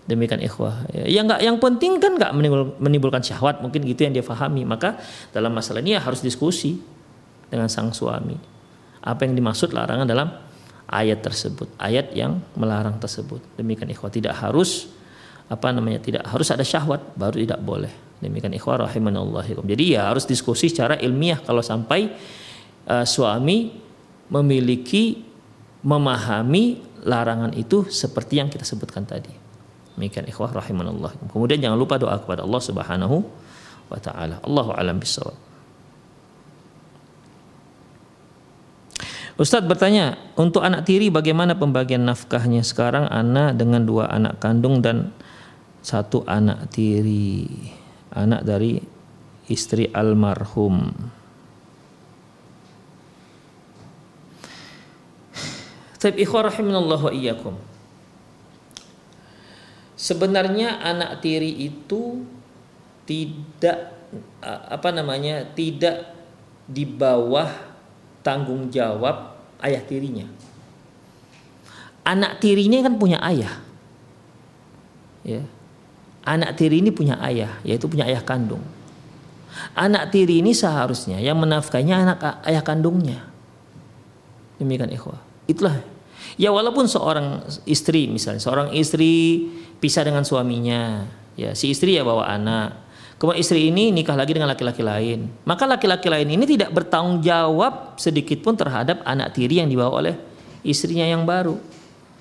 Demikian 0.08 0.40
ikhwah. 0.40 0.88
Ya 0.92 1.20
nggak 1.20 1.40
yang 1.44 1.60
penting 1.60 2.00
kan 2.00 2.16
nggak 2.16 2.32
menimbulkan 2.80 3.20
syahwat 3.20 3.60
mungkin 3.60 3.84
gitu 3.84 4.08
yang 4.08 4.16
dia 4.16 4.24
fahami. 4.24 4.64
Maka 4.64 4.96
dalam 5.36 5.52
masalah 5.52 5.84
ini 5.84 5.96
ya 5.96 6.00
harus 6.00 6.24
diskusi 6.24 6.80
dengan 7.48 7.68
sang 7.68 7.92
suami. 7.92 8.36
Apa 9.04 9.28
yang 9.28 9.36
dimaksud 9.36 9.72
larangan 9.76 10.08
dalam 10.08 10.32
ayat 10.88 11.20
tersebut, 11.20 11.76
ayat 11.76 12.16
yang 12.16 12.40
melarang 12.56 12.96
tersebut. 12.96 13.44
Demikian 13.60 13.92
ikhwah. 13.92 14.08
Tidak 14.08 14.32
harus 14.32 14.88
apa 15.48 15.72
namanya 15.72 16.00
tidak 16.00 16.24
harus 16.28 16.48
ada 16.52 16.64
syahwat 16.64 17.16
baru 17.16 17.36
tidak 17.44 17.60
boleh. 17.60 18.07
Demikian 18.18 18.50
ikhwah 18.50 18.82
rahimanallahu 18.82 19.62
Jadi 19.62 19.94
ya 19.94 20.10
harus 20.10 20.26
diskusi 20.26 20.66
secara 20.66 20.98
ilmiah 20.98 21.38
kalau 21.38 21.62
sampai 21.62 22.10
uh, 22.90 23.06
suami 23.06 23.70
memiliki 24.28 25.22
memahami 25.86 26.82
larangan 27.06 27.54
itu 27.54 27.86
seperti 27.86 28.42
yang 28.42 28.50
kita 28.50 28.66
sebutkan 28.66 29.06
tadi. 29.06 29.30
Demikian 29.94 30.26
ikhwah 30.26 30.50
rahimanallah. 30.50 31.14
Kemudian 31.30 31.62
jangan 31.62 31.78
lupa 31.78 31.98
doa 31.98 32.18
kepada 32.18 32.42
Allah 32.42 32.62
Subhanahu 32.62 33.16
wa 33.86 33.98
taala. 34.02 34.42
Allahu 34.42 34.70
alam 34.74 34.98
bisawab. 34.98 35.34
Ustadz 39.38 39.70
bertanya, 39.70 40.18
untuk 40.34 40.66
anak 40.66 40.82
tiri 40.82 41.14
bagaimana 41.14 41.54
pembagian 41.54 42.02
nafkahnya? 42.02 42.66
Sekarang 42.66 43.06
anak 43.06 43.54
dengan 43.54 43.86
dua 43.86 44.10
anak 44.10 44.42
kandung 44.42 44.82
dan 44.82 45.14
satu 45.78 46.26
anak 46.26 46.74
tiri, 46.74 47.46
anak 48.12 48.44
dari 48.44 48.80
istri 49.48 49.88
almarhum. 49.92 50.92
Ikhwah. 55.98 57.58
Sebenarnya 59.98 60.78
anak 60.78 61.18
tiri 61.26 61.50
itu 61.50 62.22
tidak 63.02 63.98
apa 64.70 64.88
namanya? 64.94 65.42
tidak 65.58 66.14
di 66.70 66.86
bawah 66.86 67.50
tanggung 68.22 68.70
jawab 68.70 69.34
ayah 69.58 69.82
tirinya. 69.82 70.28
Anak 72.06 72.38
tirinya 72.38 72.78
kan 72.86 72.94
punya 72.94 73.18
ayah. 73.26 73.58
Ya. 75.26 75.42
Anak 76.28 76.60
tiri 76.60 76.84
ini 76.84 76.92
punya 76.92 77.16
ayah, 77.24 77.56
yaitu 77.64 77.88
punya 77.88 78.04
ayah 78.04 78.20
kandung. 78.20 78.60
Anak 79.72 80.12
tiri 80.12 80.44
ini 80.44 80.52
seharusnya 80.52 81.16
yang 81.16 81.40
menafkahnya 81.40 82.04
anak 82.04 82.18
ayah 82.44 82.60
kandungnya. 82.60 83.24
Demikian 84.60 84.92
ikhwah. 84.92 85.16
Itulah 85.48 85.80
ya 86.36 86.52
walaupun 86.52 86.84
seorang 86.84 87.40
istri 87.64 88.04
misalnya 88.12 88.44
seorang 88.44 88.76
istri 88.76 89.48
pisah 89.80 90.04
dengan 90.04 90.28
suaminya, 90.28 91.08
ya 91.40 91.56
si 91.56 91.72
istri 91.72 91.96
ya 91.96 92.04
bawa 92.04 92.28
anak, 92.28 92.88
Kemudian 93.18 93.42
istri 93.42 93.66
ini 93.66 93.90
nikah 93.90 94.14
lagi 94.14 94.30
dengan 94.30 94.46
laki-laki 94.46 94.78
lain. 94.78 95.26
Maka 95.42 95.66
laki-laki 95.66 96.06
lain 96.06 96.30
ini 96.38 96.46
tidak 96.46 96.70
bertanggung 96.70 97.18
jawab 97.18 97.98
sedikit 97.98 98.38
pun 98.46 98.54
terhadap 98.54 99.02
anak 99.02 99.34
tiri 99.34 99.58
yang 99.58 99.66
dibawa 99.66 99.98
oleh 99.98 100.14
istrinya 100.62 101.02
yang 101.02 101.26
baru. 101.26 101.58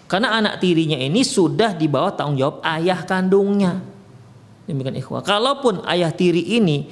Karena 0.10 0.40
anak 0.42 0.58
tirinya 0.58 0.98
ini 0.98 1.22
sudah 1.22 1.78
dibawa 1.78 2.18
tanggung 2.18 2.42
jawab 2.42 2.58
ayah 2.66 3.06
kandungnya. 3.06 3.78
Demikian 4.68 5.00
ikhwah. 5.00 5.24
Kalaupun 5.24 5.88
ayah 5.88 6.12
tiri 6.12 6.44
ini 6.60 6.92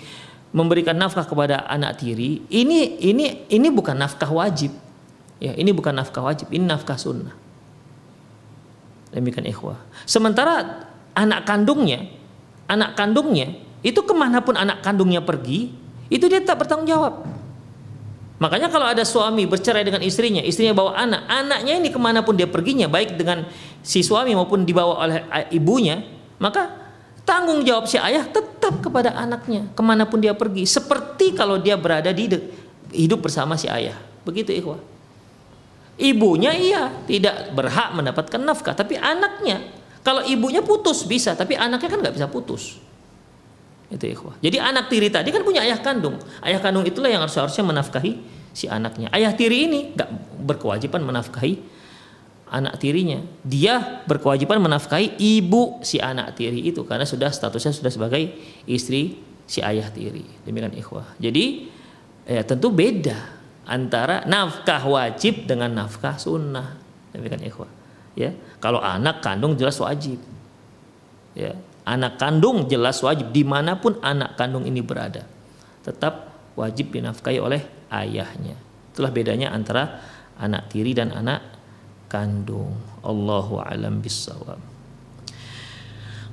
memberikan 0.56 0.96
nafkah 0.96 1.28
kepada 1.28 1.68
anak 1.68 2.00
tiri, 2.00 2.48
ini 2.48 3.04
ini 3.04 3.46
ini 3.52 3.68
bukan 3.68 4.00
nafkah 4.00 4.32
wajib. 4.32 4.72
Ya, 5.44 5.52
ini 5.60 5.76
bukan 5.76 5.92
nafkah 5.92 6.24
wajib, 6.24 6.48
ini 6.56 6.64
nafkah 6.64 6.96
sunnah. 6.96 7.36
Demikian 9.12 9.44
ikhwah. 9.52 9.76
Sementara 10.08 10.88
anak 11.12 11.44
kandungnya, 11.44 12.08
anak 12.72 12.96
kandungnya 12.96 13.60
itu 13.84 14.00
ke 14.00 14.16
mana 14.16 14.40
pun 14.40 14.56
anak 14.56 14.80
kandungnya 14.80 15.20
pergi, 15.20 15.76
itu 16.08 16.26
dia 16.32 16.40
tak 16.40 16.64
bertanggung 16.64 16.88
jawab. 16.88 17.28
Makanya 18.40 18.68
kalau 18.68 18.88
ada 18.88 19.04
suami 19.08 19.48
bercerai 19.48 19.84
dengan 19.88 20.04
istrinya, 20.04 20.44
istrinya 20.44 20.76
bawa 20.76 20.96
anak, 20.96 21.24
anaknya 21.28 21.74
ini 21.80 21.88
ke 21.92 22.00
mana 22.00 22.20
pun 22.24 22.36
dia 22.36 22.48
perginya, 22.48 22.88
baik 22.88 23.16
dengan 23.16 23.48
si 23.80 24.04
suami 24.04 24.36
maupun 24.36 24.68
dibawa 24.68 25.04
oleh 25.08 25.20
ibunya, 25.56 26.04
maka 26.40 26.85
tanggung 27.26 27.66
jawab 27.66 27.90
si 27.90 27.98
ayah 27.98 28.24
tetap 28.24 28.80
kepada 28.80 29.12
anaknya, 29.18 29.68
ke 29.74 29.82
mana 29.82 30.06
pun 30.06 30.22
dia 30.22 30.32
pergi. 30.38 30.64
Seperti 30.64 31.34
kalau 31.34 31.60
dia 31.60 31.76
berada 31.76 32.14
di 32.14 32.30
hidup 32.94 33.26
bersama 33.26 33.58
si 33.58 33.66
ayah. 33.68 33.98
Begitu 34.24 34.54
ikhwah. 34.54 34.80
Ibunya 35.96 36.54
iya 36.54 36.92
tidak 37.10 37.52
berhak 37.52 37.98
mendapatkan 37.98 38.40
nafkah, 38.40 38.76
tapi 38.78 38.96
anaknya 38.96 39.64
kalau 40.06 40.22
ibunya 40.22 40.62
putus 40.62 41.02
bisa, 41.02 41.34
tapi 41.34 41.58
anaknya 41.58 41.90
kan 41.90 42.00
nggak 42.00 42.16
bisa 42.16 42.28
putus. 42.30 42.78
Itu 43.90 44.06
ikhwah. 44.06 44.38
Jadi 44.38 44.62
anak 44.62 44.86
tiri 44.94 45.10
tadi 45.10 45.34
kan 45.34 45.42
punya 45.42 45.66
ayah 45.66 45.82
kandung. 45.82 46.22
Ayah 46.46 46.62
kandung 46.62 46.86
itulah 46.86 47.10
yang 47.10 47.26
harus 47.26 47.34
harusnya 47.34 47.66
menafkahi 47.66 48.22
si 48.54 48.70
anaknya. 48.70 49.10
Ayah 49.10 49.34
tiri 49.34 49.66
ini 49.66 49.98
nggak 49.98 50.10
berkewajiban 50.46 51.02
menafkahi 51.02 51.75
anak 52.56 52.80
tirinya. 52.80 53.20
Dia 53.44 54.04
berkewajiban 54.08 54.64
menafkahi 54.64 55.20
ibu 55.20 55.84
si 55.84 56.00
anak 56.00 56.40
tiri 56.40 56.64
itu 56.64 56.88
karena 56.88 57.04
sudah 57.04 57.28
statusnya 57.28 57.76
sudah 57.76 57.92
sebagai 57.92 58.32
istri 58.64 59.20
si 59.44 59.60
ayah 59.60 59.92
tiri. 59.92 60.24
Demikian 60.48 60.72
ikhwah. 60.80 61.20
Jadi 61.20 61.68
ya 62.24 62.48
tentu 62.48 62.72
beda 62.72 63.36
antara 63.68 64.24
nafkah 64.24 64.88
wajib 64.88 65.44
dengan 65.44 65.76
nafkah 65.76 66.16
sunnah. 66.16 66.80
Demikian 67.12 67.44
ikhwah. 67.44 67.72
Ya, 68.16 68.32
kalau 68.64 68.80
anak 68.80 69.20
kandung 69.20 69.60
jelas 69.60 69.76
wajib. 69.84 70.24
Ya, 71.36 71.52
Anak 71.86 72.18
kandung 72.18 72.66
jelas 72.66 72.98
wajib 73.06 73.30
di 73.30 73.46
mana 73.46 73.78
pun 73.78 74.02
anak 74.02 74.34
kandung 74.34 74.66
ini 74.66 74.82
berada. 74.82 75.22
Tetap 75.86 76.34
wajib 76.58 76.90
dinafkahi 76.90 77.38
oleh 77.38 77.62
ayahnya. 77.94 78.58
Itulah 78.90 79.14
bedanya 79.14 79.54
antara 79.54 80.02
anak 80.42 80.74
tiri 80.74 80.98
dan 80.98 81.14
anak 81.14 81.55
kandung. 82.08 82.76
Allahu 83.06 83.62
alam 83.62 84.02
bisawab. 84.02 84.58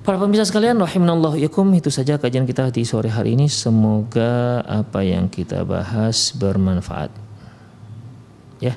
Para 0.03 0.19
pemirsa 0.19 0.51
sekalian, 0.51 0.83
rahimanallahu 0.83 1.39
yakum 1.39 1.71
itu 1.79 1.87
saja 1.87 2.19
kajian 2.19 2.43
kita 2.43 2.75
di 2.75 2.83
sore 2.83 3.07
hari 3.07 3.39
ini. 3.39 3.47
Semoga 3.47 4.59
apa 4.67 5.07
yang 5.07 5.31
kita 5.31 5.63
bahas 5.63 6.35
bermanfaat. 6.35 7.15
Ya. 8.59 8.75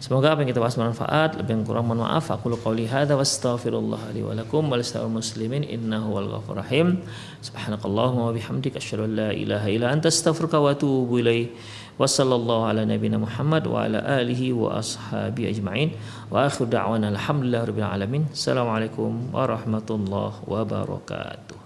Semoga 0.00 0.32
apa 0.32 0.42
yang 0.42 0.50
kita 0.50 0.64
bahas 0.64 0.72
bermanfaat. 0.74 1.36
Lebih 1.44 1.68
kurang 1.68 1.92
mohon 1.92 2.08
maaf. 2.08 2.32
Aku 2.32 2.48
qauli 2.56 2.88
hadza 2.88 3.14
wa 3.14 3.20
astaghfirullah 3.20 4.16
li 4.16 4.24
wa 4.24 4.32
lakum 4.32 4.64
wa 4.66 4.80
muslimin 5.12 5.60
innahu 5.60 6.16
wal 6.16 6.28
ghafur 6.40 6.56
rahim. 6.58 7.04
Subhanakallahumma 7.44 8.28
wa 8.28 8.34
bihamdika 8.34 8.80
asyhadu 8.80 9.06
an 9.06 9.12
la 9.12 9.30
ilaha 9.30 9.68
illa 9.68 9.92
anta 9.92 10.08
astaghfiruka 10.08 10.56
wa 10.56 10.72
atubu 10.72 11.20
ilaik. 11.20 11.52
وصلى 12.02 12.34
الله 12.34 12.66
على 12.66 12.82
نبينا 12.84 13.18
محمد 13.18 13.66
وعلى 13.66 13.98
آله 14.02 14.42
وأصحابه 14.52 15.48
أجمعين. 15.48 15.90
وآخر 16.34 16.64
دعوانا 16.64 17.14
الحمد 17.14 17.42
لله 17.46 17.64
رب 17.64 17.78
العالمين. 17.78 18.26
السلام 18.34 18.66
عليكم 18.66 19.30
ورحمة 19.30 19.88
الله 19.90 20.32
وبركاته. 20.50 21.56